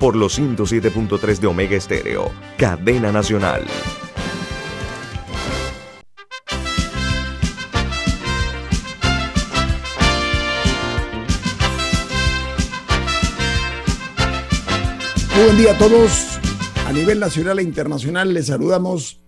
por 0.00 0.16
los 0.16 0.40
107.3 0.40 1.38
de 1.40 1.46
Omega 1.46 1.76
Estéreo, 1.76 2.32
cadena 2.56 3.12
nacional. 3.12 3.66
Muy 15.36 15.44
buen 15.44 15.58
día 15.58 15.72
a 15.72 15.78
todos. 15.78 16.38
A 16.86 16.92
nivel 16.92 17.20
nacional 17.20 17.58
e 17.58 17.62
internacional 17.62 18.32
les 18.32 18.46
saludamos 18.46 19.22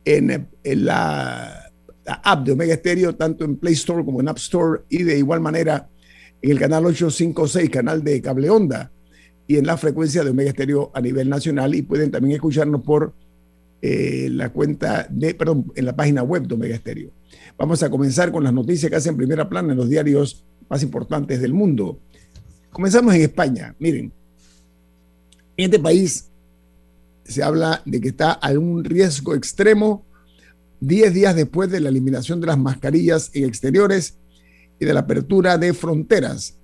en, 0.05 0.49
la, 0.85 1.71
app 2.07 2.45
de 2.45 2.53
Omega 2.53 2.75
Stereo, 2.77 3.15
tanto 3.15 3.45
en 3.45 3.57
Play 3.57 3.75
Store 3.75 4.05
como 4.05 4.21
en 4.21 4.29
App 4.29 4.39
Store, 4.39 4.83
y 4.89 5.03
de 5.03 5.19
igual 5.19 5.41
manera 5.41 5.89
en 6.43 6.51
el 6.51 6.59
canal 6.59 6.85
856, 6.87 7.71
canal 7.71 8.05
de 8.05 8.21
Cable 8.21 8.51
Onda, 8.51 8.91
y 9.47 9.57
en 9.57 9.67
la 9.67 9.77
frecuencia 9.77 10.25
de 10.25 10.31
Omega 10.31 10.53
Stereo 10.53 10.91
a 10.95 11.01
nivel 11.01 11.29
nacional. 11.29 11.75
Y 11.75 11.83
pueden 11.83 12.11
también 12.11 12.37
escucharnos 12.37 12.83
por 12.83 13.15
eh, 13.87 14.31
la 14.31 14.49
cuenta 14.49 15.07
de, 15.11 15.35
perdón, 15.35 15.71
en 15.75 15.85
la 15.85 15.95
página 15.95 16.23
web 16.23 16.47
de 16.47 16.55
Omega 16.55 16.75
Estéreo. 16.75 17.11
Vamos 17.59 17.83
a 17.83 17.91
comenzar 17.91 18.33
con 18.33 18.43
las 18.43 18.53
noticias 18.55 18.89
que 18.89 18.97
hacen 18.97 19.15
primera 19.15 19.47
plana 19.47 19.73
en 19.73 19.77
los 19.77 19.91
diarios 19.91 20.43
más 20.71 20.83
importantes 20.83 21.39
del 21.39 21.53
mundo. 21.53 21.99
Comenzamos 22.71 23.15
en 23.15 23.21
España. 23.21 23.75
Miren, 23.79 24.11
en 25.57 25.65
este 25.67 25.79
país 25.79 26.31
se 27.25 27.43
habla 27.43 27.83
de 27.85 28.01
que 28.01 28.09
está 28.09 28.33
a 28.33 28.53
un 28.53 28.85
riesgo 28.85 29.35
extremo 29.35 30.05
10 30.81 31.15
días 31.15 31.37
después 31.37 31.71
de 31.71 31.81
la 31.81 31.89
eliminación 31.89 32.41
de 32.41 32.49
las 32.49 32.59
mascarillas 32.59 33.31
en 33.33 33.45
exteriores 33.45 34.19
y 34.79 34.85
de 34.85 34.95
la 34.95 35.01
apertura 35.01 35.57
de 35.57 35.73
fronteras. 35.73 36.59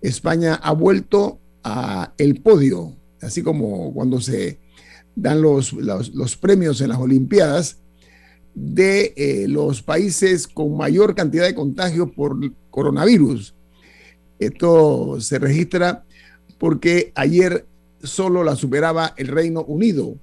España 0.00 0.54
ha 0.54 0.72
vuelto 0.72 1.40
a 1.62 2.14
el 2.16 2.40
podio, 2.40 2.96
así 3.20 3.42
como 3.42 3.92
cuando 3.92 4.20
se 4.20 4.58
dan 5.14 5.42
los, 5.42 5.72
los, 5.72 6.36
premios 6.36 6.80
en 6.80 6.88
las 6.88 6.98
Olimpiadas 6.98 7.78
de 8.54 9.12
eh, 9.16 9.46
los 9.48 9.82
países 9.82 10.48
con 10.48 10.76
mayor 10.76 11.14
cantidad 11.14 11.44
de 11.44 11.54
contagios 11.54 12.10
por 12.12 12.38
coronavirus. 12.70 13.54
Esto 14.38 15.20
se 15.20 15.38
registra 15.38 16.04
porque 16.58 17.12
ayer 17.14 17.66
solo 18.02 18.44
la 18.44 18.56
superaba 18.56 19.14
el 19.16 19.28
Reino 19.28 19.62
Unido. 19.64 20.16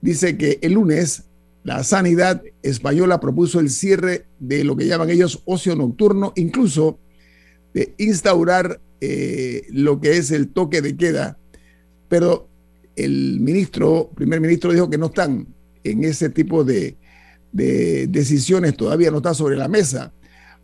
Dice 0.00 0.36
que 0.36 0.58
el 0.62 0.72
lunes 0.72 1.24
la 1.64 1.84
sanidad 1.84 2.42
española 2.62 3.20
propuso 3.20 3.60
el 3.60 3.68
cierre 3.68 4.24
de 4.38 4.64
lo 4.64 4.74
que 4.74 4.86
llaman 4.86 5.10
ellos 5.10 5.42
ocio 5.44 5.76
nocturno, 5.76 6.32
incluso 6.36 6.98
de 7.74 7.94
instaurar 7.98 8.80
eh, 9.00 9.66
lo 9.70 10.00
que 10.00 10.16
es 10.16 10.30
el 10.30 10.48
toque 10.48 10.80
de 10.80 10.96
queda, 10.96 11.38
pero 12.08 12.48
el 12.96 13.38
ministro, 13.40 14.10
primer 14.14 14.40
ministro 14.40 14.72
dijo 14.72 14.88
que 14.88 14.98
no 14.98 15.06
están 15.06 15.46
en 15.84 16.04
ese 16.04 16.30
tipo 16.30 16.64
de, 16.64 16.96
decisiones, 17.52 18.76
todavía 18.76 19.10
no 19.10 19.18
está 19.18 19.34
sobre 19.34 19.56
la 19.56 19.68
mesa. 19.68 20.12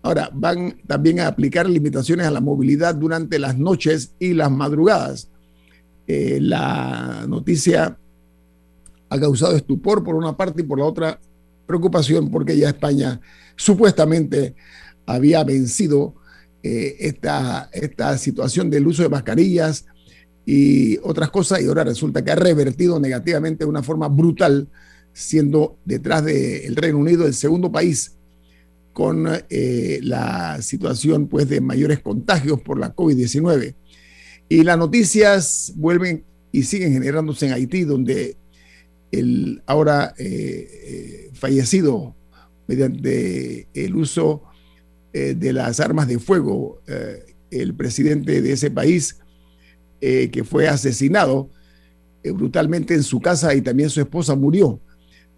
Ahora, 0.03 0.31
van 0.33 0.77
también 0.87 1.21
a 1.21 1.27
aplicar 1.27 1.69
limitaciones 1.69 2.27
a 2.27 2.31
la 2.31 2.41
movilidad 2.41 2.95
durante 2.95 3.39
las 3.39 3.59
noches 3.59 4.15
y 4.19 4.35
las 4.35 4.51
madrugadas. 4.51 5.29
Eh, 6.07 6.39
la 6.41 7.25
noticia 7.29 7.99
ha 9.09 9.21
causado 9.21 9.57
estupor 9.57 10.05
por 10.05 10.15
una 10.15 10.37
parte 10.37 10.63
y 10.63 10.65
por 10.65 10.79
la 10.79 10.85
otra 10.85 11.21
preocupación 11.67 12.31
porque 12.31 12.57
ya 12.57 12.69
España 12.69 13.21
supuestamente 13.57 14.55
había 15.07 15.45
vencido 15.45 16.15
eh, 16.63 16.97
esta, 17.01 17.71
esta 17.73 18.19
situación 18.19 18.71
del 18.71 18.87
uso 18.87 19.03
de 19.03 19.09
mascarillas, 19.09 19.87
y 20.47 20.99
otras 20.99 21.31
cosas, 21.31 21.63
y 21.63 21.67
ahora 21.67 21.85
resulta 21.85 22.23
que 22.23 22.31
ha 22.31 22.37
revertido 22.37 23.01
negativamente 23.01 23.65
de 23.65 23.71
una 23.71 23.83
forma 23.83 24.09
brutal, 24.09 24.69
siendo 25.13 25.79
detrás 25.85 26.25
del 26.25 26.77
Reino 26.77 26.99
Unido 26.99 27.27
el 27.27 27.35
segundo 27.35 27.71
país 27.71 28.17
con 28.93 29.27
eh, 29.51 30.01
la 30.03 30.61
situación 30.61 31.29
pues, 31.29 31.49
de 31.49 31.61
mayores 31.61 32.01
contagios 32.01 32.61
por 32.61 32.79
la 32.79 32.95
COVID-19. 32.95 33.75
Y 34.49 34.63
las 34.63 34.79
noticias 34.79 35.73
vuelven 35.77 36.25
y 36.53 36.63
siguen 36.65 36.93
generándose 36.93 37.47
en 37.47 37.53
Haití, 37.53 37.85
donde 37.85 38.37
el 39.11 39.63
ahora 39.67 40.15
eh, 40.19 40.69
eh, 40.85 41.31
fallecido 41.35 42.15
mediante 42.67 43.69
el 43.75 43.95
uso 43.97 44.43
de 45.13 45.53
las 45.53 45.79
armas 45.79 46.09
de 46.09 46.19
fuego, 46.19 46.83
el 47.51 47.75
presidente 47.75 48.43
de 48.43 48.53
ese 48.53 48.69
país, 48.69 49.17
eh, 50.07 50.29
que 50.31 50.45
fue 50.45 50.69
asesinado 50.69 51.49
eh, 52.23 52.31
brutalmente 52.31 52.93
en 52.93 53.03
su 53.03 53.21
casa 53.21 53.55
y 53.55 53.63
también 53.63 53.89
su 53.89 54.03
esposa 54.03 54.35
murió. 54.35 54.79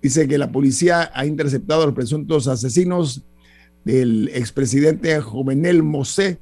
Dice 0.02 0.26
que 0.26 0.38
la 0.38 0.50
policía 0.50 1.08
ha 1.14 1.24
interceptado 1.24 1.82
a 1.82 1.86
los 1.86 1.94
presuntos 1.94 2.48
asesinos 2.48 3.22
del 3.84 4.28
expresidente 4.34 5.20
Jovenel 5.20 5.84
Mosé, 5.84 6.40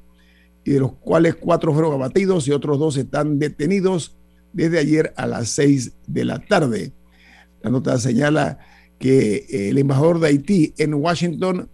y 0.64 0.72
de 0.72 0.80
los 0.80 0.92
cuales 0.92 1.34
cuatro 1.34 1.72
fueron 1.72 1.92
abatidos 1.92 2.48
y 2.48 2.52
otros 2.52 2.78
dos 2.78 2.96
están 2.96 3.38
detenidos 3.38 4.16
desde 4.52 4.78
ayer 4.78 5.12
a 5.16 5.26
las 5.26 5.48
seis 5.48 5.92
de 6.06 6.24
la 6.24 6.38
tarde. 6.38 6.92
La 7.62 7.70
nota 7.70 7.98
señala 7.98 8.58
que 8.98 9.46
el 9.68 9.78
embajador 9.78 10.20
de 10.20 10.28
Haití 10.28 10.74
en 10.78 10.94
Washington 10.94 11.68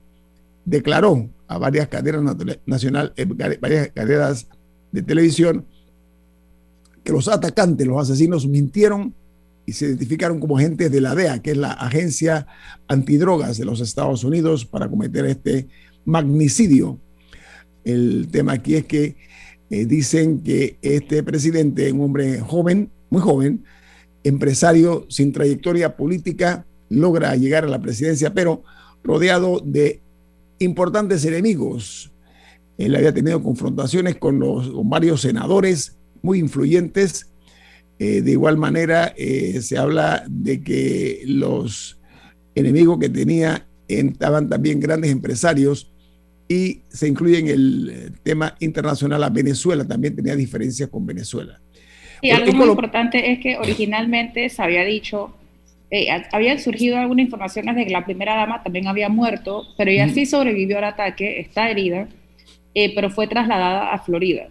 declaró 0.65 1.29
a 1.47 1.59
varias 1.59 1.89
cadenas 1.89 2.37
nacional, 2.67 3.13
eh, 3.17 3.27
varias 3.61 3.89
cadenas 3.89 4.49
de 4.93 5.03
televisión 5.03 5.67
que 7.05 7.13
los 7.13 7.29
atacantes, 7.29 7.87
los 7.87 8.01
asesinos, 8.03 8.47
mintieron 8.47 9.15
y 9.67 9.73
se 9.73 9.87
identificaron 9.87 10.41
como 10.41 10.59
agentes 10.59 10.91
de 10.91 11.01
la 11.01 11.15
DEA, 11.15 11.41
que 11.41 11.53
es 11.53 11.57
la 11.57 11.73
agencia 11.73 12.47
antidrogas 12.89 13.59
de 13.59 13.65
los 13.65 13.81
Estados 13.81 14.25
Unidos, 14.25 14.65
para 14.65 14.89
cometer 14.89 15.25
este 15.27 15.69
magnicidio. 16.05 16.99
El 17.85 18.29
tema 18.31 18.53
aquí 18.53 18.77
es 18.77 18.85
que 18.85 19.17
eh, 19.71 19.87
dicen 19.87 20.43
que 20.43 20.77
este 20.83 21.23
presidente, 21.23 21.93
un 21.93 22.03
hombre 22.03 22.41
joven, 22.41 22.91
muy 23.09 23.23
joven, 23.23 23.65
empresario 24.25 25.07
sin 25.09 25.33
trayectoria 25.33 25.97
política, 25.97 26.67
logra 26.89 27.35
llegar 27.37 27.65
a 27.65 27.69
la 27.69 27.81
presidencia, 27.81 28.35
pero 28.35 28.63
rodeado 29.03 29.61
de 29.65 30.01
importantes 30.59 31.25
enemigos 31.25 32.13
Él 32.77 32.95
había 32.97 33.15
tenido 33.15 33.43
confrontaciones 33.43 34.17
con, 34.17 34.39
los, 34.41 34.71
varios 34.89 35.23
senadores 35.23 35.97
muy 36.23 36.39
influyentes. 36.39 37.31
Eh, 37.99 38.23
de 38.23 38.31
igual 38.33 38.57
manera, 38.57 39.15
eh, 39.17 39.61
se 39.63 39.79
habla 39.79 40.25
de 40.29 40.63
que 40.63 41.23
los 41.27 42.01
enemigos 42.55 42.99
que 42.99 43.09
tenía 43.09 43.67
estaban 43.89 44.49
también 44.49 44.81
grandes 44.81 45.11
empresarios 45.11 45.93
y 46.51 46.81
se 46.89 47.07
incluye 47.07 47.39
en 47.39 47.47
el 47.47 48.13
tema 48.25 48.57
internacional 48.59 49.23
a 49.23 49.29
Venezuela, 49.29 49.87
también 49.87 50.17
tenía 50.17 50.35
diferencias 50.35 50.89
con 50.89 51.07
Venezuela. 51.07 51.61
Y 52.21 52.31
algo 52.31 52.53
muy 52.53 52.67
importante 52.67 53.31
es 53.31 53.39
que 53.39 53.57
originalmente 53.57 54.49
se 54.49 54.61
había 54.61 54.85
dicho, 54.85 55.33
eh, 55.93 56.09
habían 56.33 56.59
surgido 56.59 56.99
algunas 56.99 57.27
informaciones 57.27 57.77
de 57.77 57.87
que 57.87 57.93
la 57.93 58.05
primera 58.05 58.35
dama 58.35 58.65
también 58.65 58.89
había 58.89 59.09
muerto, 59.09 59.65
pero 59.79 59.93
ella 59.93 60.09
sí 60.09 60.27
sobrevivió 60.27 60.79
al 60.79 60.85
ataque, 60.85 61.39
está 61.39 61.71
herida, 61.71 62.09
eh, 62.75 62.93
pero 62.97 63.11
fue 63.11 63.29
trasladada 63.29 63.93
a 63.93 64.01
Florida. 64.01 64.49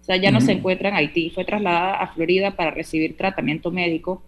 O 0.00 0.04
sea, 0.04 0.16
ya 0.16 0.30
no 0.30 0.40
se 0.40 0.52
encuentra 0.52 0.88
en 0.88 0.94
Haití, 0.94 1.28
fue 1.28 1.44
trasladada 1.44 1.96
a 1.96 2.14
Florida 2.14 2.56
para 2.56 2.70
recibir 2.70 3.14
tratamiento 3.18 3.70
médico. 3.70 4.22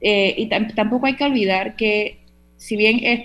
Eh, 0.00 0.32
y 0.36 0.46
tampoco 0.46 1.06
hay 1.06 1.16
que 1.16 1.24
olvidar 1.24 1.74
que, 1.74 2.18
si 2.56 2.76
bien 2.76 3.00
es 3.02 3.24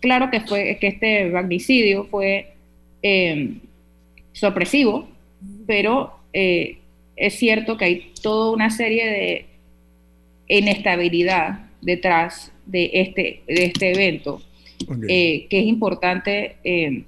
claro 0.00 0.30
que, 0.30 0.40
fue, 0.40 0.78
que 0.80 0.86
este 0.86 1.26
magnicidio 1.26 2.06
fue 2.06 2.51
em, 3.02 3.60
sorpresivo, 4.32 5.08
pero 5.66 6.12
eh, 6.32 6.78
es 7.16 7.34
cierto 7.34 7.76
que 7.76 7.84
hay 7.84 8.12
toda 8.22 8.52
una 8.52 8.70
serie 8.70 9.06
de 9.06 9.46
inestabilidad 10.48 11.66
detrás 11.80 12.52
de 12.66 12.90
este, 12.94 13.42
de 13.46 13.64
este 13.64 13.92
evento, 13.92 14.40
que 14.98 15.46
es 15.50 15.66
importante 15.66 16.56
em, 16.64 17.04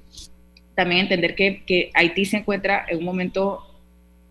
también 0.74 1.02
entender 1.02 1.34
que, 1.34 1.90
Haití 1.94 2.24
se 2.24 2.38
encuentra 2.38 2.84
en 2.88 2.98
un 2.98 3.04
momento 3.04 3.60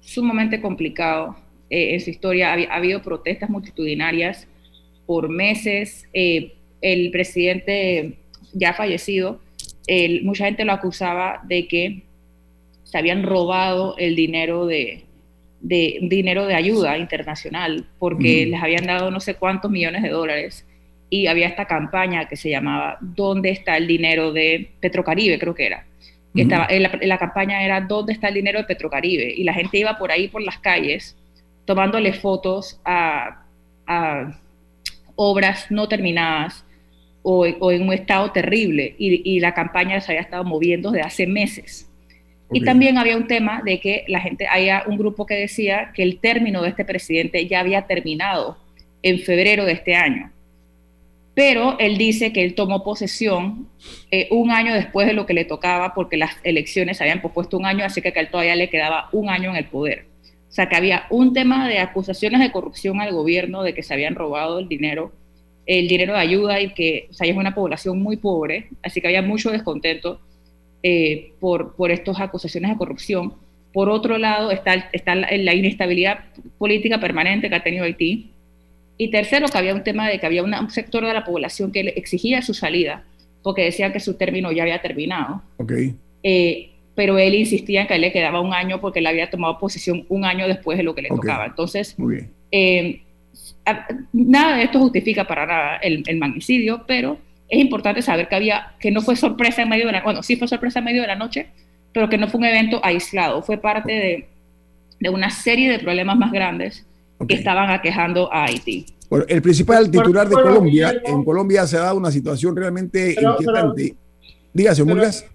sumamente 0.02 0.62
complicado 0.62 1.36
eh, 1.70 1.94
en 1.94 2.02
su 2.02 2.10
historia. 2.10 2.54
Ha, 2.54 2.76
habido 2.76 3.02
protestas 3.02 3.50
multitudinarias 3.50 4.48
por 5.06 5.30
meses. 5.30 6.08
Eh, 6.14 6.54
el 6.82 7.12
presidente 7.12 8.18
ya 8.54 8.74
fallecido, 8.74 9.40
mucha 10.24 10.46
gente 10.46 10.66
lo 10.66 10.74
acusaba 10.74 11.42
de 11.44 11.68
que 11.68 12.04
se 12.84 12.98
habían 12.98 13.24
robado 13.24 13.96
el 13.98 14.16
dinero 14.16 14.66
de, 14.66 15.06
dinero 15.62 16.46
de 16.46 16.56
ayuda 16.56 16.98
internacional 16.98 17.86
porque 18.00 18.46
les 18.46 18.62
habían 18.62 18.86
dado 18.86 19.12
no 19.12 19.20
sé 19.20 19.36
cuántos 19.36 19.72
millones 19.72 20.04
de 20.04 20.10
dólares 20.10 20.68
y 21.10 21.28
había 21.28 21.48
esta 21.48 21.66
campaña 21.66 22.28
que 22.28 22.36
se 22.36 22.50
llamaba 22.50 22.98
¿Dónde 23.02 23.52
está 23.52 23.78
el 23.78 23.88
dinero 23.88 24.34
de 24.34 24.72
Petrocaribe? 24.80 25.40
Creo 25.40 25.56
que 25.56 25.68
era 25.68 25.86
estaba, 26.42 26.68
en 26.70 27.10
la, 27.10 27.18
campaña 27.18 27.64
era 27.64 27.82
¿dónde 27.82 28.14
está 28.14 28.30
el 28.30 28.34
dinero 28.34 28.60
de 28.60 28.66
Petrocaribe? 28.66 29.34
Y 29.36 29.44
la 29.44 29.54
gente 29.54 29.78
iba 29.78 29.98
por 29.98 30.12
ahí, 30.12 30.28
por 30.28 30.42
las 30.42 30.58
calles, 30.58 31.16
tomándole 31.66 32.14
fotos 32.14 32.80
a, 32.84 33.40
obras 35.16 35.70
no 35.70 35.88
terminadas 35.88 36.63
o, 37.24 37.46
en 37.46 37.82
un 37.82 37.94
estado 37.94 38.32
terrible. 38.32 38.96
Y, 38.98 39.40
la 39.40 39.54
campaña 39.54 40.00
se 40.02 40.12
había 40.12 40.22
estado 40.22 40.44
moviendo 40.44 40.92
desde 40.92 41.08
hace 41.08 41.28
meses. 41.28 41.90
Y 42.52 42.62
también 42.62 43.00
había 43.00 43.18
un 43.18 43.26
tema 43.28 43.64
de 43.66 43.80
que 43.80 44.04
la 44.08 44.20
gente, 44.20 44.46
había 44.48 44.84
un 44.86 44.98
grupo 44.98 45.26
que 45.26 45.34
decía 45.34 45.92
que 45.96 46.04
el 46.04 46.20
término 46.20 46.62
de 46.62 46.70
este 46.70 46.86
presidente 46.86 47.48
ya 47.48 47.62
había 47.62 47.88
terminado 47.88 48.58
en 49.02 49.20
febrero 49.20 49.66
de 49.66 49.72
este 49.72 49.96
año 49.96 50.34
pero 51.34 51.78
él 51.80 51.98
dice 51.98 52.32
que 52.32 52.44
él 52.44 52.54
tomó 52.54 52.84
posesión 52.84 53.68
eh, 54.12 54.28
un 54.32 54.52
año 54.52 54.74
después 54.74 55.08
de 55.08 55.14
lo 55.14 55.26
que 55.26 55.34
le 55.34 55.46
tocaba 55.46 55.94
porque 55.94 56.18
las 56.18 56.38
elecciones 56.44 56.98
se 56.98 57.04
habían 57.04 57.22
pospuesto 57.22 57.58
un 57.58 57.66
año, 57.66 57.86
así 57.86 58.02
que 58.02 58.10
a 58.10 58.22
él 58.22 58.30
todavía 58.30 58.56
le 58.56 58.70
quedaba 58.70 59.10
un 59.12 59.30
año 59.30 59.50
en 59.50 59.56
el 59.56 59.66
poder. 59.66 60.06
O 60.50 60.56
sea, 60.56 60.70
que 60.70 60.76
había 60.76 61.08
un 61.10 61.34
tema 61.34 61.68
de 61.68 61.80
acusaciones 61.80 62.40
de 62.40 62.52
corrupción 62.52 63.02
al 63.02 63.12
gobierno, 63.12 63.64
de 63.64 63.74
que 63.74 63.82
se 63.82 63.94
habían 63.94 64.14
robado 64.14 64.60
el 64.60 64.68
dinero, 64.68 65.12
el 65.66 65.88
dinero 65.88 66.14
de 66.14 66.20
ayuda 66.20 66.62
y 66.62 66.74
que 66.74 67.08
o 67.10 67.14
sea, 67.14 67.28
es 67.28 67.36
una 67.36 67.56
población 67.56 68.02
muy 68.02 68.18
pobre, 68.18 68.70
así 68.82 69.02
que 69.02 69.08
había 69.08 69.22
mucho 69.22 69.52
descontento 69.52 70.20
eh, 70.82 71.32
por, 71.40 71.76
por 71.76 71.92
estas 71.92 72.20
acusaciones 72.20 72.72
de 72.72 72.78
corrupción. 72.78 73.34
Por 73.72 73.90
otro 73.90 74.18
lado, 74.18 74.52
está, 74.52 74.90
está 74.92 75.16
la 75.16 75.54
inestabilidad 75.56 76.20
política 76.58 77.00
permanente 77.00 77.50
que 77.50 77.56
ha 77.56 77.64
tenido 77.64 77.86
Haití, 77.86 78.34
y 78.98 79.10
tercero, 79.10 79.48
que 79.48 79.58
había 79.58 79.74
un 79.74 79.84
tema 79.84 80.08
de 80.08 80.20
que 80.20 80.26
había 80.26 80.44
un 80.44 80.70
sector 80.70 81.06
de 81.06 81.14
la 81.14 81.26
población 81.26 81.72
que 81.72 81.82
exigía 81.96 82.42
su 82.42 82.54
salida, 82.54 83.04
porque 83.42 83.64
decía 83.64 83.92
que 83.92 84.00
su 84.00 84.16
término 84.16 84.52
ya 84.52 84.64
había 84.64 84.82
terminado. 84.82 85.42
Okay. 85.58 85.96
Eh, 86.22 86.70
pero 86.96 87.18
él 87.18 87.34
insistía 87.34 87.82
en 87.82 87.88
que 87.88 87.98
le 87.98 88.12
quedaba 88.12 88.40
un 88.40 88.54
año 88.54 88.80
porque 88.80 89.00
él 89.00 89.08
había 89.08 89.30
tomado 89.30 89.58
posición 89.58 90.06
un 90.10 90.26
año 90.26 90.48
después 90.48 90.78
de 90.78 90.84
lo 90.84 90.94
que 90.94 91.02
le 91.02 91.10
tocaba. 91.10 91.48
Entonces, 91.48 91.96
eh, 92.52 93.02
nada 94.12 94.58
de 94.58 94.64
esto 94.64 94.80
justifica 94.80 95.26
para 95.26 95.46
nada 95.46 95.78
el, 95.78 96.04
el, 96.06 96.18
magnicidio, 96.18 96.84
pero 96.88 97.18
es 97.50 97.60
importante 97.60 98.02
saber 98.02 98.28
que 98.28 98.36
había, 98.36 98.74
que 98.80 98.92
no 98.92 99.02
fue 99.02 99.16
sorpresa 99.16 99.62
en 99.62 99.70
medio 99.70 99.86
de 99.86 99.94
la, 99.94 100.04
bueno, 100.04 100.24
sí 100.24 100.36
fue 100.36 100.48
sorpresa 100.48 100.80
en 100.80 100.86
medio 100.86 101.02
de 101.02 101.08
la 101.08 101.16
noche, 101.16 101.48
pero 101.94 102.10
que 102.10 102.18
no 102.18 102.28
fue 102.28 102.40
un 102.40 102.46
evento 102.46 102.82
aislado, 102.84 103.42
fue 103.42 103.58
parte 103.58 103.92
de, 103.92 104.28
de 105.00 105.10
una 105.10 105.30
serie 105.30 105.72
de 105.72 105.80
problemas 105.80 106.18
más 106.18 106.32
grandes 106.32 106.86
que 107.28 107.36
estaban 107.36 107.70
aquejando 107.70 108.32
a 108.34 108.46
Haití. 108.46 108.86
Bueno, 109.10 109.26
el 109.30 109.42
principal 109.42 109.90
titular 109.92 110.28
de 110.28 110.36
Colombia, 110.36 111.02
en 111.06 111.24
Colombia 111.24 111.68
se 111.68 111.78
ha 111.78 111.82
dado 111.82 111.98
una 111.98 112.12
situación 112.12 112.56
realmente 112.56 113.12
inquietante. 113.12 113.96
Dígase, 114.54 114.84
Murgas. 114.84 115.26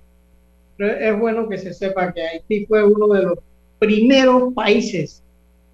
Es 0.79 1.19
bueno 1.19 1.49
que 1.49 1.59
se 1.59 1.73
sepa 1.73 2.13
que 2.13 2.23
Haití 2.23 2.67
fue 2.67 2.85
uno 2.85 3.09
de 3.09 3.23
los 3.23 3.39
primeros 3.79 4.53
países 4.55 5.23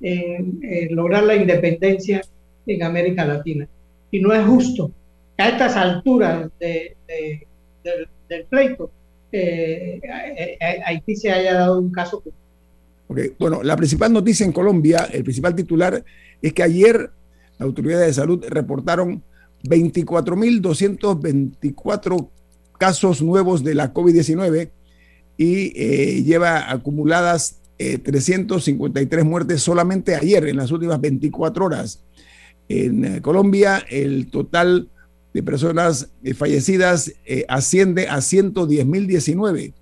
en, 0.01 0.61
lograr 0.91 1.25
la 1.25 1.37
independencia 1.37 2.23
en 2.67 2.83
América 2.83 3.25
Latina. 3.25 3.67
Y 4.11 4.21
no 4.21 4.33
es 4.33 4.47
justo 4.47 4.91
que 5.37 5.43
a 5.43 5.49
estas 5.49 5.77
alturas 5.77 6.49
del, 6.59 8.07
pleito 8.49 8.91
eh, 9.33 10.01
Haití 10.87 11.17
se 11.17 11.31
haya 11.31 11.55
dado 11.55 11.81
un 11.81 11.91
caso 11.91 12.23
bueno, 13.39 13.63
la 13.63 13.77
principal 13.77 14.13
noticia 14.13 14.45
en 14.47 14.53
Colombia, 14.53 15.09
el 15.13 15.23
principal 15.23 15.55
titular, 15.55 16.05
es 16.41 16.53
que 16.53 16.63
ayer 16.63 17.11
las 17.59 17.67
autoridades 17.67 18.07
de 18.09 18.15
salud 18.15 18.45
reportaron 18.49 19.23
24.224 19.65 22.29
casos 22.79 23.23
nuevos 23.23 23.63
de 23.63 23.75
la 23.75 23.93
COVID-19 23.95 24.71
y 25.37 25.73
eh, 25.77 26.23
lleva 26.23 26.71
acumuladas 26.71 27.59
353 27.77 29.21
eh, 29.21 29.25
muertes 29.25 29.61
solamente 29.63 30.15
ayer, 30.15 30.47
en 30.47 30.57
las 30.57 30.71
últimas 30.71 31.01
24 31.01 31.65
horas. 31.65 32.05
En 32.69 33.05
eh, 33.05 33.23
Colombia, 33.23 33.83
el 33.89 34.31
total 34.31 34.89
de 35.33 35.43
personas 35.43 36.11
fallecidas 36.37 37.13
asciende 37.49 38.07
a 38.07 38.19
110.019 38.19 39.73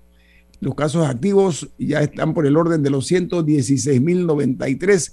los 0.63 0.73
casos 0.75 1.07
activos 1.07 1.69
ya 1.77 2.01
están 2.01 2.33
por 2.33 2.47
el 2.47 2.55
orden 2.55 2.83
de 2.83 2.89
los 2.89 3.11
116.093 3.11 5.11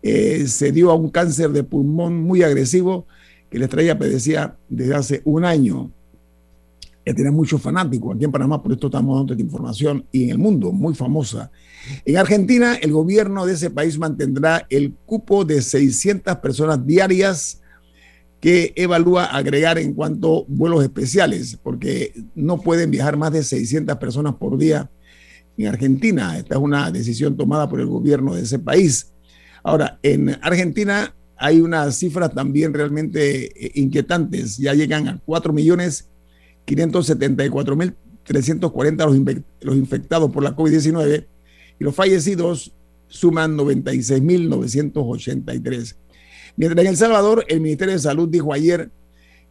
eh, 0.02 0.46
se 0.48 0.72
dio 0.72 0.90
a 0.90 0.94
un 0.94 1.10
cáncer 1.10 1.50
de 1.50 1.64
pulmón 1.64 2.20
muy 2.20 2.42
agresivo 2.42 3.06
que 3.50 3.58
la 3.58 3.66
estrella 3.66 3.98
padecía 3.98 4.56
desde 4.68 4.94
hace 4.94 5.22
un 5.24 5.44
año. 5.44 5.90
Ya 7.06 7.14
tiene 7.14 7.30
muchos 7.30 7.60
fanáticos 7.60 8.16
aquí 8.16 8.24
en 8.24 8.32
Panamá, 8.32 8.62
por 8.62 8.72
esto 8.72 8.86
estamos 8.86 9.16
dando 9.16 9.34
esta 9.34 9.42
información, 9.42 10.06
y 10.10 10.24
en 10.24 10.30
el 10.30 10.38
mundo, 10.38 10.72
muy 10.72 10.94
famosa. 10.94 11.50
En 12.04 12.16
Argentina, 12.16 12.74
el 12.74 12.92
gobierno 12.92 13.44
de 13.44 13.52
ese 13.52 13.70
país 13.70 13.98
mantendrá 13.98 14.66
el 14.70 14.94
cupo 15.04 15.44
de 15.44 15.60
600 15.60 16.36
personas 16.36 16.84
diarias 16.86 17.60
que 18.44 18.74
evalúa 18.76 19.24
agregar 19.24 19.78
en 19.78 19.94
cuanto 19.94 20.44
vuelos 20.48 20.82
especiales, 20.82 21.58
porque 21.62 22.12
no 22.34 22.60
pueden 22.60 22.90
viajar 22.90 23.16
más 23.16 23.32
de 23.32 23.42
600 23.42 23.96
personas 23.96 24.34
por 24.34 24.58
día 24.58 24.90
en 25.56 25.66
Argentina. 25.68 26.36
Esta 26.36 26.56
es 26.56 26.60
una 26.60 26.90
decisión 26.90 27.38
tomada 27.38 27.70
por 27.70 27.80
el 27.80 27.86
gobierno 27.86 28.34
de 28.34 28.42
ese 28.42 28.58
país. 28.58 29.14
Ahora, 29.62 29.98
en 30.02 30.36
Argentina 30.42 31.14
hay 31.38 31.62
unas 31.62 31.96
cifras 31.96 32.34
también 32.34 32.74
realmente 32.74 33.46
eh, 33.46 33.70
inquietantes. 33.76 34.58
Ya 34.58 34.74
llegan 34.74 35.08
a 35.08 35.18
4 35.24 35.50
millones 35.54 36.10
574 36.66 37.76
mil 37.76 37.94
340 38.24 39.06
los, 39.62 39.74
infectados 39.74 40.30
por 40.30 40.42
la 40.42 40.54
COVID-19 40.54 41.26
y 41.80 41.82
los 41.82 41.94
fallecidos 41.94 42.74
suman 43.08 43.56
96 43.56 44.20
mil 44.20 44.50
983. 44.50 45.96
Mientras 46.56 46.84
en 46.84 46.90
El 46.90 46.96
Salvador, 46.96 47.44
el 47.48 47.60
Ministerio 47.60 47.94
de 47.94 48.00
Salud 48.00 48.28
dijo 48.28 48.52
ayer 48.52 48.90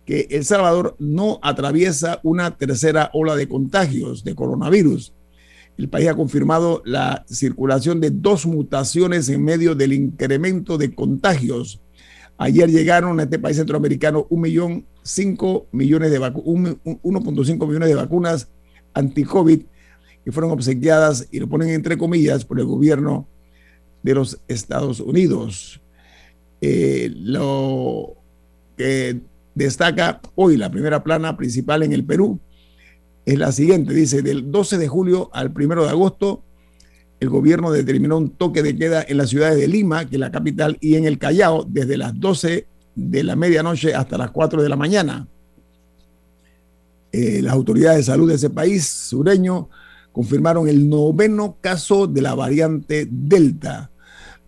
que 0.05 0.27
El 0.29 0.45
Salvador 0.45 0.95
no 0.99 1.39
atraviesa 1.41 2.19
una 2.23 2.57
tercera 2.57 3.09
ola 3.13 3.35
de 3.35 3.47
contagios 3.47 4.23
de 4.23 4.35
coronavirus. 4.35 5.13
El 5.77 5.89
país 5.89 6.07
ha 6.07 6.15
confirmado 6.15 6.81
la 6.85 7.25
circulación 7.27 7.99
de 7.99 8.11
dos 8.11 8.45
mutaciones 8.45 9.27
en 9.29 9.43
medio 9.43 9.75
del 9.75 9.93
incremento 9.93 10.77
de 10.77 10.93
contagios. 10.93 11.81
Ayer 12.37 12.69
llegaron 12.69 13.19
a 13.19 13.23
este 13.23 13.39
país 13.39 13.57
centroamericano 13.57 14.27
un 14.29 14.41
millón 14.41 14.85
cinco 15.01 15.67
millones 15.71 16.11
de 16.11 16.19
1.5 16.19 17.67
millones 17.67 17.89
de 17.89 17.95
vacunas 17.95 18.49
anti-COVID 18.93 19.61
que 20.23 20.31
fueron 20.31 20.51
obsequiadas 20.51 21.27
y 21.31 21.39
lo 21.39 21.49
ponen 21.49 21.69
entre 21.69 21.97
comillas 21.97 22.45
por 22.45 22.59
el 22.59 22.65
gobierno 22.65 23.27
de 24.03 24.15
los 24.15 24.39
Estados 24.47 24.99
Unidos. 24.99 25.82
Eh, 26.65 27.11
lo 27.17 28.15
que 28.77 29.19
destaca 29.53 30.21
hoy 30.35 30.55
la 30.55 30.71
primera 30.71 31.03
plana 31.03 31.35
principal 31.35 31.83
en 31.83 31.91
el 31.91 32.05
Perú 32.05 32.39
es 33.25 33.37
la 33.37 33.51
siguiente, 33.51 33.93
dice, 33.93 34.21
del 34.21 34.49
12 34.49 34.77
de 34.77 34.87
julio 34.87 35.29
al 35.33 35.49
1 35.53 35.83
de 35.83 35.89
agosto, 35.89 36.41
el 37.19 37.27
gobierno 37.27 37.69
determinó 37.69 38.17
un 38.17 38.29
toque 38.29 38.63
de 38.63 38.77
queda 38.77 39.03
en 39.05 39.17
las 39.17 39.29
ciudades 39.29 39.57
de 39.57 39.67
Lima, 39.67 40.05
que 40.05 40.15
es 40.15 40.19
la 40.21 40.31
capital, 40.31 40.77
y 40.79 40.95
en 40.95 41.03
el 41.03 41.17
Callao, 41.17 41.65
desde 41.67 41.97
las 41.97 42.17
12 42.17 42.65
de 42.95 43.23
la 43.23 43.35
medianoche 43.35 43.93
hasta 43.93 44.17
las 44.17 44.31
4 44.31 44.63
de 44.63 44.69
la 44.69 44.77
mañana. 44.77 45.27
Eh, 47.11 47.41
las 47.41 47.51
autoridades 47.51 47.97
de 47.97 48.03
salud 48.03 48.29
de 48.29 48.35
ese 48.35 48.49
país 48.49 48.87
sureño 48.87 49.67
confirmaron 50.13 50.69
el 50.69 50.87
noveno 50.87 51.57
caso 51.59 52.07
de 52.07 52.21
la 52.21 52.35
variante 52.35 53.05
Delta. 53.11 53.91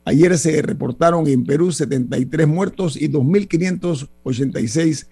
Ayer 0.07 0.37
se 0.37 0.61
reportaron 0.61 1.25
en 1.27 1.43
Perú 1.43 1.71
73 1.71 2.47
muertos 2.47 2.95
y 2.95 3.09
2.586 3.09 5.07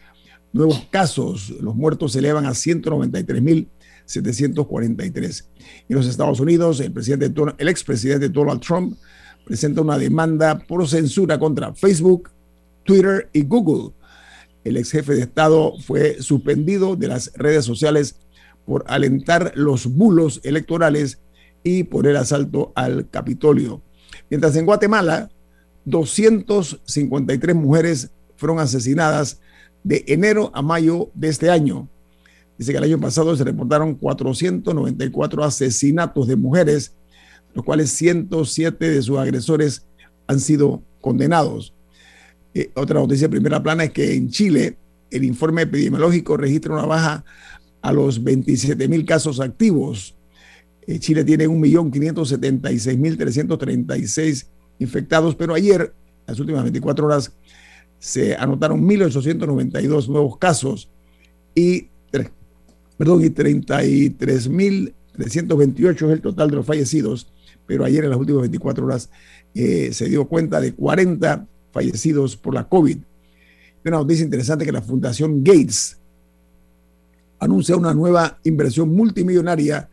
nuevos 0.54 0.88
casos. 0.92 1.50
Los 1.60 1.76
muertos 1.76 2.12
se 2.14 2.20
elevan 2.20 2.46
a 2.46 2.52
193.743. 2.52 5.46
En 5.90 5.96
los 5.96 6.06
Estados 6.06 6.40
Unidos, 6.40 6.80
el, 6.80 6.92
presidente, 6.92 7.34
el 7.58 7.70
expresidente 7.70 8.30
Donald 8.30 8.62
Trump 8.62 8.96
presenta 9.44 9.82
una 9.82 9.98
demanda 9.98 10.60
por 10.60 10.88
censura 10.88 11.40
contra 11.40 11.74
Facebook, 11.74 12.30
Twitter 12.84 13.32
y 13.34 13.42
Google. 13.42 13.96
El 14.64 14.78
ex 14.78 14.92
jefe 14.92 15.16
de 15.16 15.22
Estado 15.22 15.74
fue 15.80 16.22
suspendido 16.22 16.96
de 16.96 17.08
las 17.08 17.34
redes 17.34 17.66
sociales 17.66 18.18
por 18.64 18.86
alentar 18.88 19.54
los 19.56 19.88
bulos 19.88 20.40
electorales 20.44 21.18
y 21.64 21.86
por 21.86 22.06
el 22.06 22.16
asalto 22.16 22.72
al 22.76 23.10
Capitolio. 23.10 23.82
Mientras 24.34 24.56
en 24.56 24.66
Guatemala, 24.66 25.30
253 25.86 27.56
mujeres 27.56 28.10
fueron 28.36 28.58
asesinadas 28.58 29.40
de 29.84 30.04
enero 30.08 30.50
a 30.56 30.64
mayo 30.64 31.12
de 31.14 31.30
este 31.30 31.52
año. 31.52 31.88
Dice 32.58 32.72
que 32.72 32.80
el 32.80 32.86
año 32.86 33.00
pasado 33.00 33.38
se 33.38 33.44
reportaron 33.44 33.94
494 33.94 35.44
asesinatos 35.44 36.26
de 36.26 36.36
mujeres, 36.36 36.96
los 37.54 37.64
cuales 37.64 37.92
107 37.92 38.90
de 38.90 39.04
sus 39.04 39.20
agresores 39.20 39.86
han 40.26 40.40
sido 40.40 40.82
condenados. 41.00 41.76
Eh, 42.56 42.72
otra 42.74 43.02
noticia 43.02 43.28
de 43.28 43.34
primera 43.34 43.62
plana 43.62 43.84
es 43.84 43.92
que 43.92 44.16
en 44.16 44.32
Chile 44.32 44.80
el 45.12 45.26
informe 45.26 45.62
epidemiológico 45.62 46.38
registra 46.38 46.74
una 46.74 46.88
baja 46.88 47.24
a 47.84 47.94
los 47.94 48.24
27 48.24 48.88
mil 48.88 49.06
casos 49.06 49.40
activos. 49.40 50.16
Eh, 50.88 51.00
Chile 51.00 51.24
tiene 51.24 51.48
1.576.336 51.48 54.48
infectados, 54.80 55.36
pero 55.36 55.54
ayer, 55.54 55.94
las 56.28 56.38
últimas 56.40 56.64
24 56.64 57.06
horas, 57.06 57.32
se 58.00 58.36
anotaron 58.36 58.86
1.892 58.86 60.10
nuevos 60.10 60.38
casos 60.38 60.90
y, 61.56 61.88
perdón, 62.98 63.24
y 63.24 63.30
33.328 63.30 65.96
es 65.96 66.04
el 66.12 66.22
total 66.22 66.50
de 66.50 66.56
los 66.58 66.66
fallecidos, 66.66 67.32
pero 67.66 67.86
ayer 67.86 68.04
en 68.04 68.10
las 68.10 68.20
últimas 68.20 68.42
24 68.42 68.86
horas 68.86 69.10
eh, 69.56 69.92
se 69.94 70.10
dio 70.10 70.26
cuenta 70.26 70.60
de 70.60 70.74
40 70.74 71.48
fallecidos 71.72 72.36
por 72.36 72.54
la 72.54 72.68
COVID. 72.68 72.98
Una 73.86 73.98
noticia 73.98 74.26
interesante 74.26 74.66
que 74.66 74.74
la 74.74 74.82
Fundación 74.82 75.44
Gates 75.44 75.98
anuncia 77.40 77.76
una 77.76 77.94
nueva 77.94 78.40
inversión 78.44 78.94
multimillonaria 78.94 79.90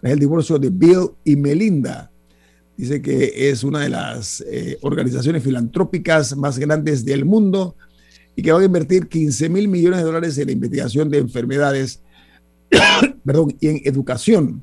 tras 0.00 0.12
el 0.12 0.18
divorcio 0.18 0.58
de 0.58 0.70
Bill 0.70 1.10
y 1.24 1.36
Melinda. 1.36 2.10
Dice 2.76 3.02
que 3.02 3.50
es 3.50 3.64
una 3.64 3.80
de 3.80 3.88
las 3.88 4.40
eh, 4.42 4.78
organizaciones 4.82 5.42
filantrópicas 5.42 6.36
más 6.36 6.58
grandes 6.58 7.04
del 7.04 7.24
mundo 7.24 7.74
y 8.36 8.42
que 8.42 8.52
va 8.52 8.60
a 8.60 8.64
invertir 8.64 9.08
15 9.08 9.48
mil 9.48 9.66
millones 9.66 9.98
de 9.98 10.04
dólares 10.04 10.38
en 10.38 10.46
la 10.46 10.52
investigación 10.52 11.10
de 11.10 11.18
enfermedades 11.18 12.00
perdón, 13.24 13.56
y 13.60 13.68
en 13.68 13.80
educación. 13.84 14.62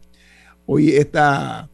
Hoy 0.66 0.92
esta 0.92 1.70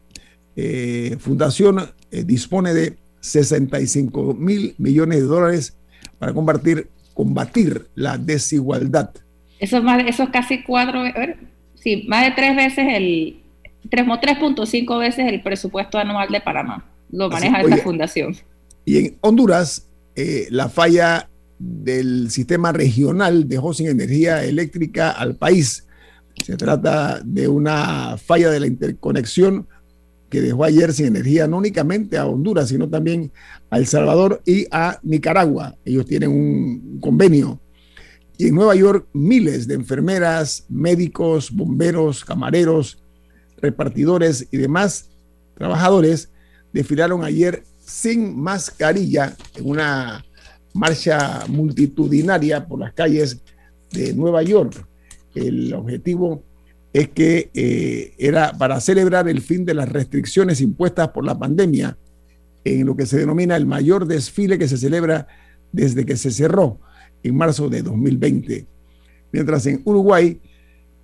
eh, 0.56 1.16
fundación 1.20 1.78
eh, 2.10 2.24
dispone 2.24 2.74
de 2.74 2.98
65 3.20 4.34
mil 4.34 4.74
millones 4.78 5.20
de 5.20 5.26
dólares 5.26 5.76
para 6.18 6.34
combatir, 6.34 6.88
combatir 7.14 7.86
la 7.94 8.18
desigualdad. 8.18 9.10
Eso 9.60 9.78
es, 9.78 9.84
más, 9.84 10.02
eso 10.04 10.24
es 10.24 10.30
casi 10.30 10.64
cuatro, 10.64 11.04
sí, 11.76 12.04
más 12.08 12.24
de 12.24 12.32
tres 12.32 12.56
veces 12.56 12.84
el, 12.88 13.41
3.5 13.90 14.98
veces 14.98 15.26
el 15.28 15.42
presupuesto 15.42 15.98
anual 15.98 16.28
de 16.30 16.40
Panamá. 16.40 16.84
Lo 17.10 17.28
maneja 17.28 17.60
esta 17.60 17.76
fundación. 17.78 18.36
Y 18.84 18.98
en 18.98 19.18
Honduras, 19.20 19.88
eh, 20.16 20.46
la 20.50 20.68
falla 20.68 21.28
del 21.58 22.30
sistema 22.30 22.72
regional 22.72 23.48
dejó 23.48 23.72
sin 23.72 23.88
energía 23.88 24.44
eléctrica 24.44 25.10
al 25.10 25.36
país. 25.36 25.86
Se 26.42 26.56
trata 26.56 27.20
de 27.24 27.46
una 27.48 28.16
falla 28.16 28.50
de 28.50 28.60
la 28.60 28.66
interconexión 28.66 29.68
que 30.28 30.40
dejó 30.40 30.64
ayer 30.64 30.92
sin 30.94 31.06
energía 31.06 31.46
no 31.46 31.58
únicamente 31.58 32.16
a 32.16 32.26
Honduras, 32.26 32.70
sino 32.70 32.88
también 32.88 33.30
a 33.70 33.76
El 33.76 33.86
Salvador 33.86 34.40
y 34.46 34.66
a 34.70 34.98
Nicaragua. 35.02 35.76
Ellos 35.84 36.06
tienen 36.06 36.30
un 36.30 36.98
convenio. 37.00 37.60
Y 38.38 38.48
en 38.48 38.54
Nueva 38.54 38.74
York, 38.74 39.06
miles 39.12 39.68
de 39.68 39.74
enfermeras, 39.74 40.64
médicos, 40.70 41.50
bomberos, 41.52 42.24
camareros, 42.24 43.01
repartidores 43.62 44.48
y 44.50 44.58
demás 44.58 45.08
trabajadores 45.54 46.30
desfilaron 46.72 47.24
ayer 47.24 47.62
sin 47.78 48.38
mascarilla 48.38 49.36
en 49.54 49.70
una 49.70 50.24
marcha 50.74 51.44
multitudinaria 51.48 52.66
por 52.66 52.80
las 52.80 52.92
calles 52.92 53.40
de 53.92 54.14
Nueva 54.14 54.42
York. 54.42 54.86
El 55.34 55.72
objetivo 55.74 56.42
es 56.92 57.08
que 57.08 57.50
eh, 57.54 58.14
era 58.18 58.52
para 58.52 58.80
celebrar 58.80 59.28
el 59.28 59.40
fin 59.40 59.64
de 59.64 59.74
las 59.74 59.88
restricciones 59.88 60.60
impuestas 60.60 61.08
por 61.08 61.24
la 61.24 61.38
pandemia 61.38 61.96
en 62.64 62.86
lo 62.86 62.96
que 62.96 63.06
se 63.06 63.18
denomina 63.18 63.56
el 63.56 63.66
mayor 63.66 64.06
desfile 64.06 64.58
que 64.58 64.68
se 64.68 64.76
celebra 64.76 65.26
desde 65.72 66.04
que 66.04 66.16
se 66.16 66.30
cerró 66.30 66.80
en 67.22 67.36
marzo 67.36 67.68
de 67.68 67.82
2020. 67.82 68.66
Mientras 69.32 69.66
en 69.66 69.80
Uruguay 69.84 70.40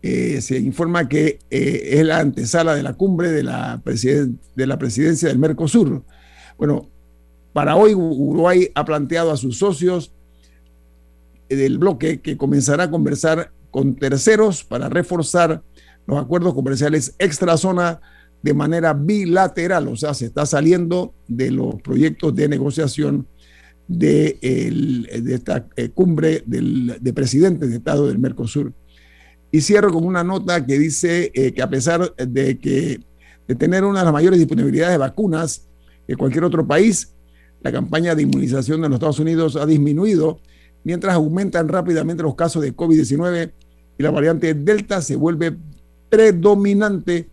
eh, 0.02 0.40
se 0.40 0.58
informa 0.58 1.08
que 1.08 1.40
eh, 1.50 1.88
es 1.92 2.04
la 2.04 2.20
antesala 2.20 2.74
de 2.74 2.82
la 2.82 2.94
cumbre 2.94 3.30
de 3.30 3.42
la, 3.42 3.82
de 3.84 4.66
la 4.66 4.78
presidencia 4.78 5.28
del 5.28 5.38
Mercosur. 5.38 6.04
Bueno, 6.56 6.88
para 7.52 7.76
hoy 7.76 7.94
Uruguay 7.94 8.68
ha 8.74 8.84
planteado 8.84 9.32
a 9.32 9.36
sus 9.36 9.58
socios 9.58 10.12
del 11.48 11.78
bloque 11.78 12.20
que 12.20 12.36
comenzará 12.36 12.84
a 12.84 12.90
conversar 12.90 13.50
con 13.70 13.96
terceros 13.96 14.64
para 14.64 14.88
reforzar 14.88 15.62
los 16.06 16.18
acuerdos 16.18 16.54
comerciales 16.54 17.14
extra 17.18 17.56
zona 17.56 18.00
de 18.42 18.54
manera 18.54 18.94
bilateral, 18.94 19.88
o 19.88 19.96
sea, 19.96 20.14
se 20.14 20.26
está 20.26 20.46
saliendo 20.46 21.12
de 21.26 21.50
los 21.50 21.82
proyectos 21.82 22.34
de 22.36 22.48
negociación 22.48 23.26
de, 23.88 24.38
esta 25.28 25.66
eh, 25.76 25.88
cumbre 25.88 26.44
de 26.46 27.12
presidentes 27.12 27.70
de 27.70 27.76
Estado 27.76 28.06
del 28.06 28.18
Mercosur. 28.18 28.72
Y 29.50 29.60
cierro 29.60 29.92
con 29.92 30.04
una 30.04 30.22
nota 30.22 30.64
que 30.64 30.78
dice 30.78 31.30
eh, 31.34 31.52
que 31.52 31.62
a 31.62 31.70
pesar 31.70 32.14
de, 32.16 32.58
que, 32.58 33.00
de 33.46 33.54
tener 33.54 33.84
una 33.84 34.00
de 34.00 34.04
las 34.04 34.12
mayores 34.12 34.38
disponibilidades 34.38 34.92
de 34.92 34.98
vacunas 34.98 35.66
que 36.06 36.16
cualquier 36.16 36.44
otro 36.44 36.66
país, 36.66 37.14
la 37.60 37.72
campaña 37.72 38.14
de 38.14 38.22
inmunización 38.22 38.82
de 38.82 38.88
los 38.88 38.96
Estados 38.96 39.18
Unidos 39.18 39.56
ha 39.56 39.66
disminuido, 39.66 40.40
mientras 40.84 41.14
aumentan 41.14 41.68
rápidamente 41.68 42.22
los 42.22 42.34
casos 42.34 42.62
de 42.62 42.74
COVID-19 42.74 43.52
y 43.98 44.02
la 44.02 44.10
variante 44.10 44.54
Delta 44.54 45.02
se 45.02 45.16
vuelve 45.16 45.56
predominante 46.08 47.30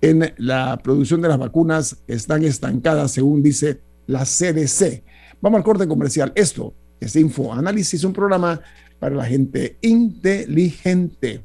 en 0.00 0.32
la 0.38 0.78
producción 0.82 1.20
de 1.20 1.28
las 1.28 1.38
vacunas, 1.38 1.96
están 2.06 2.44
estancadas, 2.44 3.12
según 3.12 3.42
dice 3.42 3.80
la 4.06 4.24
CDC. 4.24 5.02
Vamos 5.40 5.58
al 5.58 5.64
corte 5.64 5.86
comercial. 5.86 6.32
Esto 6.34 6.74
es 7.00 7.16
Info 7.16 7.52
Análisis, 7.52 8.04
un 8.04 8.12
programa 8.12 8.60
para 8.98 9.14
la 9.14 9.24
gente 9.24 9.76
inteligente. 9.82 11.44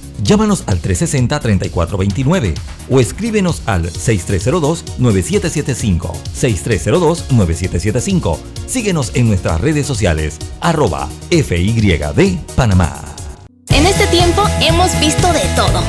Llámanos 0.23 0.63
al 0.67 0.79
360-3429 0.81 2.53
o 2.89 2.99
escríbenos 2.99 3.61
al 3.65 3.89
6302-9775. 3.91 6.11
6302-9775. 6.39 8.37
Síguenos 8.67 9.11
en 9.15 9.27
nuestras 9.27 9.59
redes 9.61 9.87
sociales, 9.87 10.37
arroba 10.59 11.09
FYD 11.29 12.37
Panamá. 12.55 13.01
En 13.69 13.85
este 13.85 14.07
tiempo 14.07 14.43
hemos 14.61 14.99
visto 14.99 15.31
de 15.33 15.41
todo. 15.55 15.81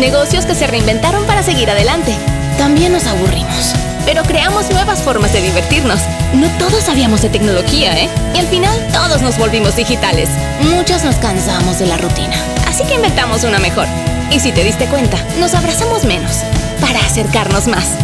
Negocios 0.00 0.46
que 0.46 0.54
se 0.54 0.66
reinventaron 0.66 1.24
para 1.26 1.42
seguir 1.42 1.68
adelante. 1.70 2.16
También 2.58 2.92
nos 2.92 3.06
aburrimos. 3.06 3.74
Pero 4.06 4.22
creamos 4.22 4.70
nuevas 4.70 5.02
formas 5.02 5.34
de 5.34 5.42
divertirnos. 5.42 6.00
No 6.32 6.48
todos 6.58 6.84
sabíamos 6.84 7.20
de 7.20 7.28
tecnología, 7.28 7.98
¿eh? 8.00 8.08
Y 8.34 8.38
al 8.38 8.46
final 8.46 8.74
todos 8.92 9.20
nos 9.20 9.36
volvimos 9.36 9.76
digitales. 9.76 10.30
Muchos 10.62 11.04
nos 11.04 11.16
cansamos 11.16 11.78
de 11.78 11.86
la 11.86 11.98
rutina 11.98 12.36
Así 12.66 12.84
que 12.84 12.96
inventamos 12.96 13.42
una 13.44 13.58
mejor. 13.58 13.86
Y 14.30 14.38
si 14.38 14.52
te 14.52 14.62
diste 14.62 14.86
cuenta, 14.86 15.16
nos 15.40 15.54
abrazamos 15.54 16.04
menos 16.04 16.42
para 16.78 17.00
acercarnos 17.00 17.68
más. 17.68 17.96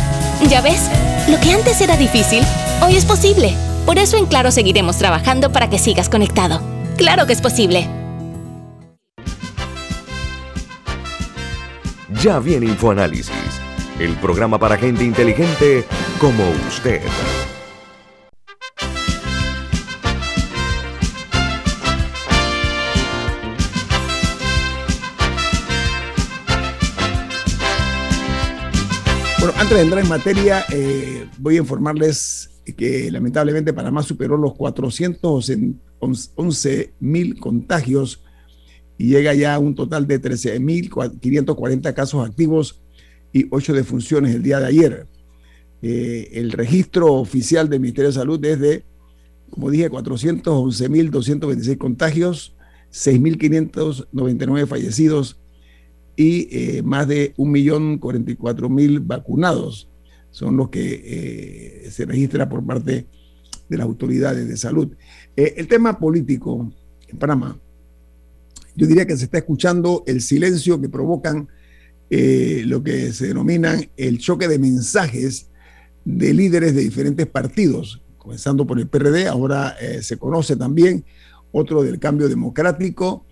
¿Ya 0.49 0.63
ves? 0.63 0.89
Lo 1.29 1.39
que 1.41 1.53
antes 1.53 1.81
era 1.83 1.97
difícil, 1.99 2.43
hoy 2.83 2.97
es 2.97 3.05
posible. 3.05 3.55
Por 3.85 3.99
eso 3.99 4.17
en 4.17 4.25
Claro 4.25 4.51
seguiremos 4.51 4.97
trabajando 4.97 5.53
para 5.53 5.69
que 5.69 5.79
sigas 5.79 6.09
conectado. 6.09 6.63
Claro 6.97 7.27
que 7.27 7.35
es 7.35 7.43
posible. 7.43 7.87
Ya 12.23 12.39
viene 12.39 12.67
InfoAnálisis, 12.67 13.61
el 13.99 14.15
programa 14.17 14.59
para 14.59 14.77
gente 14.77 15.03
inteligente 15.05 15.85
como 16.19 16.43
usted. 16.69 17.01
Bueno, 29.39 29.55
antes 29.59 29.77
de 29.77 29.83
entrar 29.83 30.05
en 30.05 30.09
materia, 30.09 30.65
eh, 30.71 31.27
voy 31.39 31.57
a 31.57 31.59
informarles 31.59 32.63
que 32.77 33.11
lamentablemente 33.11 33.73
Panamá 33.73 34.05
superó 34.05 34.37
los 34.37 34.55
411 34.55 36.95
mil 37.01 37.41
contagios 37.41 38.23
y 38.97 39.09
llega 39.09 39.35
ya 39.35 39.55
a 39.55 39.59
un 39.59 39.75
total 39.75 40.07
de 40.07 40.23
13.540 40.23 41.93
casos 41.93 42.25
activos 42.25 42.82
y 43.33 43.47
8 43.51 43.73
defunciones 43.73 44.35
el 44.35 44.43
día 44.43 44.61
de 44.61 44.67
ayer. 44.67 45.07
Eh, 45.81 46.31
el 46.35 46.53
registro 46.53 47.15
oficial 47.15 47.69
del 47.69 47.81
Ministerio 47.81 48.11
de 48.11 48.15
Salud 48.15 48.45
es 48.45 48.61
de, 48.61 48.85
como 49.51 49.71
dije, 49.71 49.91
411.226 49.91 51.77
contagios, 51.77 52.55
6.599 52.93 54.67
fallecidos 54.67 55.41
y 56.15 56.49
eh, 56.51 56.83
más 56.83 57.09
de 57.09 57.35
1.044.000 57.37 59.03
vacunados 59.05 59.89
son 60.31 60.57
los 60.57 60.69
que 60.69 61.03
eh, 61.05 61.91
se 61.91 62.05
registra 62.05 62.49
por 62.49 62.65
parte 62.65 63.07
de 63.69 63.77
las 63.77 63.87
autoridades 63.87 64.47
de 64.47 64.57
salud. 64.57 64.93
El 65.35 65.67
tema 65.67 65.99
político 65.99 66.71
en 67.09 67.19
Panamá, 67.19 67.59
yo 68.77 68.87
diría 68.87 69.07
que 69.07 69.17
se 69.17 69.25
está 69.25 69.39
escuchando 69.39 70.05
el 70.07 70.21
silencio 70.21 70.81
que 70.81 70.89
provocan 70.89 71.49
lo 72.67 72.83
que 72.83 73.13
se 73.13 73.29
denominan 73.29 73.89
el 73.97 74.19
choque 74.19 74.47
de 74.47 74.59
mensajes 74.59 75.49
de 76.05 76.35
líderes 76.35 76.75
de 76.75 76.83
diferentes 76.83 77.27
partidos, 77.27 78.03
comenzando 78.19 78.67
por 78.67 78.79
el 78.79 78.89
PRD, 78.89 79.29
ahora 79.29 79.77
se 80.03 80.19
conoce 80.19 80.57
también 80.57 81.05
otro 81.53 81.83
del 81.83 81.99
cambio 81.99 82.29
democrático, 82.29 83.25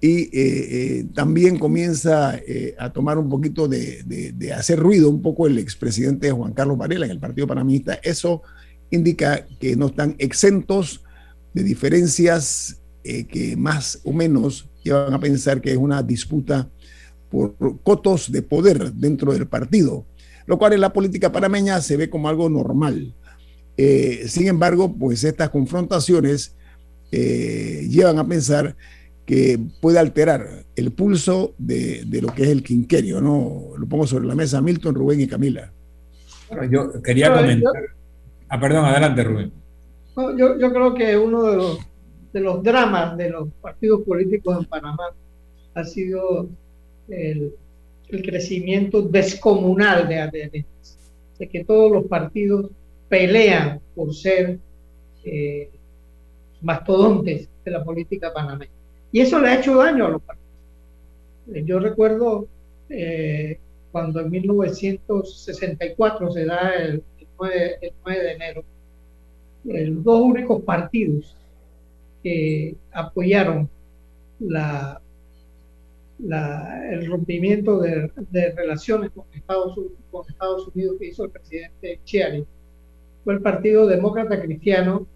y 0.00 0.22
eh, 0.22 0.30
eh, 0.32 1.06
también 1.14 1.58
comienza 1.58 2.34
eh, 2.36 2.74
a 2.78 2.90
tomar 2.90 3.18
un 3.18 3.28
poquito 3.28 3.68
de, 3.68 4.54
hacer 4.56 4.78
ruido 4.78 5.10
un 5.10 5.20
poco 5.20 5.46
el 5.46 5.58
expresidente 5.58 6.30
Juan 6.30 6.54
Carlos 6.54 6.78
Varela 6.78 7.04
en 7.04 7.10
el 7.10 7.20
Partido 7.20 7.46
Panamista. 7.46 8.00
Eso 8.02 8.42
indica 8.90 9.46
que 9.58 9.76
no 9.76 9.86
están 9.86 10.16
exentos 10.18 11.04
de 11.52 11.62
diferencias 11.64 12.80
que 13.02 13.56
más 13.56 14.00
o 14.04 14.12
menos 14.12 14.68
llevan 14.82 15.14
a 15.14 15.20
pensar 15.20 15.60
que 15.60 15.72
es 15.72 15.76
una 15.76 16.02
disputa 16.02 16.70
por 17.30 17.54
cotos 17.82 18.30
de 18.32 18.42
poder 18.42 18.92
dentro 18.92 19.32
del 19.32 19.46
partido, 19.46 20.04
lo 20.46 20.58
cual 20.58 20.72
en 20.72 20.80
la 20.80 20.92
política 20.92 21.32
panameña 21.32 21.80
se 21.80 21.96
ve 21.96 22.10
como 22.10 22.28
algo 22.28 22.48
normal. 22.48 23.14
sin 24.26 24.48
embargo, 24.48 24.92
pues 24.92 25.24
estas 25.24 25.50
confrontaciones 25.50 26.54
llevan 27.10 28.18
a 28.18 28.26
pensar 28.26 28.76
que 29.30 29.60
puede 29.80 30.00
alterar 30.00 30.64
el 30.74 30.90
pulso 30.90 31.54
de, 31.56 32.04
lo 32.20 32.34
que 32.34 32.42
es 32.42 32.48
el 32.48 32.64
quinquerio, 32.64 33.20
¿no? 33.20 33.76
Lo 33.78 33.86
pongo 33.86 34.04
sobre 34.04 34.26
la 34.26 34.34
mesa 34.34 34.60
Milton, 34.60 34.92
Rubén 34.92 35.20
y 35.20 35.28
Camila. 35.28 35.70
Bueno, 36.48 36.64
yo 36.64 37.00
quería 37.00 37.32
comentar. 37.32 37.72
ah, 38.48 38.58
perdón, 38.58 38.86
adelante, 38.86 39.22
Rubén. 39.22 39.52
Yo, 40.36 40.58
yo, 40.58 40.72
creo 40.72 40.94
que 40.94 41.16
uno 41.16 41.44
de 41.44 41.56
los, 41.56 41.78
de 42.32 42.40
los 42.40 42.60
dramas 42.64 43.16
de 43.16 43.30
los 43.30 43.48
partidos 43.60 44.02
políticos 44.02 44.58
en 44.58 44.64
Panamá 44.64 45.04
ha 45.74 45.84
sido 45.84 46.48
el, 47.10 47.52
el 48.10 48.22
crecimiento 48.22 49.02
descomunal 49.02 50.08
de 50.08 50.20
adherentes, 50.20 50.98
de 51.38 51.48
que 51.48 51.64
todos 51.64 51.90
los 51.90 52.04
partidos 52.06 52.70
pelean 53.08 53.80
por 53.94 54.14
ser 54.14 54.58
eh, 55.24 55.70
mastodontes 56.62 57.48
de 57.64 57.70
la 57.70 57.84
política 57.84 58.32
panameña. 58.32 58.70
Y 59.12 59.20
eso 59.20 59.40
le 59.40 59.48
ha 59.48 59.58
hecho 59.58 59.76
daño 59.76 60.06
a 60.06 60.10
los 60.10 60.22
partidos. 60.22 60.50
Eh, 61.54 61.64
yo 61.64 61.78
recuerdo 61.78 62.46
eh, 62.88 63.58
cuando 63.92 64.20
en 64.20 64.30
1964 64.30 66.32
se 66.32 66.44
da 66.44 66.74
el, 66.74 67.02
9, 67.38 67.78
de 68.04 68.32
enero, 68.32 68.64
los 69.64 70.04
dos 70.04 70.20
únicos 70.20 70.62
partidos 70.62 71.34
que 72.22 72.76
apoyaron 72.92 73.68
la, 74.38 75.00
el 76.90 77.06
rompimiento 77.06 77.78
de, 77.78 78.10
relaciones 78.54 79.10
con 79.10 79.24
Estados, 79.34 79.78
con 80.10 80.28
Estados 80.28 80.68
Unidos 80.68 80.96
que 80.98 81.08
hizo 81.08 81.24
el 81.24 81.30
presidente 81.30 82.00
Chiari 82.04 82.44
fue 83.24 83.34
el 83.34 83.40
Partido 83.40 83.86
Demócrata 83.86 84.40
Cristiano 84.40 85.06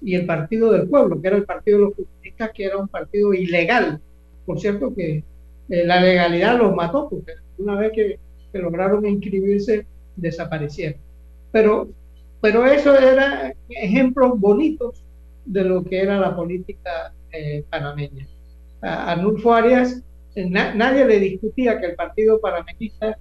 y 0.00 0.14
el 0.14 0.26
Partido 0.26 0.72
del 0.72 0.88
Pueblo, 0.88 1.20
que 1.20 1.28
era 1.28 1.36
el 1.36 1.44
Partido 1.44 1.78
de 1.78 1.84
los 1.84 1.94
Comunistas, 1.94 2.50
que 2.54 2.64
era 2.64 2.78
un 2.78 2.88
partido 2.88 3.34
ilegal. 3.34 4.00
Por 4.46 4.58
cierto, 4.58 4.94
que 4.94 5.22
eh, 5.68 5.84
la 5.84 6.00
legalidad 6.00 6.58
los 6.58 6.74
mató, 6.74 7.08
porque 7.08 7.32
una 7.58 7.76
vez 7.76 7.92
que, 7.92 8.18
lograron 8.52 9.06
inscribirse, 9.06 9.86
desaparecieron. 10.16 10.98
Pero, 11.52 11.88
pero 12.40 12.66
eso 12.66 12.96
era 12.98 13.54
ejemplos 13.68 14.40
bonitos 14.40 15.04
de 15.44 15.62
lo 15.62 15.84
que 15.84 16.00
era 16.00 16.18
la 16.18 16.34
política 16.34 17.12
eh, 17.32 17.64
panameña. 17.70 18.26
A, 18.82 19.14
Nulfo 19.14 19.52
Arias, 19.52 20.02
eh, 20.46 20.72
nadie 20.74 21.04
le 21.04 21.18
discutía 21.20 21.78
que 21.80 21.86
el 21.86 21.94
partido 21.94 22.40
panameñista, 22.40 23.18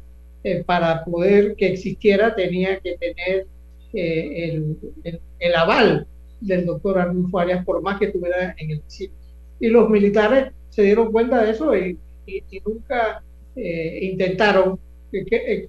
para 0.65 1.03
poder 1.03 1.55
que 1.55 1.73
existiera, 1.73 2.33
tenía 2.33 2.79
que 2.79 2.97
tener 2.97 3.45
el, 3.93 4.77
el, 5.39 5.55
aval 5.55 6.07
del 6.39 6.65
doctor 6.65 6.97
Arnulfo 6.97 7.39
Arias, 7.39 7.65
por 7.65 7.81
más 7.81 7.99
que 7.99 8.05
estuviera 8.05 8.55
en 8.57 8.71
el 8.71 8.81
sitio. 8.87 9.17
Y 9.59 9.67
los 9.67 9.89
militares 9.89 10.53
se 10.69 10.83
dieron 10.83 11.11
cuenta 11.11 11.43
de 11.43 11.51
eso 11.51 11.75
y, 11.75 11.97
nunca 12.65 13.23
eh, 13.55 13.99
intentaron 14.03 14.79
eh, 15.11 15.67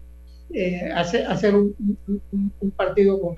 eh, 0.52 0.90
hacer, 0.94 1.26
hacer 1.26 1.54
un, 1.54 1.74
partido 2.76 3.18
con, 3.20 3.34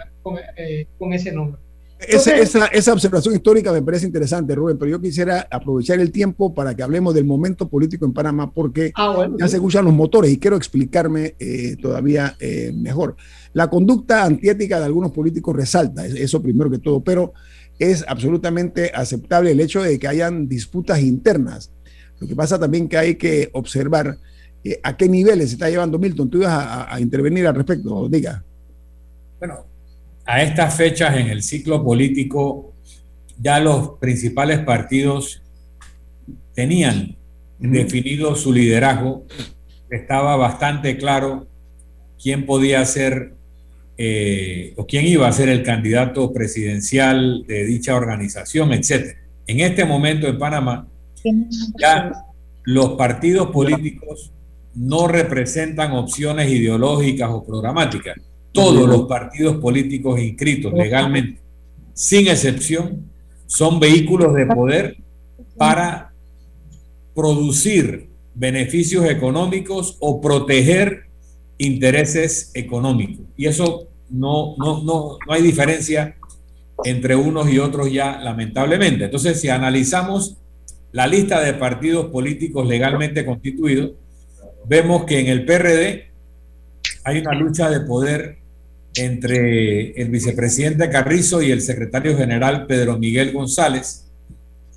con, 0.99 1.13
ese 1.13 1.33
nombre. 1.33 1.61
Esa, 2.09 2.67
esa, 2.67 2.93
observación 2.93 3.35
histórica 3.35 3.73
me 3.73 3.83
parece 3.83 4.07
interesante, 4.07 4.55
Rubén, 4.55 4.79
pero 4.79 4.91
yo 4.91 5.01
quisiera 5.01 5.47
aprovechar 5.51 6.01
el 6.01 6.11
tiempo 6.11 6.55
para 6.55 6.75
que 6.75 6.83
hablemos 6.83 7.15
del 7.15 7.25
momento 7.25 7.69
político 7.69 8.05
en 8.05 8.13
Panamá, 8.13 8.53
porque 8.53 8.93
ah, 8.97 9.29
ya 9.39 9.49
se 9.49 9.57
escuchan 9.57 9.85
los 9.85 9.95
motores 9.95 10.31
y 10.31 10.39
quiero 10.39 10.57
explicarme 10.57 11.37
todavía 11.81 12.37
mejor. 12.75 13.17
La 13.53 13.69
conducta 13.69 14.25
antiética 14.25 14.79
de 14.79 14.87
algunos 14.87 15.13
políticos 15.13 15.55
resalta, 15.55 16.07
eso 16.07 16.43
primero 16.43 16.71
que 16.71 16.79
todo, 16.79 17.03
pero 17.03 17.33
es 17.79 18.05
absolutamente 18.07 18.93
aceptable 18.95 19.51
el 19.51 19.61
hecho 19.61 19.83
de 19.83 19.99
que 19.99 20.09
hayan 20.09 20.49
disputas 20.49 21.01
internas. 21.01 21.71
Lo 22.21 22.29
que 22.29 22.37
pasa 22.37 22.59
también 22.59 22.89
que 22.89 22.97
hay 22.97 23.15
que 23.17 23.51
observar 23.53 24.19
eh, 24.63 24.79
a 24.83 24.97
qué 24.97 25.09
niveles 25.09 25.49
se 25.49 25.55
está 25.57 25.69
llevando 25.69 25.99
Milton. 25.99 26.31
Tú 26.31 26.39
ibas 26.39 26.87
a, 26.89 27.01
intervenir 27.01 27.47
al 27.47 27.57
respecto, 27.57 28.09
diga. 28.09 28.45
Bueno, 29.39 29.67
a 30.25 30.43
estas 30.43 30.77
fechas 30.77 31.17
en 31.17 31.29
el 31.29 31.43
ciclo 31.43 31.83
político 31.83 32.73
ya 33.39 33.59
los 33.59 33.99
principales 33.99 34.61
partidos 34.61 35.43
tenían 36.55 37.17
definido 37.59 38.35
su 38.35 38.53
liderazgo, 38.53 39.25
estaba 39.91 40.37
bastante 40.37 40.97
claro 40.97 41.47
quién 42.21 42.47
podía 42.47 42.85
ser 42.85 43.35
eh, 43.99 44.75
o 44.77 44.87
quién 44.87 45.07
iba 45.07 45.29
a 45.29 45.33
ser 45.33 45.49
el 45.49 45.63
candidato 45.63 46.33
presidencial 46.33 47.45
de 47.47 47.65
dicha 47.65 47.95
organización, 47.95 48.73
etc. 48.73 49.17
En 49.47 49.61
este 49.61 49.85
momento 49.85 50.27
en 50.27 50.39
Panamá, 50.39 50.89
ya 51.79 52.13
los 52.65 52.91
partidos 52.91 53.49
políticos 53.51 54.33
no 54.75 55.07
representan 55.07 55.93
opciones 55.93 56.51
ideológicas 56.51 57.31
o 57.31 57.45
programáticas. 57.45 58.17
Todos 58.53 58.89
los 58.89 59.03
partidos 59.03 59.57
políticos 59.57 60.21
inscritos 60.21 60.73
legalmente, 60.73 61.41
sin 61.95 62.29
excepción, 62.29 63.11
son 63.47 63.81
vehículos 63.81 64.35
de 64.35 64.47
poder 64.47 64.97
para 65.57 66.13
producir 67.15 68.09
beneficios 68.35 69.05
económicos 69.07 69.97
o 70.01 70.21
proteger 70.21 71.05
intereses 71.59 72.51
económicos. 72.55 73.27
Y 73.37 73.47
eso 73.47 73.89
no, 74.11 74.55
no, 74.59 74.83
no, 74.83 75.19
no 75.27 75.33
hay 75.33 75.43
diferencia 75.43 76.17
entre 76.85 77.15
unos 77.15 77.51
y 77.51 77.59
otros 77.59 77.93
ya, 77.93 78.21
lamentablemente. 78.21 79.05
Entonces, 79.05 79.41
si 79.41 79.49
analizamos 79.49 80.37
la 80.93 81.07
lista 81.07 81.41
de 81.41 81.55
partidos 81.55 82.07
políticos 82.07 82.67
legalmente 82.67 83.25
constituidos, 83.25 83.93
vemos 84.67 85.05
que 85.05 85.21
en 85.21 85.27
el 85.29 85.45
PRD 85.45 86.11
hay 87.05 87.19
una 87.19 87.35
lucha 87.35 87.71
de 87.71 87.81
poder 87.81 88.39
entre 88.95 89.93
el 89.93 90.09
vicepresidente 90.11 90.91
Carrizo 90.91 91.43
y 91.43 91.51
el 91.51 91.63
secretario 91.63 92.17
general 92.17 92.67
Pedro 92.67 92.99
Miguel 92.99 93.33
González, 93.33 94.11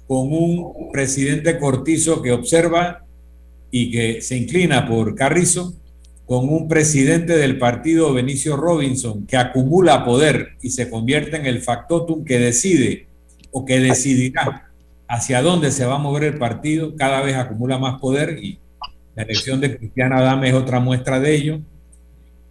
con 0.08 0.32
un 0.32 0.92
presidente 0.92 1.58
Cortizo 1.58 2.22
que 2.22 2.32
observa 2.32 3.06
y 3.72 3.92
que 3.92 4.22
se 4.22 4.38
inclina 4.38 4.88
por 4.88 5.16
Carrizo, 5.16 5.74
con 6.26 6.50
un 6.50 6.68
presidente 6.68 7.38
del 7.38 7.58
partido 7.58 8.14
Benicio 8.14 8.56
Robinson 8.56 9.26
que 9.28 9.38
acumula 9.38 10.06
poder 10.06 10.58
y 10.62 10.72
se 10.72 10.90
convierte 10.90 11.38
en 11.38 11.46
el 11.46 11.62
factotum 11.62 12.24
que 12.24 12.40
decide 12.40 13.08
o 13.52 13.64
que 13.66 13.80
decidirá 13.80 14.72
hacia 15.08 15.42
dónde 15.42 15.72
se 15.72 15.86
va 15.86 15.96
a 15.96 16.00
mover 16.00 16.24
el 16.24 16.38
partido, 16.38 16.96
cada 16.96 17.22
vez 17.22 17.36
acumula 17.36 17.78
más 17.78 18.00
poder 18.00 18.40
y 18.42 18.60
la 19.16 19.24
elección 19.24 19.62
de 19.62 19.78
Cristiana 19.78 20.18
Adame 20.18 20.50
es 20.50 20.56
otra 20.56 20.80
muestra 20.80 21.20
de 21.20 21.36
ello, 21.36 21.62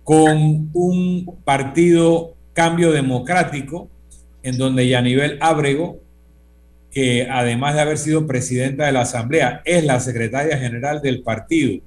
con 0.04 0.70
un 0.74 1.40
partido 1.44 2.34
cambio 2.52 2.92
democrático 2.92 3.88
en 4.42 4.58
donde 4.58 4.86
Yanivel 4.86 5.38
Ábrego, 5.40 6.00
que 6.90 7.26
además 7.28 7.74
de 7.74 7.80
haber 7.80 7.98
sido 7.98 8.26
presidenta 8.26 8.86
de 8.86 8.92
la 8.92 9.00
Asamblea, 9.00 9.62
es 9.64 9.84
la 9.84 9.98
secretaria 9.98 10.58
general 10.58 11.00
del 11.00 11.22
partido, 11.22 11.82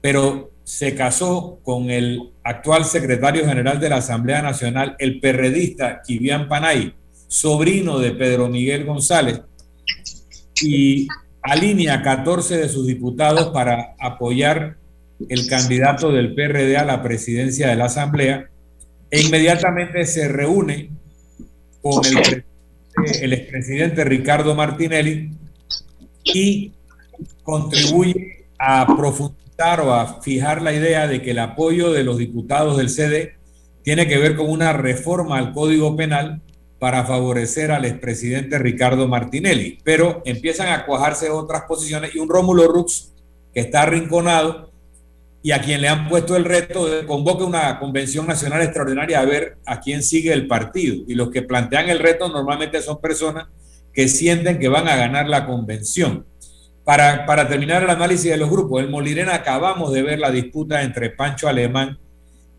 pero 0.00 0.50
se 0.64 0.94
casó 0.94 1.60
con 1.62 1.90
el 1.90 2.32
actual 2.42 2.84
secretario 2.86 3.46
general 3.46 3.78
de 3.78 3.90
la 3.90 3.96
Asamblea 3.96 4.42
Nacional, 4.42 4.96
el 4.98 5.20
perredista 5.20 6.00
Kivian 6.02 6.48
Panay, 6.48 6.94
sobrino 7.28 7.98
de 7.98 8.12
Pedro 8.12 8.48
Miguel 8.48 8.84
González, 8.84 9.42
y 10.62 11.06
alinea 11.42 12.02
14 12.02 12.56
de 12.56 12.68
sus 12.68 12.86
diputados 12.86 13.48
para 13.48 13.94
apoyar 14.00 14.76
el 15.28 15.46
candidato 15.46 16.12
del 16.12 16.34
PRD 16.34 16.76
a 16.76 16.84
la 16.84 17.02
presidencia 17.02 17.68
de 17.68 17.76
la 17.76 17.86
Asamblea, 17.86 18.48
e 19.10 19.20
inmediatamente 19.20 20.06
se 20.06 20.28
reúne 20.28 20.90
con 21.82 22.04
el, 22.06 22.44
el 23.20 23.32
expresidente 23.32 24.04
Ricardo 24.04 24.54
Martinelli 24.54 25.30
y 26.24 26.72
contribuye 27.42 28.46
a 28.58 28.86
profundizar 28.96 29.80
o 29.80 29.92
a 29.92 30.20
fijar 30.22 30.62
la 30.62 30.72
idea 30.72 31.06
de 31.06 31.20
que 31.22 31.32
el 31.32 31.38
apoyo 31.38 31.92
de 31.92 32.04
los 32.04 32.18
diputados 32.18 32.76
del 32.76 32.88
CD 32.88 33.34
tiene 33.82 34.06
que 34.06 34.18
ver 34.18 34.36
con 34.36 34.48
una 34.48 34.72
reforma 34.72 35.38
al 35.38 35.52
Código 35.52 35.96
Penal 35.96 36.40
para 36.78 37.04
favorecer 37.04 37.70
al 37.70 37.84
expresidente 37.84 38.58
Ricardo 38.58 39.06
Martinelli. 39.06 39.78
Pero 39.84 40.20
empiezan 40.24 40.68
a 40.68 40.84
cuajarse 40.84 41.30
otras 41.30 41.62
posiciones 41.62 42.14
y 42.14 42.18
un 42.18 42.28
Rómulo 42.28 42.66
Rux 42.66 43.12
que 43.54 43.60
está 43.60 43.82
arrinconado 43.82 44.71
y 45.42 45.50
a 45.50 45.60
quien 45.60 45.80
le 45.80 45.88
han 45.88 46.08
puesto 46.08 46.36
el 46.36 46.44
reto 46.44 46.88
de 46.88 47.04
convoque 47.04 47.42
una 47.42 47.78
convención 47.78 48.26
nacional 48.26 48.62
extraordinaria 48.62 49.20
a 49.20 49.24
ver 49.24 49.56
a 49.66 49.80
quién 49.80 50.02
sigue 50.02 50.32
el 50.32 50.46
partido. 50.46 51.02
Y 51.08 51.14
los 51.14 51.30
que 51.30 51.42
plantean 51.42 51.90
el 51.90 51.98
reto 51.98 52.28
normalmente 52.28 52.80
son 52.80 53.00
personas 53.00 53.48
que 53.92 54.08
sienten 54.08 54.58
que 54.58 54.68
van 54.68 54.88
a 54.88 54.96
ganar 54.96 55.28
la 55.28 55.44
convención. 55.44 56.24
Para, 56.84 57.48
terminar 57.48 57.82
el 57.82 57.90
análisis 57.90 58.30
de 58.30 58.36
los 58.36 58.50
grupos, 58.50 58.82
en 58.82 58.90
Molirena 58.90 59.34
acabamos 59.34 59.92
de 59.92 60.02
ver 60.02 60.18
la 60.18 60.30
disputa 60.30 60.82
entre 60.82 61.10
Pancho 61.10 61.48
Alemán 61.48 61.98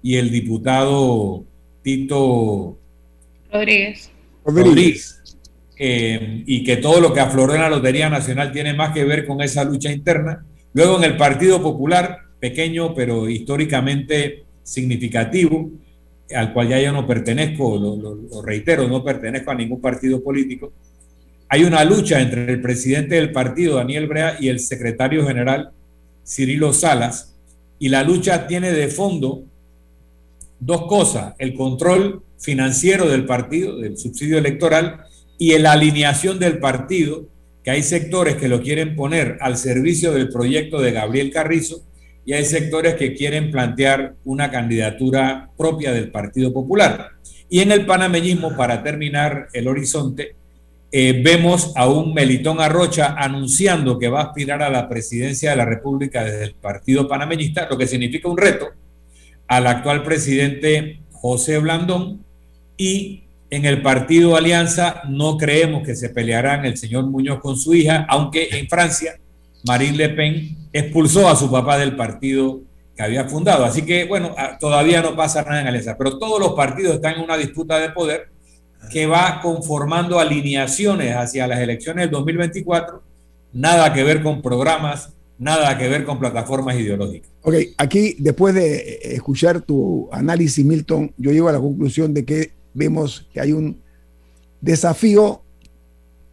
y 0.01 0.15
el 0.15 0.29
diputado 0.29 1.43
Tito 1.81 2.77
Rodríguez. 3.51 4.11
Rodríguez. 4.45 5.19
Eh, 5.77 6.43
y 6.45 6.63
que 6.63 6.77
todo 6.77 7.01
lo 7.01 7.13
que 7.13 7.19
afloró 7.19 7.55
en 7.55 7.61
la 7.61 7.69
Lotería 7.69 8.09
Nacional 8.09 8.51
tiene 8.51 8.73
más 8.73 8.93
que 8.93 9.03
ver 9.03 9.25
con 9.25 9.41
esa 9.41 9.63
lucha 9.63 9.91
interna. 9.91 10.45
Luego 10.73 10.97
en 10.97 11.03
el 11.03 11.17
Partido 11.17 11.61
Popular, 11.61 12.22
pequeño 12.43 12.93
pero 12.93 13.29
históricamente 13.29 14.43
significativo, 14.63 15.69
al 16.35 16.51
cual 16.51 16.67
ya 16.69 16.79
yo 16.81 16.91
no 16.91 17.07
pertenezco, 17.07 17.77
lo 17.77 18.41
reitero, 18.41 18.87
no 18.87 19.03
pertenezco 19.03 19.51
a 19.51 19.55
ningún 19.55 19.79
partido 19.79 20.21
político 20.21 20.73
hay 21.53 21.65
una 21.65 21.83
lucha 21.85 22.19
entre 22.19 22.51
el 22.51 22.61
presidente 22.61 23.13
del 23.13 23.31
partido, 23.31 23.75
Daniel 23.75 24.07
Brea, 24.07 24.37
y 24.39 24.49
el 24.49 24.59
secretario 24.59 25.23
general, 25.27 25.69
Cirilo 26.25 26.73
Salas, 26.73 27.35
Y 27.77 27.89
la 27.89 28.03
lucha 28.03 28.47
tiene 28.47 28.71
de 28.71 28.87
fondo 28.87 29.43
dos 30.59 30.87
cosas, 30.87 31.35
el 31.37 31.53
control 31.53 32.23
financiero 32.39 33.07
del 33.07 33.27
partido, 33.27 33.77
del 33.77 33.99
subsidio 33.99 34.39
electoral, 34.39 35.01
y 35.37 35.55
la 35.59 35.73
alineación 35.73 36.39
del 36.39 36.57
partido, 36.57 37.27
que 37.63 37.69
hay 37.69 37.83
sectores 37.83 38.35
que 38.35 38.47
lo 38.47 38.59
quieren 38.59 38.95
poner 38.95 39.37
al 39.39 39.55
servicio 39.55 40.11
del 40.11 40.29
proyecto 40.29 40.81
de 40.81 40.91
Gabriel 40.91 41.29
Carrizo 41.29 41.83
y 42.25 42.33
hay 42.33 42.45
sectores 42.45 42.95
que 42.95 43.13
quieren 43.13 43.51
plantear 43.51 44.15
una 44.23 44.49
candidatura 44.49 45.49
propia 45.57 45.91
del 45.91 46.09
Partido 46.09 46.53
Popular. 46.53 47.09
Y 47.49 47.59
en 47.59 47.71
el 47.71 47.85
panameñismo, 47.85 48.55
para 48.55 48.81
terminar 48.81 49.47
el 49.53 49.67
horizonte, 49.67 50.35
eh, 50.91 51.21
vemos 51.23 51.73
a 51.75 51.87
un 51.89 52.13
Melitón 52.13 52.61
Arrocha 52.61 53.15
anunciando 53.17 53.97
que 53.97 54.09
va 54.09 54.21
a 54.21 54.23
aspirar 54.25 54.61
a 54.61 54.69
la 54.69 54.87
presidencia 54.87 55.49
de 55.49 55.55
la 55.55 55.65
República 55.65 56.23
desde 56.23 56.43
el 56.45 56.53
Partido 56.53 57.07
Panameñista, 57.07 57.67
lo 57.69 57.77
que 57.77 57.87
significa 57.87 58.29
un 58.29 58.37
reto 58.37 58.69
al 59.47 59.67
actual 59.67 60.03
presidente 60.03 60.99
José 61.11 61.57
Blandón 61.59 62.23
y 62.77 63.23
en 63.49 63.65
el 63.65 63.81
partido 63.81 64.35
Alianza 64.35 65.03
no 65.07 65.37
creemos 65.37 65.85
que 65.85 65.95
se 65.95 66.09
pelearán 66.09 66.65
el 66.65 66.77
señor 66.77 67.05
Muñoz 67.05 67.39
con 67.39 67.57
su 67.57 67.73
hija, 67.73 68.05
aunque 68.09 68.49
en 68.51 68.67
Francia 68.67 69.19
Marine 69.67 69.97
Le 69.97 70.09
Pen 70.09 70.57
expulsó 70.71 71.27
a 71.27 71.35
su 71.35 71.49
papá 71.49 71.77
del 71.77 71.95
partido 71.95 72.61
que 72.95 73.03
había 73.03 73.25
fundado. 73.25 73.65
Así 73.65 73.83
que, 73.83 74.05
bueno, 74.05 74.35
ah, 74.37 74.57
todavía 74.59 75.01
no 75.01 75.15
pasa 75.15 75.43
nada 75.43 75.61
en 75.61 75.67
Alianza, 75.67 75.97
pero 75.97 76.17
todos 76.17 76.39
los 76.39 76.53
partidos 76.53 76.95
están 76.95 77.15
en 77.15 77.21
una 77.21 77.37
disputa 77.37 77.79
de 77.79 77.89
poder 77.89 78.29
que 78.91 79.05
va 79.05 79.39
conformando 79.41 80.19
alineaciones 80.19 81.15
hacia 81.15 81.47
las 81.47 81.59
elecciones 81.59 82.03
del 82.03 82.11
2024, 82.11 83.01
nada 83.53 83.93
que 83.93 84.03
ver 84.03 84.21
con 84.21 84.41
programas, 84.41 85.13
nada 85.37 85.77
que 85.77 85.87
ver 85.87 86.03
con 86.03 86.19
plataformas 86.19 86.75
ideológicas. 86.77 87.29
Ok, 87.41 87.55
aquí 87.77 88.15
después 88.19 88.53
de 88.53 88.75
eh, 88.75 88.99
escuchar 89.15 89.61
tu 89.61 90.09
análisis, 90.11 90.65
Milton, 90.65 91.13
yo 91.17 91.31
llego 91.31 91.49
a 91.49 91.53
la 91.53 91.59
conclusión 91.59 92.13
de 92.13 92.25
que 92.25 92.51
vemos 92.73 93.27
que 93.33 93.39
hay 93.39 93.53
un 93.53 93.81
desafío 94.59 95.41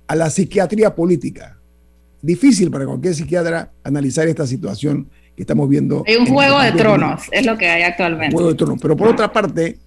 a 0.06 0.16
la 0.16 0.28
psiquiatría 0.28 0.94
política. 0.94 1.59
Difícil 2.22 2.70
para 2.70 2.86
cualquier 2.86 3.14
psiquiatra 3.14 3.72
analizar 3.82 4.28
esta 4.28 4.46
situación 4.46 5.08
que 5.36 5.42
estamos 5.42 5.68
viendo. 5.68 6.04
Hay 6.06 6.16
un 6.16 6.26
juego 6.26 6.60
de 6.60 6.72
tronos, 6.72 7.22
es 7.30 7.46
lo 7.46 7.56
que 7.56 7.68
hay 7.68 7.82
actualmente. 7.82 8.34
Un 8.34 8.40
juego 8.40 8.48
de 8.50 8.56
tronos. 8.56 8.78
Pero 8.80 8.96
por 8.96 9.08
otra 9.08 9.32
parte, 9.32 9.78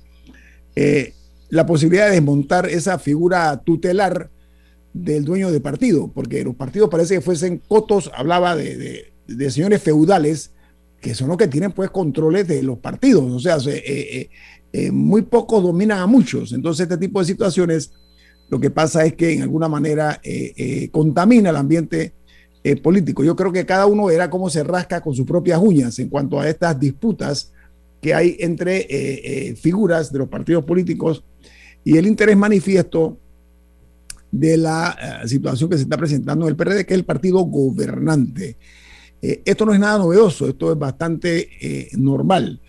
eh, 0.75 1.13
la 1.49 1.65
posibilidad 1.65 2.07
de 2.07 2.13
desmontar 2.13 2.67
esa 2.67 2.97
figura 2.97 3.55
tutelar 3.63 4.31
del 4.93 5.25
dueño 5.25 5.51
de 5.51 5.59
partido, 5.59 6.11
porque 6.13 6.43
los 6.43 6.55
partidos 6.55 6.89
parece 6.89 7.15
que 7.15 7.21
fuesen 7.21 7.61
cotos, 7.67 8.11
hablaba 8.15 8.55
de, 8.55 9.11
señores 9.49 9.81
feudales, 9.81 10.51
que 11.01 11.15
son 11.15 11.27
los 11.27 11.37
que 11.37 11.47
tienen 11.47 11.71
pues 11.71 11.89
controles 11.89 12.47
de 12.47 12.63
los 12.63 12.77
partidos, 12.77 13.31
o 13.31 13.39
sea, 13.39 13.57
eh, 13.71 13.83
eh, 13.85 14.29
eh, 14.71 14.91
muy 14.91 15.23
pocos 15.23 15.61
dominan 15.61 15.99
a 15.99 16.07
muchos, 16.07 16.53
entonces 16.53 16.83
este 16.83 16.97
tipo 16.97 17.19
de 17.19 17.25
situaciones 17.25 17.91
lo 18.49 18.59
que 18.59 18.69
pasa 18.69 19.03
es 19.05 19.13
que 19.13 19.33
en 19.33 19.41
alguna 19.41 19.67
manera 19.67 20.21
contamina 20.91 21.49
el 21.49 21.55
ambiente 21.55 22.13
político. 22.82 23.23
Yo 23.23 23.36
creo 23.36 23.52
que 23.52 23.65
cada 23.65 23.86
uno 23.86 24.06
verá 24.06 24.30
cómo 24.30 24.49
se 24.49 24.63
rasca 24.63 25.02
con 25.02 25.13
sus 25.13 25.26
propias 25.26 25.60
uñas 25.62 25.99
en 25.99 26.08
cuanto 26.08 26.39
a 26.39 26.47
estas 26.47 26.80
disputas 26.80 27.52
que 28.02 28.13
hay 28.13 28.38
entre 28.39 29.56
figuras 29.56 30.12
de 30.12 30.19
los 30.19 30.30
partidos 30.30 30.63
políticos 30.63 31.23
y 31.84 31.97
el 31.97 32.08
interés 32.08 32.38
manifiesto 32.38 33.17
de 34.34 34.58
la 34.58 35.21
eh, 35.23 35.28
situación 35.28 35.69
que 35.69 35.78
se 35.78 35.84
está 35.84 35.95
presentando 35.95 36.45
en 36.45 36.49
el 36.49 36.56
PRD, 36.56 36.86
que 36.86 36.95
es 36.95 36.99
el 36.99 37.06
partido 37.06 37.39
gobernante. 37.41 38.58
Eh, 39.21 39.43
esto 39.45 39.63
no 39.63 39.73
es 39.73 39.80
nada 39.80 39.99
novedoso, 39.99 40.47
esto 40.47 40.71
es 40.71 40.80
bastante 40.80 41.49
eh, 41.62 41.89
normal. 41.97 42.60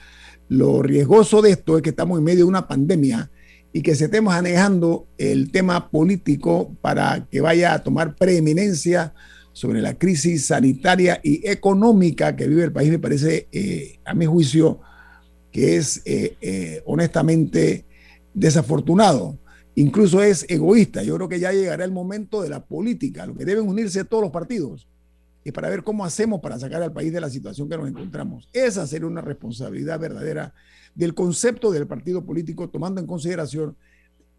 Lo 0.49 0.83
riesgoso 0.83 1.41
de 1.41 1.53
esto 1.53 1.77
es 1.77 1.83
que 1.83 1.89
estamos 1.89 2.19
en 2.19 2.25
medio 2.25 2.41
de 2.41 2.45
una 2.45 2.69
pandemia 2.69 3.31
y 3.73 3.81
que 3.81 3.95
se 3.95 4.05
estemos 4.05 4.35
manejando 4.35 5.07
el 5.17 5.51
tema 5.51 5.91
político 5.91 6.77
para 6.83 7.27
que 7.31 7.41
vaya 7.41 7.73
a 7.73 7.83
tomar 7.83 8.15
preeminencia 8.15 9.15
sobre 9.55 9.81
la 9.81 9.97
crisis 9.97 10.45
sanitaria 10.45 11.21
y 11.23 11.49
económica 11.49 12.37
que 12.37 12.47
vive 12.47 12.65
el 12.65 12.73
país, 12.73 12.91
me 12.91 12.99
parece, 12.99 13.99
a 14.05 14.13
mi 14.13 14.27
juicio, 14.27 14.81
que 15.51 15.77
es 15.77 16.03
honestamente 16.85 17.87
desafortunado 18.35 19.39
incluso 19.77 20.23
es 20.23 20.47
egoísta. 20.49 21.03
Yo 21.03 21.17
creo 21.17 21.29
que 21.29 21.41
ya 21.41 21.53
llegará 21.53 21.85
el 21.85 21.91
momento 21.91 22.43
de 22.43 22.49
la 22.49 22.65
política, 22.65 23.27
lo 23.27 23.35
que 23.35 23.45
deben 23.45 23.67
unirse 23.67 24.05
todos 24.05 24.23
los 24.23 24.33
partidos, 24.33 24.87
y 25.45 25.53
para 25.53 25.69
ver 25.69 25.83
cómo 25.83 26.05
hacemos 26.05 26.41
para 26.41 26.59
sacar 26.59 26.83
al 26.83 26.93
país 26.93 27.13
de 27.13 27.21
la 27.21 27.29
situación 27.29 27.69
que 27.69 27.77
nos 27.77 27.89
encontramos. 27.89 28.49
Esa 28.53 28.87
sería 28.87 29.07
una 29.07 29.21
responsabilidad 29.21 29.99
verdadera 29.99 30.55
del 30.95 31.13
concepto 31.13 31.71
del 31.71 31.87
partido 31.87 32.25
político, 32.25 32.71
tomando 32.71 33.01
en 33.01 33.07
consideración 33.07 33.77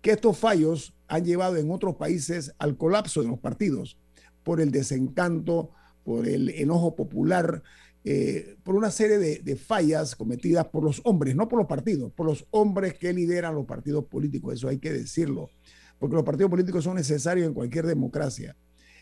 que 0.01 0.11
estos 0.11 0.37
fallos 0.37 0.93
han 1.07 1.25
llevado 1.25 1.57
en 1.57 1.69
otros 1.69 1.95
países 1.95 2.53
al 2.57 2.77
colapso 2.77 3.21
de 3.21 3.27
los 3.27 3.39
partidos 3.39 3.97
por 4.45 4.61
el 4.61 4.71
desencanto, 4.71 5.71
por 6.05 6.27
el 6.27 6.51
enojo 6.51 6.95
popular, 6.95 7.63
eh, 8.05 8.57
por 8.63 8.75
una 8.75 8.91
serie 8.91 9.17
de, 9.17 9.55
fallas 9.55 10.15
cometidas 10.15 10.67
por 10.67 10.83
los 10.83 11.01
hombres, 11.03 11.35
no 11.35 11.49
por 11.49 11.57
los 11.57 11.67
partidos, 11.67 12.13
por 12.13 12.27
los 12.27 12.45
hombres 12.51 12.93
que 12.93 13.11
lideran 13.11 13.55
los 13.55 13.65
partidos 13.65 14.05
políticos, 14.05 14.53
eso 14.53 14.69
hay 14.69 14.77
que 14.77 14.93
decirlo, 14.93 15.49
porque 15.97 16.15
los 16.15 16.23
partidos 16.23 16.51
políticos 16.51 16.83
son 16.83 16.95
necesarios 16.95 17.47
en 17.47 17.55
cualquier 17.55 17.87
democracia. 17.87 18.55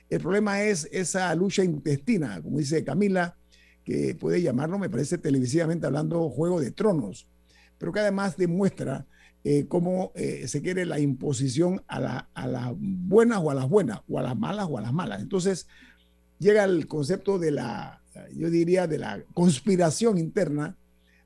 El 0.09 0.21
problema 0.21 0.63
es 0.63 0.87
esa 0.93 1.35
lucha 1.35 1.65
intestina, 1.65 2.41
como 2.41 2.59
dice 2.59 2.85
Camila, 2.85 3.35
que 3.83 4.15
puede 4.15 4.41
llamarlo, 4.41 4.79
me 4.79 4.89
parece 4.89 5.17
televisivamente 5.17 5.85
hablando, 5.85 6.29
juego 6.29 6.61
de 6.61 6.71
tronos, 6.71 7.27
pero 7.77 7.91
que 7.91 7.99
además 7.99 8.37
demuestra 8.37 9.05
eh, 9.43 9.65
cómo 9.67 10.11
eh, 10.15 10.47
se 10.47 10.61
quiere 10.61 10.85
la 10.85 10.99
imposición 10.99 11.83
a, 11.87 11.99
las 12.47 12.73
buenas 12.77 13.39
o 13.41 13.51
a 13.51 13.53
las 13.53 13.67
buenas, 13.67 14.01
o 14.07 14.19
a 14.19 14.21
las 14.21 14.37
malas 14.37 14.67
o 14.69 14.77
a 14.77 14.81
las 14.81 14.93
malas. 14.93 15.21
Entonces 15.21 15.67
llega 16.39 16.63
el 16.63 16.87
concepto 16.87 17.39
de 17.39 17.51
la 17.51 18.03
yo 18.35 18.49
diría, 18.49 18.87
de 18.87 18.99
la 18.99 19.23
conspiración 19.33 20.17
interna, 20.17 20.77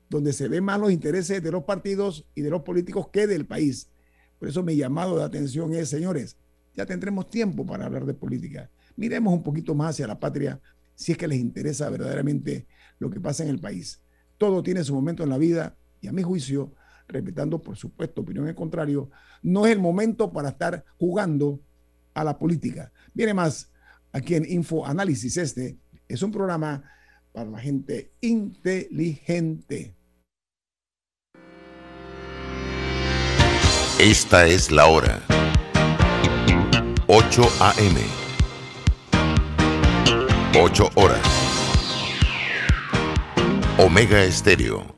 donde 0.08 0.32
se 0.32 0.48
ven 0.48 0.64
más 0.64 0.80
los 0.80 0.90
intereses 0.90 1.42
de 1.42 1.52
los 1.52 1.64
partidos 1.64 2.26
y 2.34 2.40
de 2.40 2.50
los 2.50 2.62
políticos 2.62 3.08
que 3.12 3.26
del 3.26 3.46
país. 3.46 3.90
Por 4.38 4.48
eso 4.48 4.62
mi 4.62 4.76
llamado 4.76 5.18
de 5.18 5.24
atención 5.24 5.74
es, 5.74 5.88
señores, 5.88 6.36
ya 6.74 6.86
tendremos 6.86 7.28
tiempo 7.28 7.66
para 7.66 7.86
hablar 7.86 8.06
de 8.06 8.14
política. 8.14 8.70
Miremos 8.96 9.34
un 9.34 9.42
poquito 9.42 9.74
más 9.74 9.90
hacia 9.90 10.06
la 10.06 10.18
patria 10.18 10.60
si 10.94 11.12
es 11.12 11.18
que 11.18 11.28
les 11.28 11.38
interesa 11.38 11.90
verdaderamente 11.90 12.66
lo 12.98 13.10
que 13.10 13.20
pasa 13.20 13.42
en 13.42 13.50
el 13.50 13.60
país. 13.60 14.00
Todo 14.38 14.62
tiene 14.62 14.82
su 14.84 14.94
momento 14.94 15.22
en 15.22 15.28
la 15.28 15.38
vida 15.38 15.76
y 16.00 16.08
a 16.08 16.12
mi 16.12 16.22
juicio, 16.22 16.72
respetando 17.08 17.62
por 17.62 17.76
supuesto 17.76 18.20
opinión 18.20 18.48
en 18.48 18.54
contrario, 18.54 19.10
no 19.42 19.66
es 19.66 19.72
el 19.72 19.80
momento 19.80 20.32
para 20.32 20.50
estar 20.50 20.84
jugando 20.98 21.60
a 22.14 22.24
la 22.24 22.38
política. 22.38 22.92
Viene 23.14 23.34
más 23.34 23.72
aquí 24.12 24.34
en 24.34 24.50
Info 24.50 24.86
Análisis 24.86 25.36
este 25.36 25.78
es 26.08 26.22
un 26.22 26.32
programa 26.32 26.82
para 27.32 27.50
la 27.50 27.58
gente 27.58 28.12
inteligente. 28.20 29.94
Esta 34.00 34.46
es 34.46 34.70
la 34.70 34.86
hora. 34.86 35.22
8 37.08 37.42
a.m. 37.60 38.00
8 40.60 40.90
horas. 40.94 41.48
Omega 43.78 44.22
Estéreo, 44.22 44.97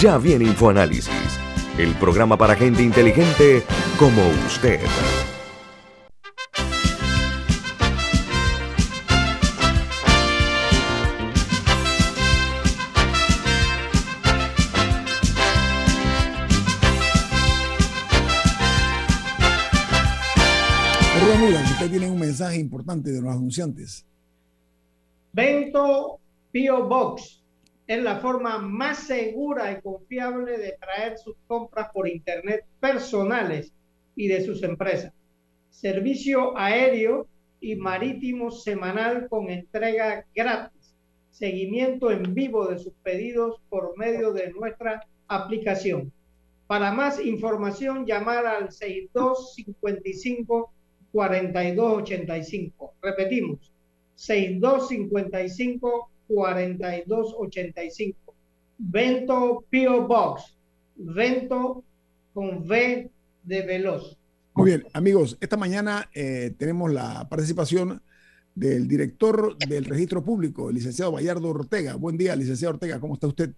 Ya 0.00 0.18
viene 0.18 0.44
InfoAnálisis, 0.44 1.40
el 1.78 1.94
programa 1.94 2.36
para 2.36 2.54
gente 2.54 2.82
inteligente 2.82 3.62
como 3.98 4.22
usted. 4.46 4.78
usted 21.76 21.90
tiene 21.90 22.10
un 22.10 22.18
mensaje 22.18 22.58
importante 22.58 23.10
de 23.10 23.22
los 23.22 23.32
anunciantes. 23.32 24.06
Vento 25.32 26.20
Pio 26.50 26.86
Box 26.86 27.45
es 27.86 28.02
la 28.02 28.18
forma 28.18 28.58
más 28.58 29.06
segura 29.06 29.70
y 29.72 29.80
confiable 29.80 30.58
de 30.58 30.76
traer 30.80 31.16
sus 31.18 31.36
compras 31.46 31.90
por 31.92 32.08
Internet 32.08 32.64
personales 32.80 33.72
y 34.16 34.26
de 34.28 34.44
sus 34.44 34.62
empresas. 34.62 35.12
Servicio 35.70 36.58
aéreo 36.58 37.28
y 37.60 37.76
marítimo 37.76 38.50
semanal 38.50 39.28
con 39.28 39.50
entrega 39.50 40.26
gratis. 40.34 40.94
Seguimiento 41.30 42.10
en 42.10 42.34
vivo 42.34 42.66
de 42.66 42.78
sus 42.78 42.94
pedidos 43.02 43.60
por 43.68 43.96
medio 43.96 44.32
de 44.32 44.50
nuestra 44.52 45.06
aplicación. 45.28 46.12
Para 46.66 46.90
más 46.92 47.24
información, 47.24 48.04
llamar 48.06 48.46
al 48.46 48.72
6255 48.72 50.72
4285. 51.12 52.94
Repetimos, 53.00 53.72
6255 54.16 56.10
4285. 56.28 58.34
Vento 58.78 59.64
Pio 59.70 60.06
Box. 60.06 60.56
Vento 60.96 61.84
con 62.32 62.68
V 62.68 63.10
de 63.44 63.62
Veloz. 63.62 64.16
Muy 64.54 64.70
bien, 64.70 64.84
amigos, 64.94 65.36
esta 65.40 65.56
mañana 65.56 66.08
eh, 66.14 66.54
tenemos 66.58 66.90
la 66.90 67.28
participación 67.28 68.00
del 68.54 68.88
director 68.88 69.56
del 69.58 69.84
registro 69.84 70.24
público, 70.24 70.70
el 70.70 70.76
licenciado 70.76 71.12
Bayardo 71.12 71.50
Ortega. 71.50 71.94
Buen 71.94 72.16
día, 72.16 72.34
licenciado 72.34 72.74
Ortega, 72.74 72.98
¿cómo 72.98 73.14
está 73.14 73.26
usted? 73.26 73.52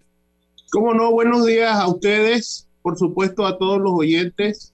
Cómo 0.71 0.93
no, 0.93 1.11
buenos 1.11 1.45
días 1.45 1.73
a 1.73 1.87
ustedes, 1.87 2.67
por 2.81 2.97
supuesto 2.97 3.47
a 3.47 3.57
todos 3.57 3.79
los 3.79 3.93
oyentes, 3.93 4.73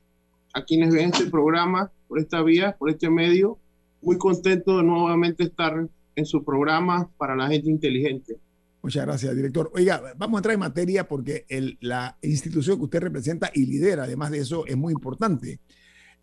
a 0.53 0.63
quienes 0.63 0.93
ven 0.93 1.11
este 1.13 1.29
programa 1.29 1.91
por 2.07 2.19
esta 2.19 2.41
vía, 2.41 2.75
por 2.77 2.89
este 2.89 3.09
medio. 3.09 3.57
Muy 4.01 4.17
contento 4.17 4.77
de 4.77 4.83
nuevamente 4.83 5.43
estar 5.43 5.87
en 6.15 6.25
su 6.25 6.43
programa 6.43 7.09
para 7.17 7.35
la 7.35 7.47
gente 7.47 7.69
inteligente. 7.69 8.37
Muchas 8.81 9.05
gracias, 9.05 9.35
director. 9.35 9.71
Oiga, 9.73 10.13
vamos 10.15 10.37
a 10.37 10.39
entrar 10.39 10.53
en 10.53 10.59
materia 10.59 11.07
porque 11.07 11.45
la 11.81 12.17
institución 12.21 12.77
que 12.77 12.83
usted 12.83 13.01
representa 13.01 13.49
y 13.53 13.65
lidera, 13.65 14.03
además 14.03 14.29
de 14.29 14.37
eso, 14.37 14.65
es 14.67 14.77
muy 14.77 14.93
importante. 14.93 15.59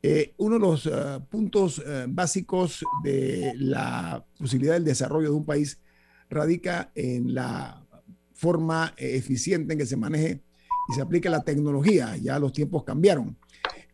Eh, 0.00 0.34
uno 0.38 0.56
de 0.56 0.60
los 0.60 0.86
eh, 0.86 0.90
puntos 1.28 1.82
eh, 1.84 2.06
básicos 2.08 2.84
de 3.04 3.52
la 3.56 4.24
posibilidad 4.36 4.74
del 4.74 4.84
desarrollo 4.84 5.30
de 5.30 5.36
un 5.36 5.44
país 5.44 5.80
radica 6.28 6.90
en 6.94 7.34
la 7.34 7.84
forma 8.32 8.94
eficiente 8.96 9.74
en 9.74 9.78
que 9.78 9.86
se 9.86 9.96
maneje 9.96 10.42
y 10.88 10.94
se 10.94 11.00
aplique 11.00 11.28
la 11.30 11.44
tecnología. 11.44 12.16
Ya 12.16 12.38
los 12.38 12.52
tiempos 12.52 12.84
cambiaron. 12.84 13.36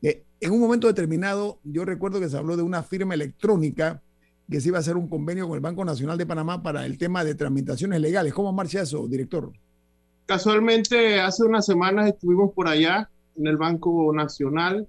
en 0.02 0.52
un 0.52 0.61
momento 0.61 0.87
determinado, 0.87 1.58
yo 1.64 1.84
recuerdo 1.84 2.20
que 2.20 2.28
se 2.28 2.37
habló 2.37 2.56
de 2.56 2.62
una 2.62 2.82
firma 2.82 3.14
electrónica 3.14 4.02
que 4.50 4.61
se 4.61 4.68
iba 4.68 4.78
a 4.78 4.80
hacer 4.80 4.96
un 4.96 5.08
convenio 5.08 5.46
con 5.46 5.56
el 5.56 5.61
Banco 5.61 5.84
Nacional 5.84 6.16
de 6.16 6.26
Panamá 6.26 6.62
para 6.62 6.87
el 6.87 6.96
tema 6.96 7.22
de 7.24 7.34
tramitaciones 7.34 8.00
legales. 8.00 8.32
¿Cómo 8.32 8.52
marcha 8.52 8.82
eso, 8.82 9.06
director? 9.06 9.52
Casualmente, 10.26 11.20
hace 11.20 11.44
unas 11.44 11.66
semanas 11.66 12.08
estuvimos 12.08 12.52
por 12.54 12.68
allá 12.68 13.11
en 13.37 13.46
el 13.46 13.56
Banco 13.56 14.12
Nacional. 14.14 14.87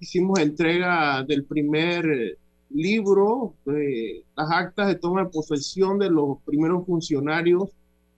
Hicimos 0.00 0.38
entrega 0.38 1.22
del 1.24 1.44
primer 1.44 2.38
libro, 2.70 3.54
de 3.66 4.24
las 4.36 4.50
actas 4.50 4.88
de 4.88 4.94
toma 4.96 5.24
de 5.24 5.30
posesión 5.30 5.98
de 5.98 6.10
los 6.10 6.38
primeros 6.44 6.86
funcionarios 6.86 7.70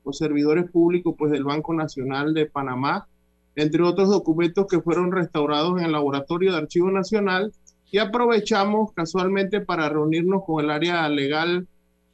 o 0.05 0.13
servidores 0.13 0.71
públicos 0.71 1.15
pues, 1.19 1.33
del 1.33 1.45
Banco 1.45 1.75
Nacional 1.75 2.33
de 2.33 2.47
Panamá, 2.47 3.09
entre 3.57 3.83
otros 3.83 4.09
documentos 4.09 4.67
que 4.69 4.81
fueron 4.81 5.11
restaurados 5.11 5.79
en 5.79 5.87
el 5.87 5.93
Laboratorio 5.93 6.53
de 6.53 6.59
Archivo 6.59 6.91
Nacional 6.91 7.53
y 7.91 7.99
aprovechamos 7.99 8.93
casualmente 8.93 9.61
para 9.61 9.89
reunirnos 9.89 10.45
con 10.45 10.65
el 10.65 10.71
área 10.71 11.09
legal. 11.09 11.67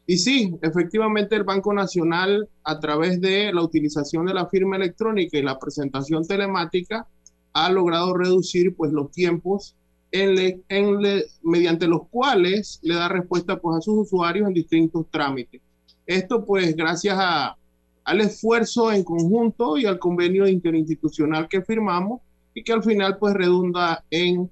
Y 0.06 0.18
sí, 0.18 0.54
efectivamente 0.62 1.34
el 1.34 1.44
Banco 1.44 1.72
Nacional, 1.72 2.48
a 2.62 2.78
través 2.78 3.20
de 3.20 3.52
la 3.52 3.62
utilización 3.62 4.26
de 4.26 4.34
la 4.34 4.46
firma 4.46 4.76
electrónica 4.76 5.38
y 5.38 5.42
la 5.42 5.58
presentación 5.58 6.26
telemática, 6.26 7.06
ha 7.54 7.70
logrado 7.70 8.14
reducir 8.14 8.74
pues, 8.76 8.92
los 8.92 9.10
tiempos 9.10 9.76
en 10.10 10.62
en 10.68 11.24
mediante 11.42 11.88
los 11.88 12.08
cuales 12.08 12.78
le 12.82 12.94
da 12.94 13.08
respuesta 13.08 13.58
pues, 13.58 13.78
a 13.78 13.80
sus 13.80 14.06
usuarios 14.06 14.46
en 14.46 14.54
distintos 14.54 15.06
trámites. 15.10 15.60
Esto 16.06 16.44
pues 16.44 16.76
gracias 16.76 17.18
al 17.18 18.20
esfuerzo 18.20 18.92
en 18.92 19.02
conjunto 19.02 19.76
y 19.76 19.86
al 19.86 19.98
convenio 19.98 20.46
interinstitucional 20.46 21.48
que 21.48 21.62
firmamos 21.62 22.20
y 22.52 22.62
que 22.62 22.72
al 22.72 22.84
final 22.84 23.16
pues 23.18 23.34
redunda 23.34 24.04
en 24.10 24.50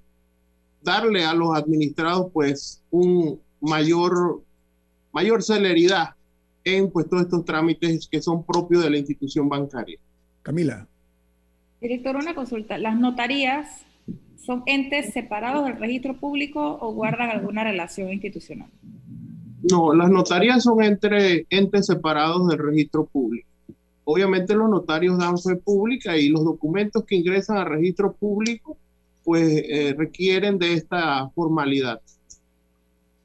darle 0.83 1.25
a 1.25 1.35
los 1.35 1.57
administrados 1.57 2.31
pues 2.33 2.83
un 2.91 3.41
mayor, 3.61 4.43
mayor 5.13 5.43
celeridad 5.43 6.11
en 6.65 6.91
pues 6.91 7.09
todos 7.09 7.25
estos 7.25 7.45
trámites 7.45 8.09
que 8.09 8.21
son 8.21 8.45
propios 8.45 8.85
de 8.85 8.91
la 8.91 8.99
institución 8.99 9.49
bancaria. 9.49 9.99
Camila. 10.43 10.87
Director, 11.81 12.17
una 12.17 12.35
consulta. 12.35 12.79
¿Las 12.79 12.99
notarías 12.99 13.85
son 14.37 14.63
entes 14.67 15.13
separados 15.13 15.65
del 15.65 15.79
registro 15.79 16.17
público 16.17 16.79
o 16.81 16.93
guardan 16.93 17.31
alguna 17.31 17.65
relación 17.65 18.13
institucional? 18.13 18.69
No, 19.71 19.95
las 19.95 20.11
notarías 20.11 20.65
son 20.65 20.83
entre 20.83 21.47
entes 21.51 21.87
separados 21.87 22.49
del 22.49 22.59
registro 22.59 23.07
público. 23.07 23.49
Obviamente 24.05 24.55
los 24.55 24.69
notarios 24.69 25.19
dan 25.19 25.39
fe 25.39 25.55
pública 25.57 26.17
y 26.17 26.29
los 26.29 26.45
documentos 26.45 27.05
que 27.05 27.15
ingresan 27.15 27.57
al 27.59 27.67
registro 27.67 28.13
público 28.13 28.77
pues 29.25 29.63
eh, 29.69 29.95
requieren 29.97 30.59
de 30.59 30.75
esta 30.75 31.29
formalidad. 31.31 32.01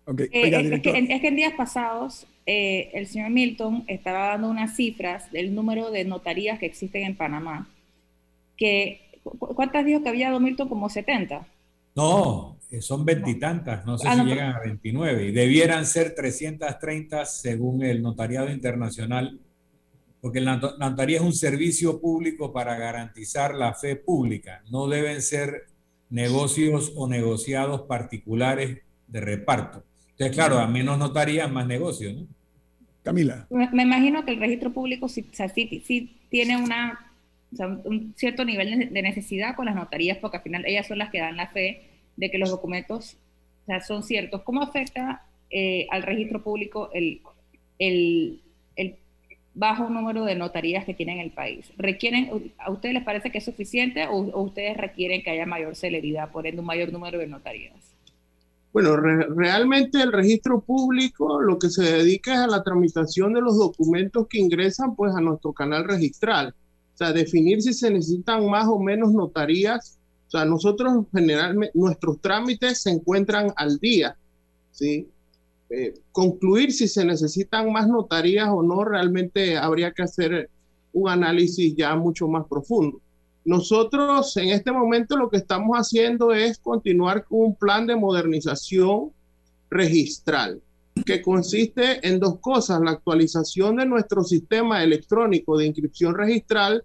Okay. 0.06 0.28
Eh, 0.32 0.74
es, 0.74 0.82
que, 0.82 1.28
en 1.28 1.36
días 1.36 1.54
pasados 1.58 2.26
eh, 2.46 2.92
el 2.94 3.08
señor 3.08 3.30
Milton 3.30 3.84
estaba 3.88 4.30
dando 4.30 4.50
unas 4.50 4.76
cifras 4.76 5.30
del 5.34 5.54
número 5.54 5.92
de 5.92 6.06
notarías 6.06 6.60
que 6.60 6.66
existen 6.66 7.04
en 7.04 7.18
Panamá. 7.18 7.68
Que, 8.56 9.02
¿Cuántas 9.38 9.86
dijo 9.86 10.02
que 10.02 10.10
había, 10.10 10.32
don 10.32 10.44
Milton? 10.44 10.70
Como 10.70 10.90
70. 10.90 11.46
No, 11.94 12.58
son 12.80 13.04
veintitantas, 13.04 13.86
no 13.86 13.98
sé 13.98 14.08
ah, 14.08 14.16
si 14.16 14.24
llegan 14.24 14.56
a 14.56 14.60
29, 14.60 15.26
y 15.26 15.32
debieran 15.32 15.86
ser 15.86 16.14
330 16.14 17.26
según 17.26 17.84
el 17.84 18.02
Notariado 18.02 18.52
Internacional, 18.52 19.40
porque 20.22 20.40
la 20.40 20.58
notaría 20.58 21.18
es 21.18 21.24
un 21.24 21.34
servicio 21.34 22.00
público 22.00 22.54
para 22.54 22.78
garantizar 22.78 23.56
la 23.56 23.74
fe 23.74 23.96
pública, 23.96 24.64
no 24.70 24.88
deben 24.88 25.22
ser 25.22 25.66
negocios 26.10 26.94
o 26.96 27.08
negociados 27.08 27.82
particulares 27.82 28.80
de 29.08 29.22
reparto. 29.22 29.84
Entonces, 30.12 30.36
claro, 30.36 30.60
a 30.60 30.68
menos 30.68 30.98
notarías, 30.98 31.52
más 31.52 31.68
negocios, 31.68 32.16
¿no? 32.16 32.28
Camila. 33.04 33.48
Me, 33.50 33.84
imagino 33.84 34.26
que 34.26 34.32
el 34.32 34.40
registro 34.40 34.74
público 34.74 35.08
sí, 35.08 35.26
sí, 35.54 36.18
tiene 36.30 36.58
una, 36.58 37.14
un 37.86 38.14
cierto 38.18 38.44
nivel 38.44 38.92
de 38.92 39.02
necesidad 39.02 39.56
con 39.56 39.66
las 39.66 39.76
notarías, 39.76 40.18
porque 40.18 40.38
al 40.38 40.44
final 40.44 40.66
ellas 40.66 40.88
son 40.88 40.98
las 40.98 41.10
que 41.10 41.20
dan 41.20 41.38
la 41.38 41.48
fe 41.48 41.84
de 42.18 42.30
que 42.30 42.38
los 42.38 42.50
documentos 42.50 43.16
son 43.86 44.04
ciertos. 44.04 44.42
¿Cómo 44.44 44.62
afecta 44.62 45.24
eh, 45.50 45.88
al 45.90 46.04
registro 46.04 46.44
público 46.44 46.90
el, 46.94 47.22
el, 47.80 48.42
bajo 49.58 49.90
número 49.90 50.24
de 50.24 50.36
notarías 50.36 50.86
que 50.86 50.94
tiene 50.94 51.14
en 51.14 51.20
el 51.20 51.32
país? 51.32 51.72
¿Requieren, 51.78 52.54
¿A 52.60 52.72
ustedes 52.72 52.94
les 52.94 53.04
parece 53.04 53.32
que 53.32 53.40
es 53.40 53.46
suficiente 53.46 54.08
o, 54.08 54.18
ustedes 54.42 54.78
requieren 54.78 55.24
que 55.24 55.32
haya 55.32 55.46
mayor 55.46 55.76
celeridad, 55.76 56.32
por 56.32 56.46
un 56.46 56.66
mayor 56.66 56.94
número 56.94 57.18
de 57.18 57.28
notarías? 57.28 57.74
Bueno, 58.72 58.96
realmente 58.96 60.00
el 60.00 60.12
registro 60.12 60.62
público 60.62 61.42
lo 61.42 61.58
que 61.58 61.70
se 61.70 61.84
dedica 61.84 62.34
es 62.34 62.40
a 62.40 62.48
la 62.48 62.64
tramitación 62.64 63.34
de 63.34 63.42
los 63.42 63.58
documentos 63.58 64.28
que 64.30 64.40
ingresan 64.40 64.96
pues 64.96 65.16
a 65.16 65.22
nuestro 65.22 65.52
canal 65.52 65.86
registral. 65.86 66.54
O 66.94 66.98
sea, 66.98 67.12
definir 67.12 67.62
si 67.62 67.74
se 67.74 67.90
necesitan 67.90 68.48
más 68.48 68.68
o 68.68 68.80
menos 68.80 69.12
notarías. 69.14 69.98
O 70.28 70.30
sea, 70.30 70.46
nosotros 70.46 71.06
generalmente, 71.12 71.72
nuestros 71.74 72.22
trámites 72.22 72.84
se 72.84 72.92
encuentran 72.92 73.52
al 73.56 73.80
día. 73.80 74.16
¿sí? 74.72 75.08
Eh, 75.70 75.94
concluir 76.12 76.72
si 76.72 76.88
se 76.88 77.04
necesitan 77.04 77.72
más 77.72 77.88
notarías 77.88 78.48
o 78.50 78.64
no, 78.64 78.86
realmente 78.86 79.58
habría 79.58 79.92
que 79.92 80.04
hacer 80.04 80.50
un 80.94 81.10
análisis 81.10 81.76
ya 81.76 81.96
mucho 81.96 82.28
más 82.28 82.46
profundo. 82.48 83.02
Nosotros 83.44 84.36
en 84.38 84.50
este 84.50 84.72
momento 84.72 85.16
lo 85.16 85.30
que 85.30 85.38
estamos 85.38 85.78
haciendo 85.78 86.34
es 86.34 86.58
continuar 86.58 87.26
con 87.26 87.40
un 87.40 87.56
plan 87.56 87.88
de 87.88 87.96
modernización 87.96 89.12
registral 89.70 90.62
que 91.06 91.22
consiste 91.22 92.06
en 92.08 92.20
dos 92.20 92.40
cosas, 92.40 92.82
la 92.82 92.92
actualización 92.92 93.78
de 93.78 93.86
nuestro 93.86 94.24
sistema 94.24 94.84
electrónico 94.84 95.58
de 95.58 95.68
inscripción 95.68 96.16
registral, 96.16 96.84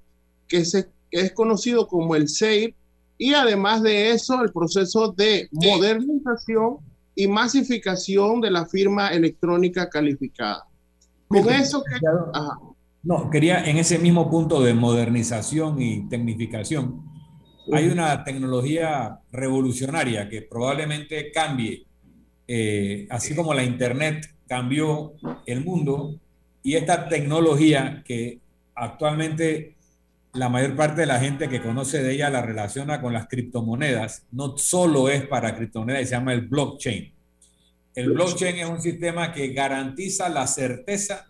que, 0.48 0.64
es 1.10 1.32
conocido 1.32 1.86
como 1.86 2.14
el 2.14 2.28
SEIR, 2.28 2.74
y 3.18 3.34
además 3.34 3.82
de 3.82 4.10
eso, 4.10 4.42
el 4.42 4.52
proceso 4.52 5.12
de 5.12 5.48
modernización 5.52 6.78
y 7.14 7.28
masificación 7.28 8.40
de 8.40 8.50
la 8.50 8.66
firma 8.66 9.08
electrónica 9.08 9.88
calificada. 9.88 10.64
Con 11.28 11.48
eso 11.50 11.82
que... 11.82 11.98
No, 13.04 13.30
quería 13.30 13.64
en 13.64 13.78
ese 13.78 13.98
mismo 13.98 14.30
punto 14.30 14.62
de 14.62 14.74
modernización 14.74 15.82
y 15.82 16.08
tecnificación. 16.08 17.02
Hay 17.72 17.88
una 17.88 18.22
tecnología 18.22 19.18
revolucionaria 19.32 20.28
que 20.28 20.42
probablemente 20.42 21.32
cambie, 21.32 21.84
eh, 22.46 23.06
así 23.10 23.34
como 23.34 23.54
la 23.54 23.64
Internet 23.64 24.26
cambió 24.46 25.14
el 25.46 25.64
mundo, 25.64 26.20
y 26.62 26.74
esta 26.74 27.08
tecnología 27.08 28.02
que 28.04 28.40
actualmente 28.74 29.76
la 30.34 30.48
mayor 30.48 30.76
parte 30.76 31.02
de 31.02 31.06
la 31.06 31.20
gente 31.20 31.48
que 31.48 31.60
conoce 31.60 32.02
de 32.02 32.14
ella 32.14 32.30
la 32.30 32.42
relaciona 32.42 33.00
con 33.00 33.12
las 33.12 33.28
criptomonedas, 33.28 34.24
no 34.30 34.56
solo 34.56 35.08
es 35.08 35.26
para 35.26 35.54
criptomonedas, 35.54 36.08
se 36.08 36.14
llama 36.14 36.32
el 36.32 36.42
blockchain. 36.42 37.12
El 37.94 38.12
blockchain 38.12 38.56
es 38.56 38.68
un 38.68 38.80
sistema 38.80 39.32
que 39.32 39.48
garantiza 39.48 40.30
la 40.30 40.46
certeza 40.46 41.26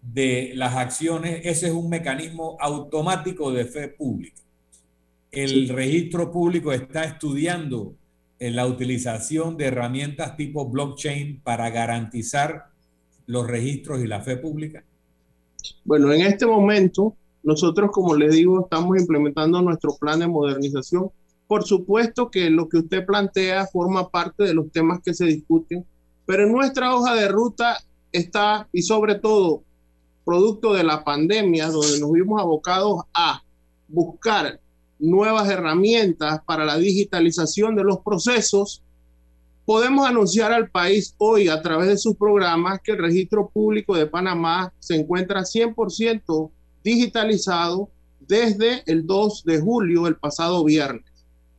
de 0.00 0.52
las 0.56 0.74
acciones, 0.74 1.42
ese 1.44 1.68
es 1.68 1.72
un 1.72 1.88
mecanismo 1.88 2.56
automático 2.60 3.52
de 3.52 3.64
fe 3.64 3.88
pública. 3.88 4.42
El 5.30 5.68
registro 5.68 6.32
público 6.32 6.72
está 6.72 7.04
estudiando 7.04 7.94
eh, 8.40 8.50
la 8.50 8.66
utilización 8.66 9.56
de 9.56 9.66
herramientas 9.66 10.36
tipo 10.36 10.68
blockchain 10.68 11.40
para 11.42 11.70
garantizar 11.70 12.66
los 13.26 13.46
registros 13.46 14.02
y 14.02 14.08
la 14.08 14.20
fe 14.20 14.36
pública. 14.36 14.84
Bueno, 15.84 16.12
en 16.12 16.22
este 16.22 16.44
momento, 16.44 17.16
nosotros, 17.42 17.90
como 17.92 18.14
les 18.14 18.32
digo, 18.34 18.60
estamos 18.60 18.98
implementando 18.98 19.60
nuestro 19.62 19.96
plan 19.96 20.20
de 20.20 20.28
modernización. 20.28 21.10
Por 21.46 21.64
supuesto 21.64 22.30
que 22.30 22.50
lo 22.50 22.68
que 22.68 22.78
usted 22.78 23.04
plantea 23.04 23.66
forma 23.66 24.08
parte 24.08 24.44
de 24.44 24.54
los 24.54 24.70
temas 24.70 25.00
que 25.04 25.12
se 25.12 25.26
discuten, 25.26 25.84
pero 26.24 26.44
en 26.44 26.52
nuestra 26.52 26.94
hoja 26.94 27.14
de 27.14 27.28
ruta 27.28 27.78
está, 28.12 28.68
y 28.72 28.82
sobre 28.82 29.16
todo 29.16 29.62
producto 30.24 30.72
de 30.72 30.84
la 30.84 31.02
pandemia, 31.04 31.68
donde 31.68 31.98
nos 31.98 32.12
vimos 32.12 32.40
abocados 32.40 33.02
a 33.12 33.42
buscar 33.88 34.60
nuevas 34.98 35.50
herramientas 35.50 36.40
para 36.46 36.64
la 36.64 36.78
digitalización 36.78 37.74
de 37.74 37.82
los 37.82 37.98
procesos, 37.98 38.82
podemos 39.64 40.06
anunciar 40.06 40.52
al 40.52 40.70
país 40.70 41.14
hoy 41.18 41.48
a 41.48 41.60
través 41.60 41.88
de 41.88 41.98
sus 41.98 42.16
programas 42.16 42.80
que 42.82 42.92
el 42.92 42.98
registro 42.98 43.48
público 43.48 43.96
de 43.96 44.06
Panamá 44.06 44.72
se 44.78 44.94
encuentra 44.94 45.40
100% 45.40 46.50
digitalizado 46.82 47.90
desde 48.20 48.82
el 48.86 49.06
2 49.06 49.44
de 49.44 49.60
julio, 49.60 50.06
el 50.06 50.16
pasado 50.16 50.64
viernes. 50.64 51.04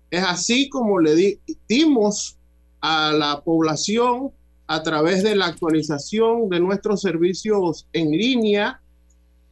Es 0.09 0.24
así 0.24 0.69
como 0.69 0.99
le 0.99 1.39
dimos 1.67 2.38
a 2.82 3.11
la 3.11 3.41
población 3.41 4.32
a 4.67 4.84
través 4.84 5.24
de 5.24 5.36
la 5.36 5.47
actualización 5.47 6.49
de 6.49 6.59
nuestros 6.59 7.01
servicios 7.01 7.88
en 7.93 8.11
línea, 8.11 8.82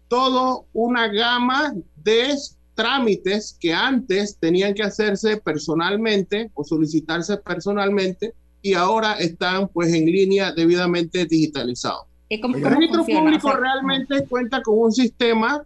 toda 0.08 0.62
una 0.74 1.08
gama 1.08 1.74
de 1.96 2.36
trámites 2.76 3.56
que 3.60 3.74
antes 3.74 4.38
tenían 4.40 4.74
que 4.74 4.84
hacerse 4.84 5.38
personalmente 5.38 6.50
o 6.54 6.64
solicitarse 6.64 7.38
personalmente 7.38 8.34
y 8.62 8.74
ahora 8.74 9.14
están 9.14 9.68
pues 9.68 9.94
en 9.94 10.06
línea 10.06 10.52
debidamente 10.52 11.26
digitalizados. 11.26 12.11
El 12.36 12.64
registro 12.64 13.06
público 13.06 13.52
realmente 13.52 14.26
cuenta 14.28 14.62
con 14.62 14.80
un 14.80 14.92
sistema, 14.92 15.64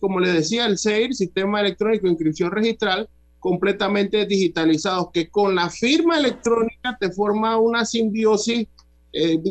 como 0.00 0.20
le 0.20 0.32
decía, 0.32 0.66
el 0.66 0.78
SEIR, 0.78 1.14
Sistema 1.14 1.60
Electrónico 1.60 2.04
de 2.04 2.12
Inscripción 2.12 2.50
Registral, 2.50 3.08
completamente 3.38 4.24
digitalizado, 4.26 5.10
que 5.12 5.28
con 5.28 5.54
la 5.54 5.68
firma 5.68 6.18
electrónica 6.18 6.96
te 7.00 7.10
forma 7.10 7.56
una 7.56 7.84
simbiosis 7.84 8.68
eh, 9.12 9.42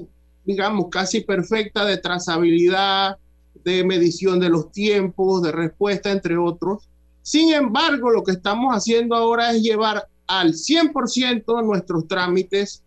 digamos, 0.44 0.88
casi 0.90 1.22
perfecta 1.22 1.86
de 1.86 1.98
trazabilidad, 1.98 3.18
de 3.64 3.84
medición 3.84 4.40
de 4.40 4.50
los 4.50 4.72
tiempos, 4.72 5.44
de 5.44 5.52
respuesta, 5.52 6.12
entre 6.12 6.38
otros. 6.38 6.90
Sin 7.22 7.54
embargo, 7.54 8.10
lo 8.10 8.24
que 8.24 8.32
estamos 8.32 8.76
haciendo 8.76 9.16
ahora 9.16 9.52
es 9.52 9.62
llevar 9.62 10.08
al 10.28 10.54
100% 10.54 11.64
nuestros 11.64 12.08
trámites, 12.08 12.84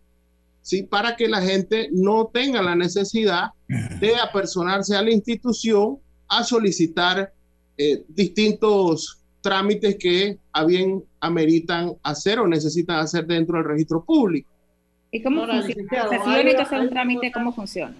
¿sí? 0.64 0.82
para 0.82 1.14
que 1.14 1.28
la 1.28 1.42
gente 1.42 1.90
no 1.92 2.30
tenga 2.32 2.62
la 2.62 2.74
necesidad 2.74 3.50
de 3.68 4.16
apersonarse 4.16 4.96
a 4.96 5.02
la 5.02 5.12
institución 5.12 5.98
a 6.26 6.42
solicitar 6.42 7.32
eh, 7.76 8.02
distintos 8.08 9.22
trámites 9.42 9.96
que 9.96 10.38
a 10.52 10.64
bien 10.64 11.04
ameritan 11.20 11.92
hacer 12.02 12.38
o 12.40 12.48
necesitan 12.48 12.98
hacer 12.98 13.26
dentro 13.26 13.58
del 13.58 13.66
registro 13.66 14.02
público. 14.02 14.48
¿Y 15.12 15.22
cómo 15.22 15.46
funciona? 15.46 16.06
O 16.06 16.08
sea, 16.08 16.24
si 16.24 16.30
yo 16.30 16.36
necesito 16.36 16.62
hacer 16.62 16.80
un 16.80 16.90
trámite, 16.90 17.30
¿cómo 17.32 17.52
funciona? 17.52 17.96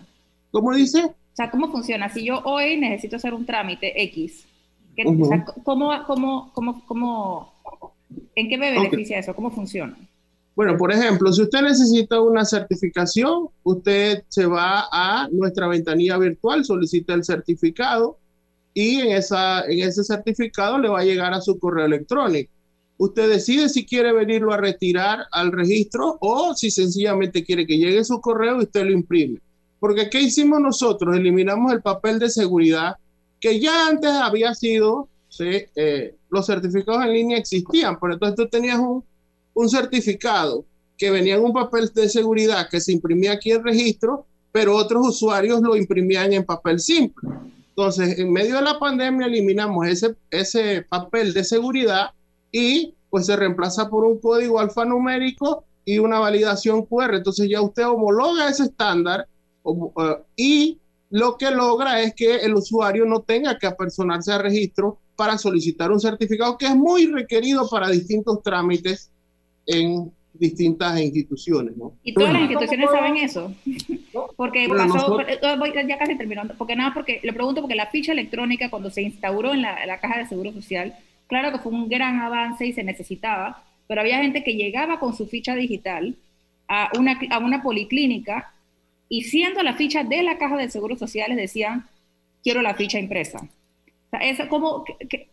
¿Cómo 0.51 0.75
dice? 0.75 1.05
O 1.05 1.37
sea, 1.37 1.51
¿cómo 1.51 1.71
funciona? 1.71 2.09
Si 2.09 2.25
yo 2.25 2.41
hoy 2.45 2.79
necesito 2.79 3.17
hacer 3.17 3.35
un 3.35 3.45
trámite 3.45 4.03
X, 4.05 4.47
o 5.05 5.25
sea, 5.27 5.45
¿cómo, 5.65 5.91
cómo, 6.07 6.51
cómo, 6.55 6.83
cómo, 6.87 7.53
¿en 8.35 8.49
qué 8.49 8.57
me 8.57 8.71
beneficia 8.71 9.19
eso? 9.19 9.35
¿Cómo 9.35 9.51
funciona? 9.51 9.99
Bueno, 10.57 10.77
por 10.77 10.93
ejemplo, 10.93 11.33
si 11.33 11.43
usted 11.43 11.63
necesita 11.63 12.21
una 12.21 12.45
certificación, 12.45 13.49
usted 13.65 14.23
se 14.29 14.47
va 14.47 14.87
a 14.93 15.29
nuestra 15.33 15.67
ventanilla 15.67 16.17
virtual, 16.17 16.65
solicita 16.65 17.15
el 17.15 17.25
certificado 17.25 18.19
y 18.73 19.01
en, 19.01 19.17
esa, 19.17 19.65
en 19.67 19.81
ese 19.81 20.05
certificado 20.05 20.79
le 20.79 20.89
va 20.89 21.01
a 21.01 21.05
llegar 21.05 21.35
a 21.35 21.41
su 21.41 21.59
correo 21.59 21.87
electrónico. 21.87 22.53
Usted 22.97 23.29
decide 23.29 23.69
si 23.69 23.85
quiere 23.85 24.13
venirlo 24.13 24.53
a 24.53 24.57
retirar 24.57 25.27
al 25.33 25.51
registro 25.51 26.19
o 26.21 26.55
si 26.55 26.71
sencillamente 26.71 27.45
quiere 27.45 27.67
que 27.67 27.77
llegue 27.77 28.05
su 28.05 28.21
correo 28.21 28.61
y 28.61 28.65
usted 28.65 28.85
lo 28.85 28.93
imprime. 28.93 29.41
Porque 29.81 30.09
¿qué 30.09 30.21
hicimos 30.21 30.61
nosotros? 30.61 31.17
Eliminamos 31.17 31.73
el 31.73 31.83
papel 31.83 32.21
de 32.21 32.31
seguridad 32.31 32.97
que 33.41 33.59
ya 33.59 33.89
antes 33.89 34.11
había 34.11 34.55
sido, 34.55 35.09
eh, 35.41 36.15
los 36.31 36.47
certificados 36.47 37.05
en 37.05 37.13
línea 37.13 37.39
existían, 37.39 37.99
pero 38.01 38.15
entonces 38.15 38.37
tú 38.37 38.49
tenías 38.49 38.79
un, 38.79 39.05
un 39.55 39.69
certificado 39.69 40.65
que 40.97 41.11
venía 41.11 41.37
en 41.37 41.45
un 41.45 41.53
papel 41.53 41.91
de 41.95 42.09
seguridad 42.09 42.69
que 42.69 42.81
se 42.81 42.93
imprimía 42.93 43.33
aquí 43.33 43.51
en 43.51 43.65
registro, 43.65 44.27
pero 44.53 44.77
otros 44.77 45.09
usuarios 45.09 45.61
lo 45.61 45.77
imprimían 45.77 46.33
en 46.33 46.45
papel 46.45 46.79
simple. 46.79 47.29
Entonces, 47.71 48.19
en 48.19 48.33
medio 48.33 48.57
de 48.57 48.63
la 48.63 48.79
pandemia 48.79 49.27
eliminamos 49.27 49.87
ese, 49.89 50.15
ese 50.31 50.83
papel 50.83 51.33
de 51.33 51.43
seguridad 51.43 52.11
y 52.53 52.95
pues 53.11 53.27
se 53.27 53.37
reemplaza 53.37 53.89
por 53.89 54.05
un 54.05 54.21
código 54.21 54.61
alfanumérico 54.61 55.65
y 55.85 55.99
una 55.99 56.19
validación 56.19 56.85
QR. 56.87 57.15
Entonces 57.15 57.49
ya 57.49 57.61
usted 57.61 57.87
homologa 57.87 58.49
ese 58.49 58.65
estándar 58.65 59.27
eh, 59.65 60.17
y 60.37 60.79
lo 61.11 61.37
que 61.37 61.51
logra 61.51 62.01
es 62.01 62.15
que 62.15 62.37
el 62.37 62.55
usuario 62.55 63.05
no 63.05 63.23
tenga 63.23 63.59
que 63.59 63.67
apersonarse 63.67 64.33
a 64.33 64.39
registro 64.39 64.99
para 65.17 65.39
solicitar 65.39 65.93
un 65.93 66.01
certificado 66.01 66.59
que 66.59 66.67
es 66.67 66.75
muy 66.75 67.07
requerido 67.07 67.69
para 67.69 67.89
distintos 67.89 68.43
trámites 68.43 69.11
en 69.67 70.13
distintas 70.35 71.01
instituciones. 71.01 71.77
¿no? 71.77 71.95
¿Y 72.03 72.13
todas 72.13 72.33
las 72.33 72.43
instituciones 72.43 72.91
saben 72.91 73.17
eso? 73.17 73.55
Porque 74.37 74.69
pasó, 74.69 75.19
ya 75.87 75.99
casi 75.99 76.17
terminando, 76.17 76.55
porque 76.57 76.77
nada, 76.77 76.93
porque 76.93 77.21
le 77.23 77.33
pregunto 77.33 77.61
porque 77.61 77.75
la 77.75 77.87
ficha 77.87 78.13
electrónica 78.13 78.71
cuando 78.71 78.91
se 78.91 79.03
instauró 79.03 79.55
en 79.55 79.63
la, 79.63 79.87
la 79.87 80.01
caja 80.01 80.19
de 80.19 80.27
seguro 80.27 80.53
social, 80.53 80.95
claro 81.27 81.53
que 81.53 81.59
fue 81.59 81.73
un 81.73 81.89
gran 81.89 82.21
avance 82.21 82.67
y 82.67 82.73
se 82.73 82.85
necesitaba, 82.85 83.63
pero 83.87 84.01
había 84.01 84.23
gente 84.23 84.45
que 84.45 84.55
llegaba 84.55 84.99
con 84.99 85.17
su 85.17 85.27
ficha 85.27 85.55
digital 85.55 86.17
a 86.69 86.91
una, 86.99 87.19
a 87.31 87.39
una 87.39 87.63
policlínica 87.63 88.53
y 89.09 89.23
siendo 89.23 89.63
la 89.63 89.75
ficha 89.75 90.03
de 90.03 90.23
la 90.23 90.39
caja 90.39 90.57
de 90.57 90.71
seguros 90.71 90.99
sociales 90.99 91.37
decían, 91.37 91.87
quiero 92.43 92.63
la 92.63 92.75
ficha 92.75 92.99
impresa. 92.99 93.49
O 94.13 94.37
sea, 94.37 94.49
como, 94.49 94.85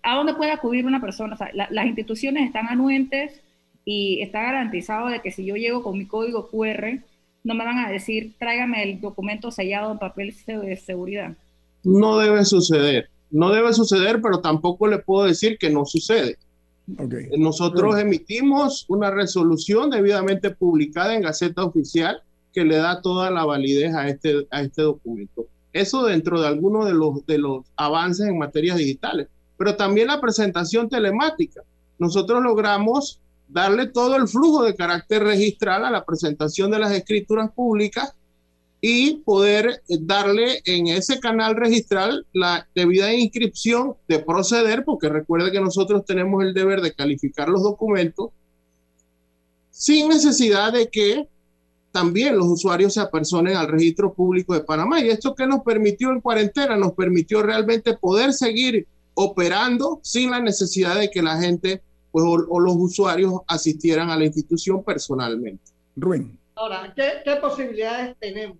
¿A 0.01 0.15
dónde 0.15 0.33
puede 0.33 0.51
acudir 0.51 0.85
una 0.85 0.99
persona? 0.99 1.35
O 1.35 1.37
sea, 1.37 1.51
las 1.53 1.85
instituciones 1.85 2.45
están 2.45 2.67
anuentes 2.67 3.41
y 3.85 4.21
está 4.21 4.41
garantizado 4.41 5.09
de 5.09 5.21
que 5.21 5.31
si 5.31 5.45
yo 5.45 5.55
llego 5.55 5.83
con 5.83 5.97
mi 5.97 6.05
código 6.05 6.49
QR, 6.49 6.99
no 7.43 7.55
me 7.55 7.65
van 7.65 7.79
a 7.79 7.89
decir, 7.89 8.33
tráigame 8.37 8.83
el 8.83 9.01
documento 9.01 9.51
sellado 9.51 9.91
en 9.91 9.99
papel 9.99 10.35
de 10.45 10.77
seguridad. 10.77 11.35
No 11.83 12.17
debe 12.17 12.45
suceder. 12.45 13.09
No 13.31 13.49
debe 13.49 13.73
suceder, 13.73 14.21
pero 14.21 14.41
tampoco 14.41 14.87
le 14.87 14.99
puedo 14.99 15.25
decir 15.25 15.57
que 15.57 15.69
no 15.69 15.85
sucede. 15.85 16.37
Nosotros 17.37 17.97
emitimos 17.97 18.85
una 18.89 19.09
resolución 19.09 19.89
debidamente 19.89 20.51
publicada 20.51 21.15
en 21.15 21.21
Gaceta 21.21 21.63
Oficial 21.63 22.21
que 22.53 22.65
le 22.65 22.75
da 22.75 23.01
toda 23.01 23.31
la 23.31 23.45
validez 23.45 23.95
a 23.95 24.09
este, 24.09 24.45
a 24.51 24.61
este 24.61 24.81
documento. 24.81 25.45
Eso 25.71 26.05
dentro 26.05 26.41
de 26.41 26.47
algunos 26.47 26.85
de 26.85 26.93
los, 26.93 27.25
de 27.25 27.37
los 27.37 27.65
avances 27.77 28.27
en 28.27 28.37
materias 28.37 28.77
digitales, 28.77 29.27
pero 29.57 29.77
también 29.77 30.07
la 30.07 30.19
presentación 30.19 30.89
telemática. 30.89 31.61
Nosotros 31.97 32.43
logramos 32.43 33.21
darle 33.51 33.87
todo 33.87 34.15
el 34.15 34.27
flujo 34.27 34.63
de 34.63 34.75
carácter 34.75 35.23
registral 35.23 35.85
a 35.85 35.91
la 35.91 36.05
presentación 36.05 36.71
de 36.71 36.79
las 36.79 36.91
escrituras 36.91 37.51
públicas 37.51 38.13
y 38.79 39.17
poder 39.17 39.83
darle 39.87 40.61
en 40.65 40.87
ese 40.87 41.19
canal 41.19 41.55
registral 41.55 42.25
la 42.33 42.67
debida 42.73 43.13
inscripción 43.13 43.95
de 44.07 44.19
proceder, 44.19 44.83
porque 44.83 45.07
recuerde 45.07 45.51
que 45.51 45.61
nosotros 45.61 46.03
tenemos 46.05 46.43
el 46.43 46.53
deber 46.53 46.81
de 46.81 46.93
calificar 46.93 47.47
los 47.49 47.61
documentos 47.61 48.31
sin 49.69 50.09
necesidad 50.09 50.73
de 50.73 50.89
que 50.89 51.27
también 51.91 52.37
los 52.37 52.47
usuarios 52.47 52.93
se 52.93 53.01
apersonen 53.01 53.55
al 53.55 53.67
registro 53.67 54.13
público 54.13 54.53
de 54.53 54.61
Panamá. 54.61 55.01
Y 55.01 55.09
esto 55.09 55.35
que 55.35 55.45
nos 55.45 55.61
permitió 55.61 56.09
en 56.11 56.21
cuarentena, 56.21 56.77
nos 56.77 56.93
permitió 56.93 57.43
realmente 57.43 57.97
poder 57.97 58.33
seguir 58.33 58.87
operando 59.13 59.99
sin 60.01 60.31
la 60.31 60.39
necesidad 60.39 60.97
de 60.97 61.11
que 61.11 61.21
la 61.21 61.39
gente 61.39 61.81
pues, 62.11 62.25
o, 62.25 62.59
los 62.59 62.75
usuarios 62.75 63.33
asistieran 63.47 64.09
a 64.09 64.17
la 64.17 64.25
institución 64.25 64.83
personalmente. 64.83 65.63
Rubén. 65.95 66.37
Ahora, 66.55 66.93
¿qué, 66.95 67.35
posibilidades 67.41 68.15
tenemos 68.19 68.57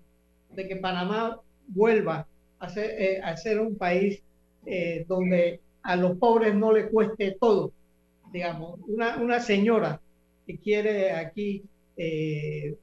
de 0.49 0.67
que 0.67 0.75
Panamá 0.75 1.39
vuelva 1.67 2.27
a 2.59 2.69
ser, 2.69 2.89
eh, 3.01 3.21
a 3.21 3.35
ser 3.37 3.59
un 3.59 3.75
país 3.75 4.21
eh, 4.65 5.05
donde 5.07 5.59
a 5.83 5.95
los 5.95 6.17
pobres 6.17 6.55
no 6.55 6.71
le 6.71 6.89
cueste 6.89 7.37
todo? 7.39 7.71
Digamos, 8.31 8.79
una, 8.87 9.17
una 9.17 9.39
señora 9.39 9.99
que 10.47 10.57
quiere 10.57 11.11
aquí 11.11 11.63
eh, 11.97 12.75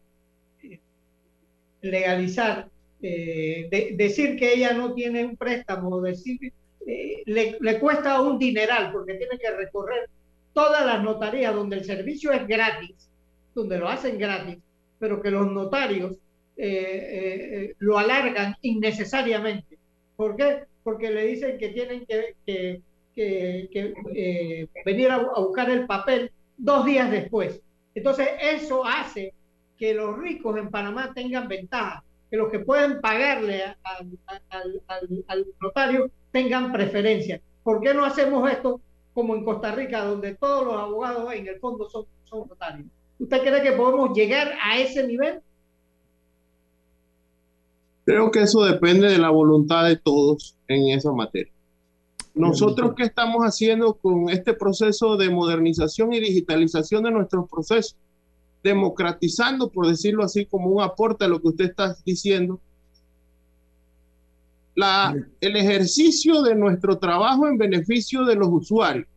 legalizar, 1.80 2.68
eh, 3.02 3.94
decir 3.96 4.36
que 4.36 4.54
ella 4.54 4.72
no 4.72 4.94
tiene 4.94 5.24
un 5.24 5.36
préstamo, 5.36 6.00
decir, 6.00 6.52
eh, 6.86 7.22
le, 7.26 7.78
cuesta 7.78 8.20
un 8.20 8.38
dineral 8.38 8.92
porque 8.92 9.14
tiene 9.14 9.38
que 9.38 9.50
recorrer 9.50 10.08
todas 10.52 10.84
las 10.84 11.02
notarías 11.02 11.54
donde 11.54 11.76
el 11.76 11.84
servicio 11.84 12.32
es 12.32 12.46
gratis, 12.46 13.08
donde 13.54 13.78
lo 13.78 13.88
hacen 13.88 14.18
gratis, 14.18 14.58
pero 14.98 15.20
que 15.22 15.30
los 15.30 15.50
notarios 15.50 16.16
eh, 16.56 17.74
lo 17.78 17.98
alargan 17.98 18.56
innecesariamente. 18.62 19.78
¿Por 20.16 20.36
qué? 20.36 20.64
Porque 20.82 21.10
le 21.10 21.26
dicen 21.26 21.58
que 21.58 21.68
tienen 21.68 22.04
que, 22.06 22.34
que, 23.14 23.68
que 23.72 24.68
venir 24.84 25.10
a 25.10 25.18
buscar 25.18 25.70
el 25.70 25.86
papel 25.86 26.32
dos 26.56 26.84
días 26.84 27.10
después. 27.10 27.60
Entonces, 27.94 28.28
eso 28.40 28.84
hace 28.84 29.34
que 29.78 29.94
los 29.94 30.18
ricos 30.18 30.58
en 30.58 30.70
Panamá 30.70 31.12
tengan 31.14 31.48
ventaja, 31.48 32.04
que 32.30 32.36
los 32.36 32.50
que 32.50 32.58
pueden 32.58 33.00
pagarle 33.00 33.62
al, 33.84 35.46
notario 35.60 36.10
tengan 36.32 36.72
preferencia. 36.72 37.40
¿Por 37.62 37.80
qué 37.80 37.94
no 37.94 38.04
hacemos 38.04 38.50
esto 38.50 38.80
como 39.14 39.34
en 39.34 39.44
Costa 39.44 39.72
Rica, 39.72 40.04
donde 40.04 40.34
todos 40.34 40.64
los 40.64 40.74
abogados 40.74 41.32
en 41.34 41.46
el 41.46 41.58
fondo 41.58 41.88
son, 41.88 42.06
son 42.24 42.48
notarios? 42.48 42.86
¿Usted 43.18 43.40
cree 43.40 43.62
que 43.62 43.72
podemos 43.72 44.16
llegar 44.16 44.52
a 44.62 44.78
ese 44.78 45.06
nivel? 45.06 45.40
Creo 48.04 48.30
que 48.30 48.42
eso 48.42 48.64
depende 48.64 49.08
de 49.08 49.18
la 49.18 49.30
voluntad 49.30 49.86
de 49.86 49.96
todos 49.96 50.56
en 50.68 50.88
esa 50.88 51.12
materia. 51.12 51.52
Nosotros, 52.34 52.92
¿qué 52.96 53.02
estamos 53.02 53.42
haciendo 53.42 53.94
con 53.94 54.30
este 54.30 54.54
proceso 54.54 55.16
de 55.16 55.28
modernización 55.28 56.12
y 56.12 56.20
digitalización 56.20 57.02
de 57.02 57.10
nuestros 57.10 57.48
procesos? 57.50 57.96
democratizando, 58.62 59.70
por 59.70 59.86
decirlo 59.86 60.24
así, 60.24 60.46
como 60.46 60.70
un 60.70 60.82
aporte 60.82 61.24
a 61.24 61.28
lo 61.28 61.40
que 61.40 61.48
usted 61.48 61.64
está 61.66 61.96
diciendo, 62.04 62.60
la, 64.78 65.12
el 65.40 65.56
ejercicio 65.56 66.40
de 66.40 66.54
nuestro 66.54 66.98
trabajo 66.98 67.48
en 67.48 67.58
beneficio 67.58 68.24
de 68.24 68.36
los 68.36 68.48
usuarios, 68.48 69.08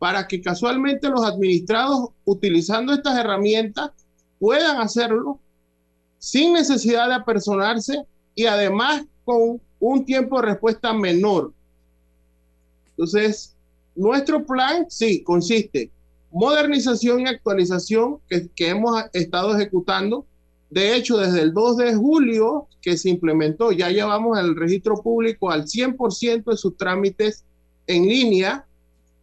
para 0.00 0.26
que 0.26 0.42
casualmente 0.42 1.08
los 1.08 1.24
administrados, 1.24 2.08
utilizando 2.24 2.92
estas 2.92 3.16
herramientas, 3.16 3.92
puedan 4.40 4.80
hacerlo 4.80 5.38
sin 6.18 6.54
necesidad 6.54 7.06
de 7.06 7.14
apersonarse 7.14 8.02
y 8.34 8.46
además 8.46 9.04
con 9.24 9.60
un 9.78 10.04
tiempo 10.04 10.40
de 10.40 10.48
respuesta 10.48 10.92
menor. 10.92 11.52
Entonces, 12.88 13.54
nuestro 13.94 14.44
plan, 14.44 14.86
sí, 14.88 15.22
consiste 15.22 15.92
modernización 16.32 17.20
y 17.20 17.26
actualización 17.28 18.18
que, 18.28 18.48
que, 18.56 18.70
hemos 18.70 19.04
estado 19.12 19.54
ejecutando. 19.54 20.26
De 20.74 20.96
hecho, 20.96 21.18
desde 21.18 21.40
el 21.40 21.54
2 21.54 21.76
de 21.76 21.94
julio 21.94 22.66
que 22.82 22.96
se 22.96 23.08
implementó, 23.08 23.70
ya 23.70 23.90
llevamos 23.90 24.36
el 24.40 24.56
registro 24.56 25.00
público 25.00 25.48
al 25.52 25.66
100% 25.66 26.50
de 26.50 26.56
sus 26.56 26.76
trámites 26.76 27.44
en 27.86 28.08
línea. 28.08 28.66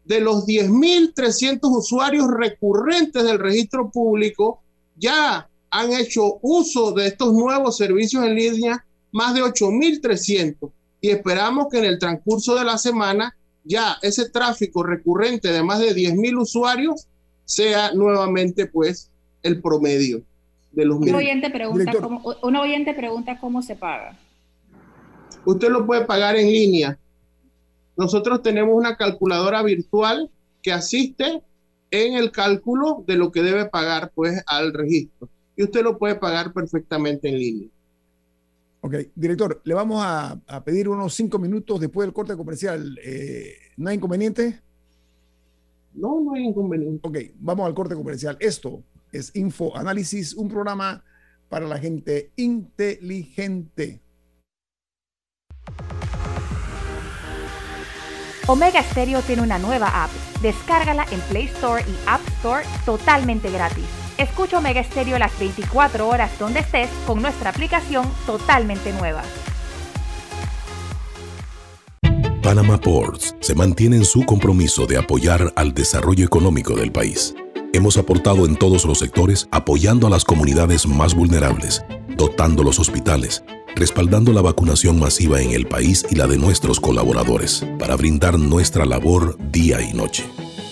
De 0.06 0.22
los 0.22 0.45
10.300 0.45 1.60
usuarios 1.64 2.30
recurrentes 2.32 3.26
del 3.26 3.38
registro 3.38 3.91
público, 3.91 4.62
ya 4.95 5.49
han 5.70 5.91
hecho 5.91 6.39
uso 6.41 6.93
de 6.93 7.08
estos 7.08 7.34
nuevos 7.34 7.76
servicios 7.76 8.24
en 8.24 8.36
línea 8.36 8.86
más 9.12 9.34
de 9.34 9.41
8.300 9.41 10.72
y 11.02 11.10
esperamos 11.10 11.68
que 11.70 11.80
en 11.80 11.86
el 11.86 11.99
transcurso 11.99 12.56
de 12.56 12.64
la 12.64 12.78
semana 12.78 13.36
ya 13.66 13.97
ese 14.02 14.30
tráfico 14.30 14.84
recurrente 14.84 15.52
de 15.52 15.64
más 15.64 15.80
de 15.80 15.93
10.000 15.93 16.41
usuarios 16.41 17.08
sea 17.43 17.91
nuevamente 17.91 18.68
pues 18.68 19.12
el 19.43 19.62
promedio 19.62 20.24
de 20.72 20.86
los 20.86 20.97
un 20.97 21.13
oyente 21.13 21.49
pregunta 21.49 21.91
cómo, 21.99 22.36
un 22.41 22.55
oyente 22.55 22.93
pregunta 22.93 23.39
cómo 23.39 23.61
se 23.61 23.76
paga. 23.76 24.17
Usted 25.45 25.69
lo 25.69 25.86
puede 25.86 26.05
pagar 26.05 26.36
en 26.36 26.47
línea. 26.47 26.97
Nosotros 27.97 28.41
tenemos 28.41 28.76
una 28.76 28.95
calculadora 28.95 29.63
virtual 29.63 30.30
que 30.61 30.72
asiste 30.72 31.41
en 31.89 32.13
el 32.13 32.32
cálculo 32.32 33.03
de 33.05 33.17
lo 33.17 33.32
que 33.32 33.41
debe 33.41 33.65
pagar 33.65 34.11
pues 34.15 34.41
al 34.47 34.74
registro. 34.74 35.30
Y 35.55 35.63
usted 35.63 35.84
lo 35.84 35.97
puede 35.97 36.15
pagar 36.15 36.53
perfectamente 36.53 37.28
en 37.28 37.38
línea. 37.38 37.69
Ok, 38.84 38.95
director, 39.13 39.61
le 39.63 39.74
vamos 39.74 40.01
a, 40.03 40.39
pedir 40.65 40.89
unos 40.89 41.13
cinco 41.13 41.38
minutos 41.38 41.80
después 41.80 42.07
del 42.07 42.13
corte 42.13 42.36
comercial. 42.36 42.97
Eh, 43.03 43.53
¿No 43.78 43.89
hay 43.89 43.97
inconveniente? 43.97 44.59
No, 45.93 46.22
no 46.22 46.34
hay 46.34 46.45
inconveniente. 46.45 47.07
Ok, 47.07 47.17
vamos 47.39 47.67
al 47.67 47.76
corte 47.76 47.93
comercial. 47.93 48.38
Esto 48.39 48.82
es 49.12 49.36
Info 49.36 49.76
Análisis, 49.78 50.34
un 50.34 50.49
programa 50.49 51.03
para 51.49 51.68
la 51.68 51.78
gente 51.78 52.32
inteligente. 52.36 54.01
Omega 58.47 58.82
Stereo 58.84 59.22
tiene 59.22 59.43
una 59.43 59.59
nueva 59.59 60.03
app. 60.03 60.12
Descárgala 60.41 61.05
en 61.12 61.20
Play 61.22 61.45
Store 61.45 61.84
y 61.88 61.95
App 62.07 62.22
Store 62.39 62.66
totalmente 62.86 63.51
gratis. 63.51 63.86
Escucha 64.18 64.57
Omega 64.57 64.84
Stereo 64.84 65.18
las 65.20 65.38
24 65.39 66.07
horas 66.07 66.38
donde 66.39 66.59
estés 66.59 66.89
con 67.07 67.22
nuestra 67.22 67.51
aplicación 67.51 68.09
totalmente 68.26 68.91
nueva. 68.93 69.24
Panama 72.41 72.80
Ports 72.80 73.36
se 73.39 73.55
mantiene 73.55 73.97
en 73.97 74.05
su 74.05 74.26
compromiso 74.26 74.86
de 74.86 74.97
apoyar 74.97 75.53
al 75.55 75.74
desarrollo 75.74 76.26
económico 76.26 76.76
del 76.76 76.91
país. 76.91 77.34
Hemos 77.74 77.97
aportado 77.97 78.45
en 78.45 78.57
todos 78.57 78.84
los 78.86 78.99
sectores 78.99 79.47
apoyando 79.51 80.05
a 80.05 80.09
las 80.09 80.26
comunidades 80.26 80.86
más 80.86 81.15
vulnerables, 81.15 81.86
dotando 82.17 82.63
los 82.63 82.80
hospitales, 82.80 83.43
respaldando 83.76 84.34
la 84.34 84.41
vacunación 84.41 84.99
masiva 84.99 85.41
en 85.41 85.51
el 85.51 85.67
país 85.67 86.05
y 86.09 86.15
la 86.15 86.28
de 86.28 86.38
nuestros 86.38 86.82
colaboradores, 86.82 87.65
para 87.80 87.95
brindar 87.95 88.38
nuestra 88.38 88.86
labor 88.86 89.38
día 89.51 89.82
y 89.82 89.93
noche 89.93 90.26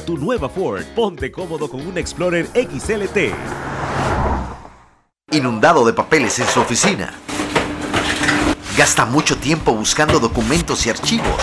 tu 0.00 0.16
nueva 0.16 0.48
Ford. 0.48 0.84
Ponte 0.94 1.30
cómodo 1.30 1.68
con 1.68 1.86
un 1.86 1.98
Explorer 1.98 2.46
XLT. 2.46 3.34
Inundado 5.30 5.84
de 5.84 5.92
papeles 5.92 6.38
en 6.38 6.46
su 6.46 6.60
oficina. 6.60 7.12
Gasta 8.76 9.04
mucho 9.04 9.36
tiempo 9.36 9.72
buscando 9.72 10.18
documentos 10.20 10.86
y 10.86 10.90
archivos. 10.90 11.42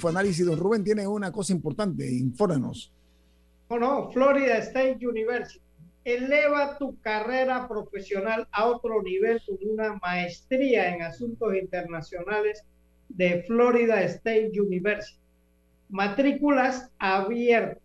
InfoAnálisis. 0.00 0.46
Don 0.46 0.58
Rubén 0.58 0.82
tiene 0.82 1.06
una 1.06 1.30
cosa 1.30 1.52
importante, 1.52 2.10
infóranos. 2.10 2.90
No, 3.68 3.78
no, 3.78 4.10
Florida 4.10 4.56
State 4.58 4.98
University. 5.06 5.60
Eleva 6.02 6.78
tu 6.78 6.98
carrera 7.00 7.68
profesional 7.68 8.48
a 8.50 8.64
otro 8.66 9.02
nivel 9.02 9.42
con 9.46 9.58
una 9.68 9.96
maestría 9.96 10.94
en 10.94 11.02
asuntos 11.02 11.54
internacionales 11.54 12.64
de 13.10 13.42
Florida 13.42 14.02
State 14.04 14.52
University. 14.58 15.20
Matrículas 15.90 16.90
abiertas. 16.98 17.82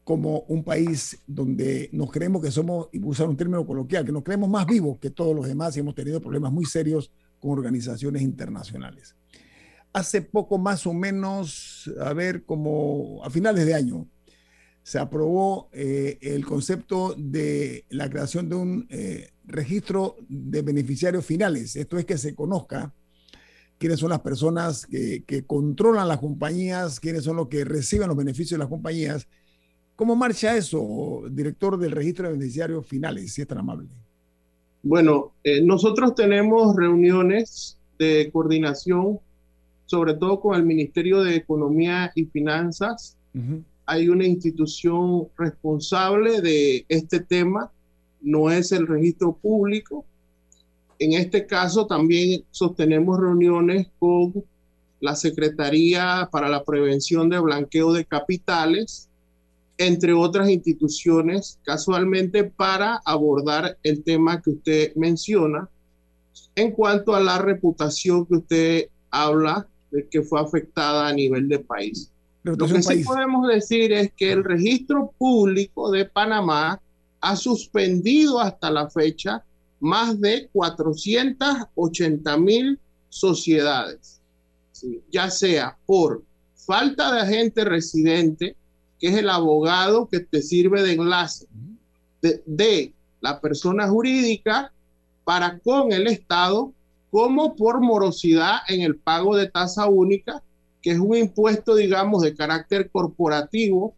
como 0.04 0.40
un 0.48 0.64
país 0.64 1.18
donde 1.26 1.90
nos 1.92 2.12
creemos 2.12 2.42
que 2.42 2.52
somos, 2.52 2.90
y 2.92 3.04
usar 3.04 3.28
un 3.28 3.36
término 3.36 3.66
coloquial, 3.66 4.06
que 4.06 4.12
nos 4.12 4.24
creemos 4.24 4.50
más 4.50 4.68
vivos 4.68 5.00
que 5.00 5.10
todos 5.10 5.36
los 5.36 5.48
demás 5.48 5.76
y 5.76 5.80
hemos 5.80 5.96
tenido 5.96 6.22
problemas 6.22 6.52
muy 6.52 6.66
serios 6.66 7.12
con 7.40 7.52
organizaciones 7.52 8.22
internacionales. 8.22 9.16
Hace 9.96 10.22
poco 10.22 10.58
más 10.58 10.86
o 10.86 10.94
menos, 10.94 11.90
a 12.02 12.12
ver, 12.12 12.44
como 12.44 13.24
a 13.24 13.30
finales 13.30 13.66
de 13.66 13.76
año, 13.76 14.10
se 14.84 15.00
aprobó 15.00 15.70
eh, 15.72 16.18
el 16.20 16.46
concepto 16.46 17.16
de 17.18 17.86
la 17.90 18.10
creación 18.10 18.50
de 18.50 18.56
un 18.56 18.88
eh, 18.90 19.30
registro 19.46 20.18
de 20.28 20.62
beneficiarios 20.64 21.26
finales. 21.26 21.78
Esto 21.78 21.98
es 21.98 22.04
que 22.04 22.18
se 22.18 22.36
conozca 22.36 22.94
quiénes 23.78 24.02
son 24.02 24.10
las 24.10 24.20
personas 24.20 24.86
que, 24.86 25.24
controlan 25.48 26.10
las 26.10 26.20
compañías, 26.20 27.00
quiénes 27.00 27.24
son 27.24 27.38
los 27.38 27.48
que 27.48 27.64
reciben 27.64 28.10
los 28.10 28.18
beneficios 28.18 28.58
de 28.58 28.64
las 28.64 28.68
compañías. 28.68 29.30
¿Cómo 29.96 30.14
marcha 30.18 30.58
eso, 30.58 31.24
director 31.32 31.78
del 31.78 31.92
registro 31.92 32.28
de 32.28 32.34
beneficiarios 32.34 32.86
finales, 32.86 33.34
si 33.34 33.44
es 33.44 33.48
tan 33.48 33.60
amable? 33.60 33.88
Bueno, 34.84 35.36
eh, 35.42 35.62
nosotros 35.62 36.16
tenemos 36.16 36.76
reuniones 36.76 37.78
de 37.98 38.30
coordinación, 38.34 39.20
sobre 39.86 40.14
todo 40.16 40.40
con 40.40 40.56
el 40.56 40.64
Ministerio 40.64 41.22
de 41.24 41.36
Economía 41.36 42.12
y 42.16 42.26
Finanzas. 42.26 43.18
Uh 43.34 43.40
-huh 43.40 43.64
hay 43.86 44.10
una 44.10 44.26
institución 44.26 45.28
responsable 45.38 46.42
de 46.42 46.86
este 46.90 47.20
tema, 47.20 47.72
no 48.22 48.50
es 48.50 48.72
el 48.72 48.88
registro 48.88 49.34
público. 49.34 50.06
En 50.98 51.14
este 51.14 51.46
caso 51.46 51.86
también 51.86 52.44
sostenemos 52.52 53.20
reuniones 53.20 53.88
con 54.00 54.44
la 55.02 55.16
Secretaría 55.16 56.28
para 56.32 56.50
la 56.50 56.64
Prevención 56.64 57.30
de 57.30 57.40
Blanqueo 57.40 57.94
de 57.94 58.06
Capitales, 58.06 59.08
entre 59.78 60.14
otras 60.14 60.50
instituciones, 60.50 61.60
casualmente 61.64 62.46
para 62.46 63.02
abordar 63.06 63.78
el 63.84 64.04
tema 64.04 64.42
que 64.42 64.52
usted 64.52 64.96
menciona 64.96 65.70
en 66.56 66.72
cuanto 66.72 67.14
a 67.14 67.20
la 67.20 67.38
reputación 67.38 68.26
que 68.26 68.36
usted 68.36 68.90
habla 69.12 69.68
que 70.10 70.22
fue 70.22 70.40
afectada 70.40 71.08
a 71.08 71.14
nivel 71.14 71.48
de 71.48 71.60
país. 71.60 72.12
Lo 72.44 72.56
que 72.58 72.82
sí 72.82 73.04
podemos 73.04 73.48
decir 73.48 73.92
es 73.92 74.12
que 74.16 74.32
el 74.32 74.44
registro 74.44 75.12
público 75.18 75.90
de 75.90 76.06
Panamá 76.06 76.80
ha 77.22 77.36
suspendido 77.36 78.40
hasta 78.40 78.70
la 78.70 78.88
fecha 78.90 79.44
más 79.80 80.22
de 80.22 80.48
480 80.54 82.38
mil 82.38 82.80
sociedades, 83.10 84.22
¿sí? 84.72 85.02
ya 85.12 85.32
sea 85.32 85.76
por 85.88 86.24
falta 86.56 87.14
de 87.14 87.22
agente 87.22 87.66
residente, 87.66 88.56
que 89.00 89.08
es 89.08 89.16
el 89.16 89.30
abogado 89.30 90.08
que 90.08 90.20
te 90.20 90.42
sirve 90.42 90.84
de 90.84 90.94
enlace 90.94 91.48
de, 92.22 92.44
de 92.46 92.94
la 93.22 93.42
persona 93.42 93.88
jurídica 93.88 94.72
para 95.24 95.58
con 95.60 95.92
el 95.92 96.06
Estado, 96.06 96.72
como 97.16 97.56
por 97.56 97.80
morosidad 97.80 98.58
en 98.68 98.82
el 98.82 98.98
pago 98.98 99.38
de 99.38 99.50
tasa 99.50 99.88
única 99.88 100.44
que 100.82 100.92
es 100.92 101.00
un 101.00 101.16
impuesto, 101.16 101.74
digamos, 101.74 102.24
de 102.24 102.36
carácter 102.36 102.90
corporativo 102.90 103.96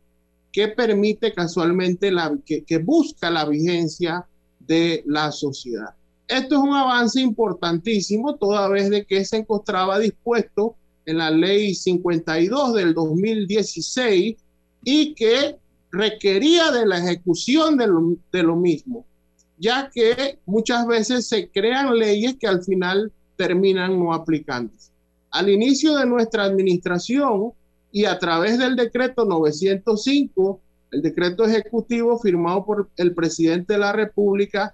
que 0.51 0.67
permite 0.67 1.33
casualmente, 1.33 2.11
la, 2.11 2.37
que, 2.45 2.63
que 2.63 2.77
busca 2.77 3.31
la 3.31 3.45
vigencia 3.45 4.23
de 4.59 5.01
la 5.07 5.31
sociedad. 5.31 5.95
Esto 6.27 6.57
es 6.57 6.61
un 6.61 6.75
avance 6.75 7.19
importantísimo, 7.19 8.35
toda 8.35 8.69
vez 8.69 8.91
de 8.91 9.03
que 9.03 9.25
se 9.25 9.37
encontraba 9.37 9.97
dispuesto 9.97 10.75
en 11.07 11.17
la 11.17 11.31
ley 11.31 11.73
52 11.73 12.75
del 12.75 12.93
2016 12.93 14.37
y 14.83 15.15
que 15.15 15.55
requería 15.91 16.69
de 16.69 16.85
la 16.85 16.99
ejecución 16.99 17.77
de 17.77 17.87
lo, 17.87 18.15
de 18.31 18.43
lo 18.43 18.55
mismo, 18.55 19.06
ya 19.57 19.89
que 19.93 20.39
muchas 20.45 20.85
veces 20.87 21.27
se 21.27 21.49
crean 21.49 21.97
leyes 21.97 22.35
que 22.39 22.47
al 22.47 22.63
final 22.63 23.11
terminan 23.35 23.99
no 23.99 24.13
aplicándose. 24.13 24.91
Al 25.31 25.49
inicio 25.49 25.95
de 25.95 26.05
nuestra 26.05 26.43
administración 26.43 27.51
y 27.91 28.05
a 28.05 28.17
través 28.19 28.57
del 28.57 28.75
decreto 28.75 29.25
905, 29.25 30.59
el 30.91 31.01
decreto 31.01 31.45
ejecutivo 31.45 32.17
firmado 32.19 32.65
por 32.65 32.89
el 32.97 33.13
presidente 33.13 33.73
de 33.73 33.79
la 33.79 33.91
República, 33.91 34.73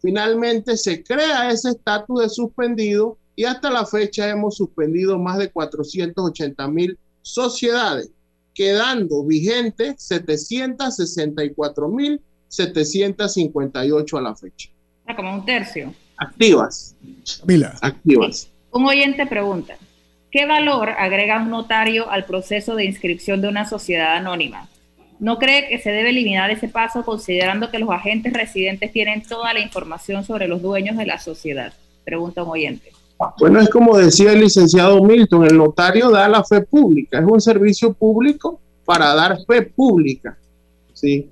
finalmente 0.00 0.76
se 0.76 1.02
crea 1.02 1.50
ese 1.50 1.70
estatus 1.70 2.22
de 2.22 2.28
suspendido 2.28 3.18
y 3.36 3.44
hasta 3.44 3.70
la 3.70 3.86
fecha 3.86 4.28
hemos 4.28 4.56
suspendido 4.56 5.18
más 5.18 5.38
de 5.38 5.50
480 5.50 6.68
mil 6.68 6.98
sociedades 7.22 8.10
quedando 8.54 9.24
vigentes 9.24 9.94
764.758 12.50 14.18
a 14.18 14.20
la 14.20 14.34
fecha. 14.34 14.70
Ah, 15.06 15.16
como 15.16 15.34
un 15.34 15.44
tercio. 15.44 15.94
Activas. 16.16 16.94
Mila. 17.46 17.74
Activas. 17.80 18.50
Un 18.72 18.86
oyente 18.86 19.26
pregunta, 19.26 19.76
¿qué 20.30 20.46
valor 20.46 20.90
agrega 20.90 21.42
un 21.42 21.50
notario 21.50 22.10
al 22.10 22.24
proceso 22.24 22.76
de 22.76 22.84
inscripción 22.84 23.40
de 23.40 23.48
una 23.48 23.68
sociedad 23.68 24.16
anónima? 24.16 24.68
¿No 25.18 25.38
cree 25.38 25.68
que 25.68 25.78
se 25.78 25.90
debe 25.90 26.10
eliminar 26.10 26.50
ese 26.50 26.68
paso 26.68 27.04
considerando 27.04 27.70
que 27.70 27.78
los 27.78 27.90
agentes 27.90 28.32
residentes 28.32 28.92
tienen 28.92 29.22
toda 29.22 29.52
la 29.52 29.60
información 29.60 30.24
sobre 30.24 30.48
los 30.48 30.62
dueños 30.62 30.96
de 30.96 31.06
la 31.06 31.18
sociedad? 31.18 31.72
Pregunta 32.04 32.42
un 32.42 32.50
oyente. 32.50 32.90
Bueno, 33.38 33.60
es 33.60 33.68
como 33.68 33.98
decía 33.98 34.32
el 34.32 34.40
licenciado 34.40 35.02
Milton, 35.04 35.44
el 35.44 35.58
notario 35.58 36.10
da 36.10 36.26
la 36.26 36.42
fe 36.42 36.62
pública, 36.62 37.18
es 37.18 37.24
un 37.26 37.40
servicio 37.40 37.92
público 37.92 38.58
para 38.84 39.14
dar 39.14 39.36
fe 39.46 39.62
pública. 39.62 40.38
¿sí? 40.94 41.28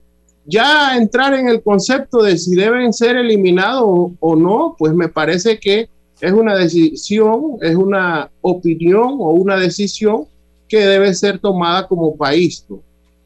Ya 0.50 0.96
entrar 0.96 1.34
en 1.34 1.46
el 1.46 1.62
concepto 1.62 2.22
de 2.22 2.38
si 2.38 2.54
deben 2.54 2.94
ser 2.94 3.16
eliminados 3.16 4.12
o, 4.18 4.34
no, 4.34 4.74
pues 4.78 4.94
me 4.94 5.08
parece 5.08 5.60
que 5.60 5.90
es 6.20 6.32
una 6.32 6.56
decisión, 6.56 7.58
es 7.60 7.76
una 7.76 8.30
opinión 8.40 9.18
o 9.18 9.32
una 9.32 9.58
decisión 9.58 10.24
que 10.66 10.78
debe 10.78 11.14
ser 11.14 11.38
tomada 11.38 11.86
como 11.86 12.16
país 12.16 12.64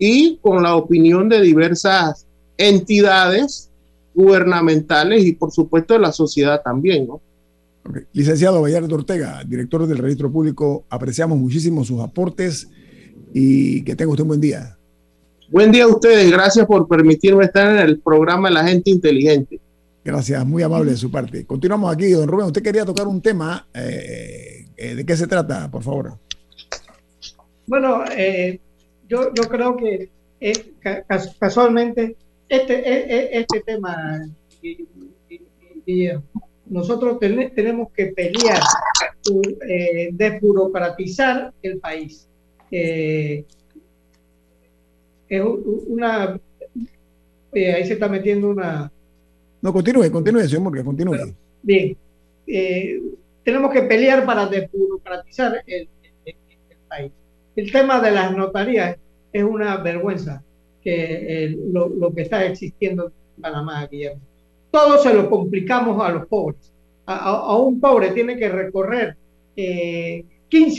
y 0.00 0.36
con 0.38 0.64
la 0.64 0.74
opinión 0.74 1.28
de 1.28 1.40
diversas 1.40 2.26
entidades 2.58 3.70
gubernamentales 4.14 5.24
y 5.24 5.32
por 5.32 5.52
supuesto 5.52 5.94
de 5.94 6.00
la 6.00 6.10
sociedad 6.10 6.60
también, 6.60 7.06
¿no? 7.06 7.20
Licenciado 8.12 8.62
Bayardo 8.62 8.96
Ortega, 8.96 9.42
director 9.44 9.86
del 9.86 9.98
Registro 9.98 10.30
Público, 10.30 10.84
apreciamos 10.88 11.38
muchísimo 11.38 11.84
sus 11.84 12.00
aportes 12.00 12.68
y 13.32 13.82
que 13.84 13.94
tenga 13.94 14.10
usted 14.10 14.22
un 14.22 14.28
buen 14.28 14.40
día. 14.40 14.76
Buen 15.52 15.70
día 15.70 15.84
a 15.84 15.88
ustedes, 15.88 16.30
gracias 16.30 16.64
por 16.64 16.88
permitirme 16.88 17.44
estar 17.44 17.76
en 17.76 17.82
el 17.82 18.00
programa 18.00 18.48
La 18.48 18.66
Gente 18.66 18.88
Inteligente. 18.88 19.60
Gracias, 20.02 20.46
muy 20.46 20.62
amable 20.62 20.92
de 20.92 20.96
su 20.96 21.10
parte. 21.10 21.44
Continuamos 21.44 21.92
aquí, 21.92 22.08
don 22.08 22.26
Rubén. 22.26 22.46
Usted 22.46 22.62
quería 22.62 22.86
tocar 22.86 23.06
un 23.06 23.20
tema. 23.20 23.68
Eh, 23.74 24.64
eh, 24.74 24.94
¿De 24.94 25.04
qué 25.04 25.14
se 25.14 25.26
trata, 25.26 25.70
por 25.70 25.82
favor? 25.82 26.14
Bueno, 27.66 28.02
eh, 28.16 28.60
yo, 29.06 29.34
yo 29.34 29.42
creo 29.42 29.76
que 29.76 30.08
casualmente 31.38 32.16
este, 32.48 33.38
este 33.38 33.60
tema, 33.60 34.22
Guillermo, 35.84 36.24
nosotros 36.64 37.18
tenemos 37.20 37.92
que 37.92 38.06
pelear, 38.06 38.62
eh, 39.68 40.08
desburocratizar 40.12 41.52
el 41.62 41.78
país. 41.78 42.26
Eh, 42.70 43.44
es 45.36 45.42
una. 45.86 46.38
Eh, 47.52 47.72
ahí 47.72 47.86
se 47.86 47.94
está 47.94 48.08
metiendo 48.08 48.50
una. 48.50 48.90
No, 49.60 49.72
continúe, 49.72 50.10
continúe, 50.10 50.42
señor 50.42 50.62
Morgan, 50.62 50.84
continúe. 50.84 51.34
Bien. 51.62 51.96
Eh, 52.46 53.00
tenemos 53.44 53.72
que 53.72 53.82
pelear 53.82 54.24
para 54.24 54.46
desburocratizar 54.46 55.62
el, 55.66 55.88
país. 56.88 57.12
El 57.54 57.70
tema 57.70 58.00
de 58.00 58.10
las 58.10 58.36
notarías 58.36 58.96
es 59.32 59.42
una 59.42 59.76
vergüenza 59.76 60.42
que 60.82 61.56
lo, 61.72 61.88
lo, 61.88 62.12
que 62.12 62.22
está 62.22 62.44
existiendo 62.44 63.12
en 63.36 63.42
Panamá, 63.42 63.86
Guillermo 63.86 64.20
todo 64.72 64.98
se 64.98 65.14
lo 65.14 65.30
complicamos 65.30 66.02
a 66.04 66.10
los 66.10 66.26
pobres. 66.26 66.72
A, 67.06 67.56
un 67.56 67.78
pobre 67.78 68.10
tiene 68.10 68.36
que 68.36 68.48
recorrer 68.48 69.16
15 69.54 70.24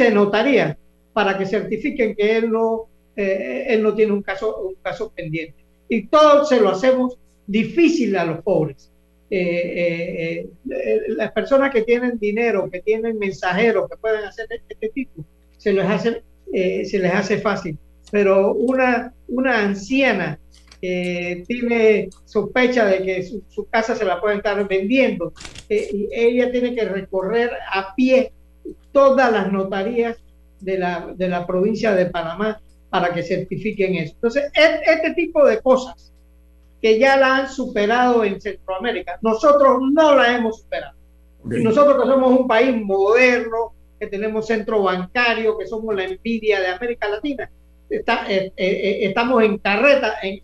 eh, 0.08 0.12
notarías 0.12 0.76
para 1.14 1.38
que 1.38 1.46
certifiquen 1.46 2.16
que 2.16 2.38
él 2.38 2.52
no, 2.52 2.88
eh, 3.16 3.66
él 3.68 3.84
no 3.84 3.94
tiene 3.94 4.12
un 4.12 4.22
caso, 4.22 4.58
un 4.62 4.76
caso 4.76 5.12
pendiente. 5.16 5.64
Y 5.90 6.08
todo 6.08 6.46
se 6.46 6.60
lo 6.60 6.70
hacemos 6.70 7.18
difícil 7.48 8.16
a 8.16 8.26
los 8.26 8.42
pobres. 8.42 8.90
Eh, 9.30 10.48
las 11.08 11.32
personas 11.32 11.72
que 11.72 11.82
tienen 11.82 12.20
dinero, 12.20 12.70
que 12.70 12.82
tienen 12.82 13.18
mensajeros, 13.18 13.90
que 13.90 13.98
pueden 13.98 14.24
hacer 14.26 14.48
este, 14.50 14.74
este 14.76 14.90
tipo, 14.90 15.26
se 15.58 15.74
les 15.74 15.86
hace, 15.86 16.24
se 16.52 17.00
les 17.00 17.14
hace 17.14 17.40
fácil. 17.40 17.78
Pero 18.12 18.54
una, 18.54 19.14
una 19.28 19.64
anciana 19.64 20.40
tiene 21.48 22.10
sospecha 22.26 22.86
de 22.86 23.04
que 23.04 23.24
su, 23.24 23.66
casa 23.70 23.96
se 23.96 24.04
la 24.04 24.20
pueden 24.20 24.40
estar 24.40 24.68
vendiendo. 24.68 25.34
Eh, 25.70 25.90
y 25.94 26.10
ella 26.12 26.52
tiene 26.52 26.76
que 26.76 26.84
recorrer 26.84 27.52
a 27.72 27.96
pie 27.96 28.34
todas 28.92 29.32
las 29.32 29.52
notarías 29.52 30.18
de 30.60 30.78
la, 30.78 31.14
de 31.16 31.30
la 31.30 31.48
provincia 31.48 31.94
de 31.94 32.08
Panamá 32.08 32.62
para 32.94 33.12
que 33.12 33.24
certifiquen 33.24 33.96
eso. 33.96 34.14
Entonces, 34.14 34.52
este 34.54 35.16
tipo 35.16 35.44
de 35.44 35.60
cosas 35.62 36.14
que 36.80 37.00
ya 37.00 37.18
la 37.18 37.38
han 37.38 37.50
superado 37.50 38.24
en 38.24 38.40
Centroamérica, 38.40 39.18
nosotros 39.24 39.80
no 39.92 40.16
la 40.16 40.36
hemos 40.36 40.60
superado. 40.60 40.96
Y 41.44 41.64
nosotros 41.64 42.00
que 42.00 42.08
somos 42.08 42.40
un 42.40 42.48
país 42.48 42.80
moderno, 42.80 43.74
que 44.00 44.06
tenemos 44.06 44.46
centro 44.46 44.84
bancario, 44.84 45.58
que 45.58 45.66
somos 45.66 45.96
la 45.96 46.04
envidia 46.04 46.60
de 46.60 46.68
América 46.68 47.10
Latina, 47.10 47.50
está, 47.90 48.32
eh, 48.32 48.54
eh, 48.56 48.68
eh, 48.68 49.00
estamos 49.08 49.42
en 49.42 49.58
carreta 49.58 50.14
en, 50.22 50.44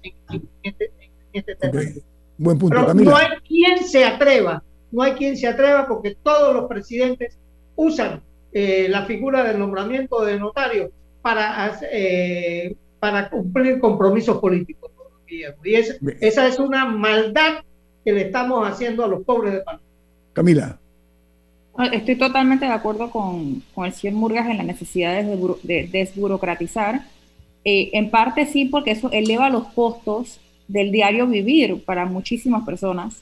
este, 0.64 0.92
este 1.32 1.54
tema. 1.54 1.82
Buen 2.40 2.58
punto, 2.58 2.78
Pero 2.80 2.94
no 2.96 3.16
hay 3.16 3.28
quien 3.48 3.84
se 3.84 4.06
atreva, 4.06 4.64
no 4.92 5.04
hay 5.04 5.12
quien 5.12 5.38
se 5.38 5.46
atreva 5.46 5.88
porque 5.88 6.18
todos 6.24 6.56
los 6.56 6.68
presidentes 6.68 7.38
usan 7.76 8.24
la 8.52 9.06
figura 9.06 9.44
del 9.44 9.60
nombramiento 9.60 10.26
de 10.26 10.40
notario 10.40 10.90
para, 11.36 11.80
para 13.00 13.30
cumplir 13.30 13.80
compromisos 13.80 14.38
políticos. 14.38 14.92
Y 15.28 15.44
esa 16.22 16.48
es 16.48 16.60
una 16.60 16.86
maldad 16.86 17.64
que 18.04 18.12
le 18.12 18.22
estamos 18.22 18.68
haciendo 18.68 19.04
a 19.04 19.08
los 19.08 19.24
pobres 19.24 19.54
de 19.54 19.60
Panamá. 19.60 19.84
Camila. 20.34 20.80
Estoy 21.94 22.16
totalmente 22.16 22.66
de 22.66 22.72
acuerdo 22.72 23.10
con, 23.10 23.64
con 23.74 23.86
el 23.86 23.94
señor 23.94 24.16
Murgas 24.16 24.50
en 24.50 24.58
la 24.58 24.64
necesidad 24.64 25.24
de, 25.24 25.56
de 25.64 25.88
desburocratizar 25.88 27.02
eh, 27.66 27.90
en 27.94 28.10
parte 28.10 28.46
sí, 28.46 28.66
porque 28.66 28.92
eso 28.92 29.12
eleva 29.12 29.50
los 29.50 29.68
costos 29.68 30.40
del 30.68 30.92
diario 30.92 31.28
vivir 31.28 31.84
para 31.84 32.06
muchísimas 32.06 32.66
personas 32.66 33.22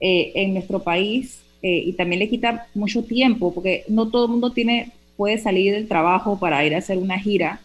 eh, 0.00 0.32
en 0.34 0.54
nuestro 0.54 0.80
país 0.80 1.40
eh, 1.62 1.82
y 1.86 1.92
también 1.94 2.20
le 2.20 2.28
quita 2.28 2.66
mucho 2.74 3.04
tiempo, 3.04 3.52
porque 3.52 3.84
no 3.88 4.08
todo 4.08 4.26
el 4.26 4.30
mundo 4.32 4.52
tiene, 4.52 4.92
puede 5.20 5.36
salir 5.36 5.74
del 5.74 5.86
trabajo 5.86 6.38
para 6.38 6.64
ir 6.64 6.74
a 6.74 6.78
hacer 6.78 6.96
una 6.96 7.18
gira 7.18 7.60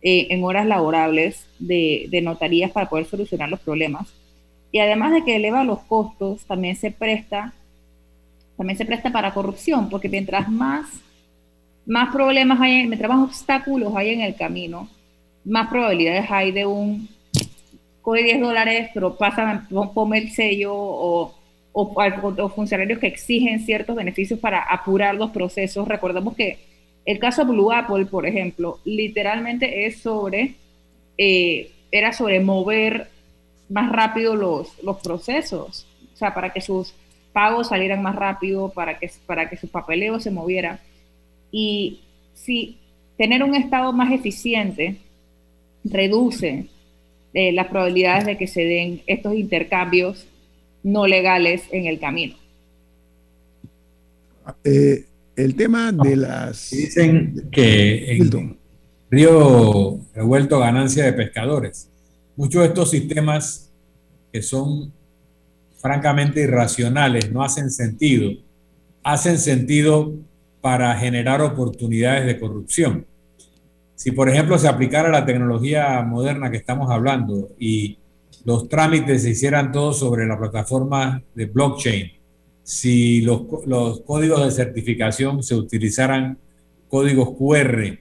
en 0.00 0.42
horas 0.42 0.64
laborables 0.64 1.46
de, 1.58 2.06
de 2.08 2.22
notarías 2.22 2.70
para 2.70 2.88
poder 2.88 3.04
solucionar 3.04 3.50
los 3.50 3.60
problemas. 3.60 4.08
Y 4.72 4.78
además 4.78 5.12
de 5.12 5.22
que 5.22 5.36
eleva 5.36 5.64
los 5.64 5.80
costos, 5.80 6.46
también 6.46 6.76
se 6.76 6.90
presta, 6.90 7.52
también 8.56 8.78
se 8.78 8.86
presta 8.86 9.12
para 9.12 9.34
corrupción, 9.34 9.90
porque 9.90 10.08
mientras 10.08 10.48
más, 10.48 10.86
más 11.84 12.10
problemas 12.10 12.58
hay, 12.58 12.86
mientras 12.86 13.10
más 13.10 13.22
obstáculos 13.22 13.92
hay 13.94 14.14
en 14.14 14.22
el 14.22 14.34
camino, 14.34 14.88
más 15.44 15.68
probabilidades 15.68 16.30
hay 16.30 16.52
de 16.52 16.64
un 16.64 17.06
coge 18.00 18.22
10 18.22 18.40
dólares, 18.40 18.90
pero 18.94 19.14
pasa, 19.14 19.68
ponme 19.92 20.16
el 20.16 20.30
sello 20.30 20.72
o, 20.74 21.34
o, 21.70 22.48
funcionarios 22.48 22.98
que 22.98 23.08
exigen 23.08 23.60
ciertos 23.60 23.94
beneficios 23.94 24.40
para 24.40 24.60
apurar 24.60 25.16
los 25.16 25.32
procesos. 25.32 25.86
Recordemos 25.86 26.34
que 26.34 26.67
el 27.08 27.18
caso 27.18 27.46
Blue 27.46 27.72
Apple, 27.72 28.04
por 28.04 28.26
ejemplo, 28.26 28.80
literalmente 28.84 29.86
es 29.86 29.96
sobre, 29.96 30.56
eh, 31.16 31.70
era 31.90 32.12
sobre 32.12 32.38
mover 32.38 33.08
más 33.70 33.90
rápido 33.90 34.36
los, 34.36 34.78
los 34.82 34.98
procesos, 34.98 35.86
o 36.12 36.16
sea, 36.18 36.34
para 36.34 36.52
que 36.52 36.60
sus 36.60 36.92
pagos 37.32 37.68
salieran 37.68 38.02
más 38.02 38.14
rápido, 38.14 38.68
para 38.68 38.98
que, 38.98 39.10
para 39.24 39.48
que 39.48 39.56
su 39.56 39.68
papeleo 39.68 40.20
se 40.20 40.30
moviera. 40.30 40.80
Y 41.50 42.00
si 42.34 42.76
tener 43.16 43.42
un 43.42 43.54
Estado 43.54 43.90
más 43.94 44.12
eficiente 44.12 44.96
reduce 45.84 46.66
eh, 47.32 47.52
las 47.52 47.68
probabilidades 47.68 48.26
de 48.26 48.36
que 48.36 48.46
se 48.46 48.64
den 48.64 49.00
estos 49.06 49.34
intercambios 49.34 50.26
no 50.82 51.06
legales 51.06 51.62
en 51.70 51.86
el 51.86 51.98
camino. 51.98 52.36
Eh, 54.62 55.06
el 55.38 55.54
tema 55.54 55.92
de 55.92 56.16
las... 56.16 56.70
Dicen 56.70 57.48
que 57.52 58.16
en 58.16 58.58
Río 59.08 60.00
Revuelto 60.12 60.58
ganancia 60.58 61.04
de 61.04 61.12
pescadores. 61.12 61.90
Muchos 62.36 62.62
de 62.62 62.68
estos 62.68 62.90
sistemas 62.90 63.72
que 64.32 64.42
son 64.42 64.92
francamente 65.78 66.42
irracionales, 66.42 67.30
no 67.30 67.42
hacen 67.42 67.70
sentido, 67.70 68.32
hacen 69.04 69.38
sentido 69.38 70.12
para 70.60 70.96
generar 70.96 71.40
oportunidades 71.40 72.26
de 72.26 72.38
corrupción. 72.38 73.06
Si, 73.94 74.10
por 74.10 74.28
ejemplo, 74.28 74.58
se 74.58 74.68
aplicara 74.68 75.08
la 75.08 75.24
tecnología 75.24 76.02
moderna 76.02 76.50
que 76.50 76.56
estamos 76.56 76.90
hablando 76.90 77.50
y 77.58 77.98
los 78.44 78.68
trámites 78.68 79.22
se 79.22 79.30
hicieran 79.30 79.70
todos 79.70 80.00
sobre 80.00 80.26
la 80.26 80.38
plataforma 80.38 81.22
de 81.34 81.46
blockchain, 81.46 82.17
si 82.68 83.22
los, 83.22 83.46
códigos 84.04 84.44
de 84.44 84.50
certificación 84.50 85.42
se 85.42 85.54
utilizaran 85.54 86.36
códigos 86.86 87.30
QR 87.30 87.98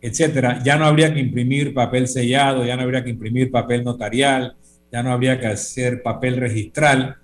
etcétera, 0.00 0.62
ya 0.64 0.76
no 0.78 0.86
habría 0.86 1.12
que 1.12 1.20
imprimir 1.20 1.74
papel 1.74 2.08
sellado, 2.08 2.64
ya 2.64 2.76
no 2.76 2.82
habría 2.82 3.04
que 3.04 3.10
imprimir 3.10 3.50
papel 3.50 3.84
notarial, 3.84 4.56
ya 4.90 5.02
no 5.02 5.12
habría 5.12 5.38
que 5.38 5.48
hacer 5.48 6.02
papel 6.02 6.38
registral, 6.38 7.16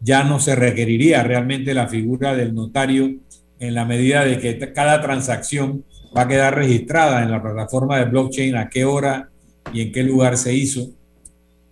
ya 0.00 0.22
no 0.22 0.38
se 0.38 0.54
requeriría 0.54 1.22
realmente 1.22 1.72
la 1.72 1.88
figura 1.88 2.34
del 2.34 2.54
notario 2.54 3.10
en 3.58 3.74
la 3.74 3.86
medida 3.86 4.26
de 4.26 4.38
que 4.38 4.58
cada 4.72 5.00
transacción 5.00 5.84
va 6.14 6.22
a 6.22 6.28
quedar 6.28 6.56
registrada 6.56 7.22
en 7.22 7.30
la 7.30 7.42
plataforma 7.42 7.98
de 7.98 8.04
blockchain 8.04 8.56
a 8.56 8.68
qué 8.68 8.84
hora 8.84 9.30
y 9.72 9.80
en 9.80 9.92
qué 9.92 10.02
lugar 10.02 10.36
se 10.36 10.52
hizo. 10.52 10.90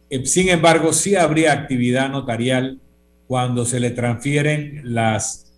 Eh, 0.08 0.24
sin 0.24 0.48
embargo, 0.48 0.94
sí 0.94 1.14
habría 1.14 1.52
actividad 1.52 2.08
notarial 2.08 2.80
cuando 3.32 3.64
se 3.64 3.80
le 3.80 3.92
transfieren 3.92 4.82
las 4.84 5.54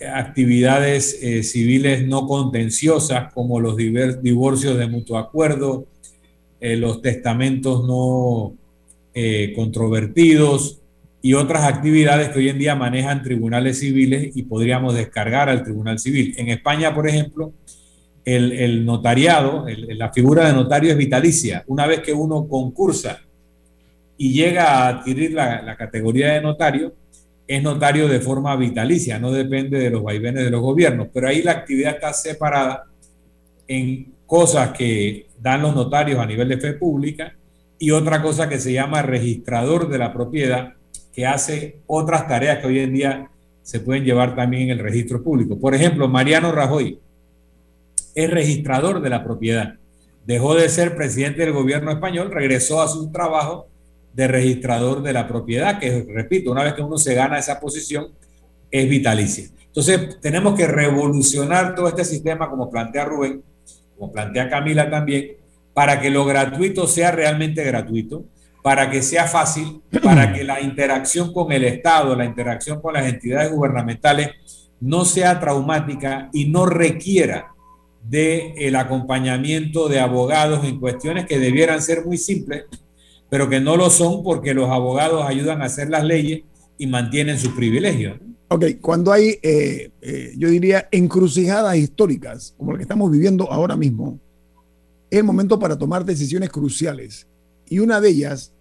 actividades 0.00 1.18
eh, 1.22 1.42
civiles 1.42 2.06
no 2.06 2.26
contenciosas 2.26 3.34
como 3.34 3.60
los 3.60 3.76
divorcios 3.76 4.78
de 4.78 4.86
mutuo 4.86 5.18
acuerdo, 5.18 5.86
eh, 6.58 6.76
los 6.76 7.02
testamentos 7.02 7.86
no 7.86 8.54
controvertidos 9.54 10.80
y 11.20 11.34
otras 11.34 11.64
actividades 11.64 12.30
que 12.30 12.38
hoy 12.38 12.48
en 12.48 12.58
día 12.58 12.74
manejan 12.74 13.22
tribunales 13.22 13.80
civiles 13.80 14.34
y 14.34 14.44
podríamos 14.44 14.94
descargar 14.94 15.50
al 15.50 15.64
tribunal 15.64 15.98
civil. 15.98 16.34
En 16.38 16.48
España, 16.48 16.94
por 16.94 17.06
ejemplo, 17.06 17.52
el, 18.24 18.86
notariado, 18.86 19.66
la 19.68 20.12
figura 20.14 20.46
de 20.46 20.54
notario 20.54 20.92
es 20.92 20.96
vitalicia. 20.96 21.62
Una 21.66 21.86
vez 21.86 22.00
que 22.00 22.14
uno 22.14 22.48
concursa 22.48 23.20
y 24.18 24.32
llega 24.32 24.64
a 24.64 24.88
adquirir 24.88 25.32
la, 25.32 25.76
categoría 25.76 26.32
de 26.32 26.42
notario, 26.42 26.92
es 27.48 27.62
notario 27.62 28.06
de 28.08 28.20
forma 28.20 28.54
vitalicia, 28.56 29.18
no 29.18 29.32
depende 29.32 29.78
de 29.78 29.88
los 29.88 30.02
vaivenes 30.02 30.44
de 30.44 30.50
los 30.50 30.60
gobiernos, 30.60 31.08
pero 31.12 31.28
ahí 31.28 31.42
la 31.42 31.52
actividad 31.52 31.94
está 31.94 32.12
separada 32.12 32.84
en 33.66 34.12
cosas 34.26 34.70
que 34.76 35.28
dan 35.40 35.62
los 35.62 35.74
notarios 35.74 36.20
a 36.20 36.26
nivel 36.26 36.48
de 36.48 36.58
fe 36.58 36.74
pública 36.74 37.34
y 37.78 37.90
otra 37.90 38.20
cosa 38.20 38.50
que 38.50 38.58
se 38.58 38.74
llama 38.74 39.00
registrador 39.00 39.88
de 39.88 39.96
la 39.96 40.12
propiedad, 40.12 40.74
que 41.14 41.26
hace 41.26 41.80
otras 41.86 42.28
tareas 42.28 42.58
que 42.58 42.66
hoy 42.66 42.80
en 42.80 42.92
día 42.92 43.30
se 43.62 43.80
pueden 43.80 44.04
llevar 44.04 44.36
también 44.36 44.64
en 44.64 44.70
el 44.70 44.78
registro 44.80 45.22
público. 45.22 45.58
Por 45.58 45.74
ejemplo, 45.74 46.06
Mariano 46.06 46.52
Rajoy 46.52 47.00
es 48.14 48.30
registrador 48.30 49.00
de 49.00 49.08
la 49.08 49.24
propiedad. 49.24 49.74
Dejó 50.26 50.54
de 50.54 50.68
ser 50.68 50.94
presidente 50.94 51.40
del 51.42 51.52
gobierno 51.54 51.90
español, 51.90 52.30
regresó 52.30 52.82
a 52.82 52.88
su 52.88 53.10
trabajo 53.10 53.68
de 54.18 54.26
registrador 54.26 55.00
de 55.00 55.12
la 55.12 55.28
propiedad, 55.28 55.78
que 55.78 56.04
repito, 56.12 56.50
una 56.50 56.64
vez 56.64 56.74
que 56.74 56.82
uno 56.82 56.98
se 56.98 57.14
gana 57.14 57.38
esa 57.38 57.60
posición, 57.60 58.08
es 58.68 58.88
vitalicia. 58.88 59.46
Entonces, 59.66 60.18
tenemos 60.20 60.56
que 60.56 60.66
revolucionar 60.66 61.76
todo 61.76 61.86
este 61.86 62.04
sistema, 62.04 62.50
como 62.50 62.68
plantea 62.68 63.04
Rubén, 63.04 63.44
como 63.96 64.10
plantea 64.10 64.48
Camila 64.48 64.90
también, 64.90 65.36
para 65.72 66.00
que 66.00 66.10
lo 66.10 66.24
gratuito 66.24 66.88
sea 66.88 67.12
realmente 67.12 67.62
gratuito, 67.62 68.24
para 68.60 68.90
que 68.90 69.02
sea 69.02 69.28
fácil, 69.28 69.82
para 70.02 70.32
que 70.32 70.42
la 70.42 70.60
interacción 70.60 71.32
con 71.32 71.52
el 71.52 71.62
Estado, 71.62 72.16
la 72.16 72.24
interacción 72.24 72.80
con 72.80 72.94
las 72.94 73.06
entidades 73.06 73.52
gubernamentales 73.52 74.30
no 74.80 75.04
sea 75.04 75.38
traumática 75.38 76.28
y 76.32 76.46
no 76.46 76.66
requiera 76.66 77.54
del 78.02 78.52
el 78.56 78.74
acompañamiento 78.74 79.88
de 79.88 80.00
abogados 80.00 80.64
en 80.64 80.80
cuestiones 80.80 81.24
que 81.24 81.38
debieran 81.38 81.80
ser 81.80 82.04
muy 82.04 82.16
simples, 82.18 82.64
pero 83.28 83.48
que 83.48 83.60
no 83.60 83.76
lo 83.76 83.90
son 83.90 84.22
porque 84.22 84.54
los 84.54 84.70
abogados 84.70 85.24
ayudan 85.26 85.62
a 85.62 85.66
hacer 85.66 85.90
las 85.90 86.04
leyes 86.04 86.42
y 86.78 86.86
mantienen 86.86 87.38
sus 87.38 87.52
privilegios. 87.52 88.18
Ok, 88.48 88.64
cuando 88.80 89.12
hay, 89.12 89.38
eh, 89.42 89.90
eh, 90.00 90.32
yo 90.36 90.48
diría, 90.48 90.88
encrucijadas 90.90 91.76
históricas, 91.76 92.54
como 92.56 92.72
la 92.72 92.78
que 92.78 92.82
estamos 92.82 93.10
viviendo 93.10 93.50
ahora 93.52 93.76
mismo, 93.76 94.18
es 95.10 95.18
el 95.18 95.24
momento 95.24 95.58
para 95.58 95.76
tomar 95.76 96.04
decisiones 96.04 96.50
cruciales. 96.50 97.26
Y 97.68 97.80
una 97.80 98.00
de 98.00 98.08
ellas 98.08 98.52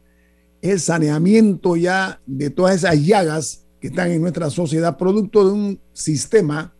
es 0.62 0.72
el 0.72 0.80
saneamiento 0.82 1.78
ya 1.78 2.20
de 2.26 2.50
todas 2.50 2.76
esas 2.76 3.02
llagas 3.06 3.66
que 3.80 3.88
están 3.88 4.12
en 4.12 4.22
nuestra 4.22 4.50
sociedad, 4.50 4.98
producto 4.98 5.46
de 5.46 5.52
un 5.54 5.80
sistema 5.94 6.74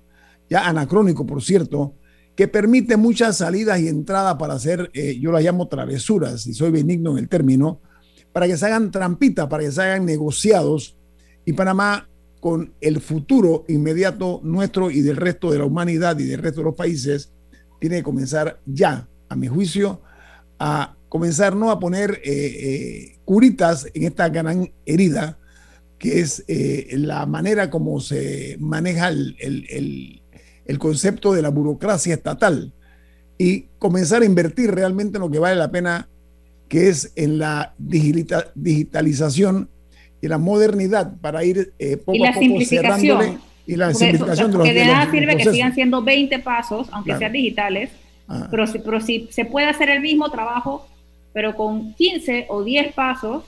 ya 0.50 0.68
anacrónico, 0.68 1.26
por 1.26 1.42
cierto, 1.42 1.94
que 2.38 2.48
permite 2.48 2.98
muchas 2.98 3.38
salidas 3.38 3.80
y 3.80 3.88
entradas 3.88 4.36
para 4.36 4.54
hacer, 4.54 4.92
eh, 4.94 5.18
yo 5.20 5.32
las 5.32 5.44
llamo 5.44 5.68
travesuras, 5.68 6.46
y 6.46 6.54
soy 6.54 6.70
benigno 6.70 7.14
en 7.14 7.18
el 7.18 7.30
término, 7.30 7.82
para 8.32 8.46
que 8.46 8.56
se 8.56 8.68
hagan 8.68 8.92
trampitas, 8.92 9.48
para 9.48 9.64
que 9.64 9.72
se 9.72 9.82
hagan 9.82 10.06
negociados, 10.06 10.96
y 11.46 11.54
Panamá, 11.54 12.08
con 12.40 12.74
el 12.80 13.02
futuro 13.02 13.66
inmediato 13.68 14.40
nuestro 14.44 14.92
y 14.92 15.02
del 15.02 15.16
resto 15.16 15.52
de 15.52 15.58
la 15.58 15.66
humanidad 15.66 16.20
y 16.20 16.26
del 16.26 16.40
resto 16.40 16.62
de 16.62 16.66
los 16.66 16.76
países, 16.76 17.32
tiene 17.82 17.98
que 17.98 18.04
comenzar 18.04 18.60
ya, 18.68 19.08
a 19.30 19.36
mi 19.36 19.48
juicio, 19.48 20.02
a 20.60 20.96
comenzar 21.10 21.56
no 21.56 21.72
a 21.72 21.80
poner 21.80 22.22
eh, 22.24 22.30
eh, 22.34 23.16
curitas 23.26 23.88
en 23.96 24.04
esta 24.04 24.30
gran 24.30 24.72
herida, 24.86 25.40
que 25.98 26.20
es 26.20 26.44
la 26.92 27.26
manera 27.26 27.72
como 27.72 28.00
se 28.00 28.58
maneja 28.60 29.08
el 29.10 30.22
concepto 30.80 31.34
de 31.34 31.42
la 31.42 31.50
burocracia 31.50 32.14
estatal 32.14 32.74
y 33.38 33.66
comenzar 33.80 34.22
a 34.22 34.26
invertir 34.26 34.72
realmente 34.72 35.18
en 35.18 35.22
lo 35.22 35.32
que 35.32 35.40
vale 35.40 35.56
la 35.56 35.72
pena, 35.72 36.10
que 36.68 36.90
es 36.90 37.14
en 37.16 37.38
la 37.38 37.74
digitalización 37.78 39.70
y 40.22 40.28
la 40.28 40.38
modernidad 40.38 41.14
para 41.22 41.44
ir 41.44 41.74
eh, 41.80 41.98
poco 41.98 42.26
a 42.26 42.34
poco 42.34 42.66
cerrándole 42.66 43.38
y 43.66 43.76
la 43.76 43.94
simplificación 43.94 44.52
de 44.52 44.58
los, 44.58 44.68
de 44.68 44.86
nada 44.86 45.12
sirve 45.12 45.38
que 45.38 45.52
sigan 45.52 45.76
siendo 45.76 46.02
20 46.02 46.40
pasos, 46.40 46.88
aunque 46.92 47.18
sean 47.18 47.34
digitales, 47.34 47.92
ah. 48.28 48.48
pero, 48.50 48.66
si, 48.66 48.80
pero 48.80 49.02
si 49.02 49.28
se 49.30 49.46
puede 49.46 49.68
hacer 49.68 49.90
el 49.90 50.02
mismo 50.02 50.32
trabajo, 50.32 50.88
pero 51.34 51.56
con 51.56 51.94
15 51.94 52.48
o 52.50 52.64
10 52.64 52.94
pasos, 52.94 53.44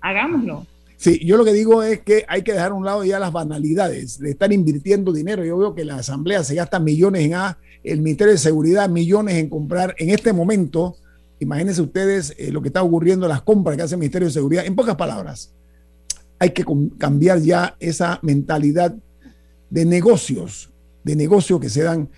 hagámoslo. 0.00 0.66
Sí, 1.00 1.18
yo 1.24 1.38
lo 1.38 1.46
que 1.46 1.54
digo 1.54 1.82
es 1.82 2.00
que 2.00 2.26
hay 2.28 2.42
que 2.42 2.52
dejar 2.52 2.72
a 2.72 2.74
un 2.74 2.84
lado 2.84 3.02
ya 3.06 3.18
las 3.18 3.32
banalidades 3.32 4.18
de 4.18 4.32
estar 4.32 4.52
invirtiendo 4.52 5.14
dinero. 5.14 5.42
Yo 5.42 5.56
veo 5.56 5.74
que 5.74 5.82
la 5.82 5.96
Asamblea 5.96 6.44
se 6.44 6.54
gasta 6.54 6.78
millones 6.78 7.24
en 7.24 7.32
A, 7.32 7.56
el 7.82 8.02
Ministerio 8.02 8.34
de 8.34 8.38
Seguridad 8.38 8.86
millones 8.90 9.36
en 9.36 9.48
comprar 9.48 9.94
en 9.96 10.10
este 10.10 10.34
momento. 10.34 10.96
Imagínense 11.38 11.80
ustedes 11.80 12.34
eh, 12.36 12.52
lo 12.52 12.60
que 12.60 12.68
está 12.68 12.82
ocurriendo, 12.82 13.26
las 13.26 13.40
compras 13.40 13.78
que 13.78 13.82
hace 13.84 13.94
el 13.94 14.00
Ministerio 14.00 14.28
de 14.28 14.34
Seguridad. 14.34 14.66
En 14.66 14.76
pocas 14.76 14.96
palabras, 14.96 15.54
hay 16.38 16.50
que 16.50 16.66
cambiar 16.98 17.40
ya 17.40 17.76
esa 17.80 18.18
mentalidad 18.20 18.94
de 19.70 19.86
negocios, 19.86 20.70
de 21.02 21.16
negocios 21.16 21.60
que 21.60 21.70
se 21.70 21.82
dan 21.82 22.10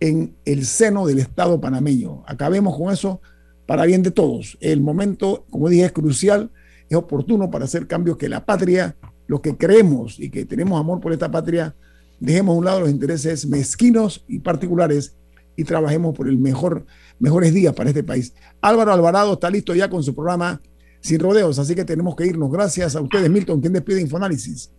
en 0.00 0.34
el 0.44 0.66
seno 0.66 1.06
del 1.06 1.20
Estado 1.20 1.60
panameño. 1.60 2.24
Acabemos 2.26 2.76
con 2.76 2.92
eso 2.92 3.20
para 3.64 3.84
bien 3.84 4.02
de 4.02 4.10
todos. 4.10 4.58
El 4.60 4.80
momento, 4.80 5.44
como 5.50 5.68
dije, 5.68 5.84
es 5.84 5.92
crucial 5.92 6.50
es 6.88 6.96
oportuno 6.96 7.50
para 7.50 7.64
hacer 7.64 7.86
cambios 7.86 8.16
que 8.16 8.28
la 8.28 8.44
patria, 8.44 8.96
los 9.26 9.40
que 9.40 9.56
creemos 9.56 10.18
y 10.18 10.30
que 10.30 10.44
tenemos 10.44 10.78
amor 10.78 11.00
por 11.00 11.12
esta 11.12 11.30
patria, 11.30 11.74
dejemos 12.20 12.54
a 12.54 12.58
un 12.58 12.64
lado 12.64 12.80
los 12.80 12.90
intereses 12.90 13.46
mezquinos 13.46 14.24
y 14.28 14.40
particulares 14.40 15.16
y 15.56 15.64
trabajemos 15.64 16.14
por 16.14 16.28
el 16.28 16.38
mejor, 16.38 16.84
mejores 17.18 17.54
días 17.54 17.74
para 17.74 17.90
este 17.90 18.02
país. 18.02 18.34
Álvaro 18.60 18.92
Alvarado 18.92 19.34
está 19.34 19.50
listo 19.50 19.74
ya 19.74 19.88
con 19.88 20.02
su 20.02 20.14
programa 20.14 20.60
Sin 21.00 21.20
Rodeos, 21.20 21.58
así 21.58 21.74
que 21.74 21.84
tenemos 21.84 22.16
que 22.16 22.26
irnos. 22.26 22.50
Gracias 22.50 22.96
a 22.96 23.00
ustedes, 23.00 23.30
Milton, 23.30 23.60
quien 23.60 23.72
despide 23.72 24.00
Infoanálisis. 24.00 24.70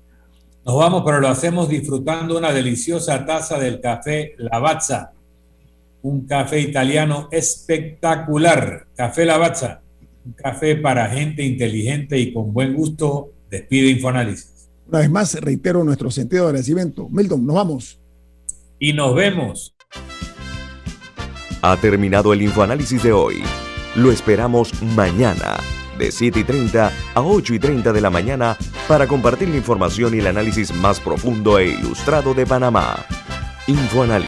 Nos 0.65 0.77
vamos, 0.77 1.03
pero 1.05 1.19
lo 1.21 1.27
hacemos 1.27 1.69
disfrutando 1.69 2.37
una 2.37 2.51
deliciosa 2.51 3.25
taza 3.25 3.59
del 3.59 3.79
café 3.79 4.33
Lavazza, 4.37 5.11
un 6.01 6.25
café 6.25 6.59
italiano 6.59 7.29
espectacular. 7.31 8.87
Café 8.95 9.25
Lavazza 9.25 9.81
un 10.25 10.33
café 10.33 10.75
para 10.75 11.07
gente 11.09 11.43
inteligente 11.43 12.19
y 12.19 12.33
con 12.33 12.51
buen 12.51 12.73
gusto. 12.73 13.31
Despide 13.49 13.89
Infoanálisis. 13.91 14.69
Una 14.87 14.99
vez 14.99 15.09
más, 15.09 15.33
reitero 15.35 15.83
nuestro 15.83 16.11
sentido 16.11 16.43
de 16.43 16.49
agradecimiento. 16.49 17.07
Milton, 17.09 17.45
nos 17.45 17.55
vamos. 17.55 17.99
Y 18.79 18.93
nos 18.93 19.15
vemos. 19.15 19.75
Ha 21.61 21.77
terminado 21.77 22.33
el 22.33 22.41
Infoanálisis 22.41 23.01
de 23.01 23.11
hoy. 23.11 23.43
Lo 23.95 24.11
esperamos 24.11 24.81
mañana, 24.81 25.57
de 25.97 26.11
7 26.11 26.41
y 26.41 26.43
30 26.43 26.91
a 27.13 27.21
8 27.21 27.53
y 27.53 27.59
30 27.59 27.93
de 27.93 28.01
la 28.01 28.09
mañana, 28.09 28.57
para 28.87 29.07
compartir 29.07 29.49
la 29.49 29.57
información 29.57 30.13
y 30.13 30.19
el 30.19 30.27
análisis 30.27 30.73
más 30.73 30.99
profundo 30.99 31.57
e 31.57 31.69
ilustrado 31.69 32.33
de 32.33 32.45
Panamá. 32.45 33.05
Infoanálisis 33.67 34.15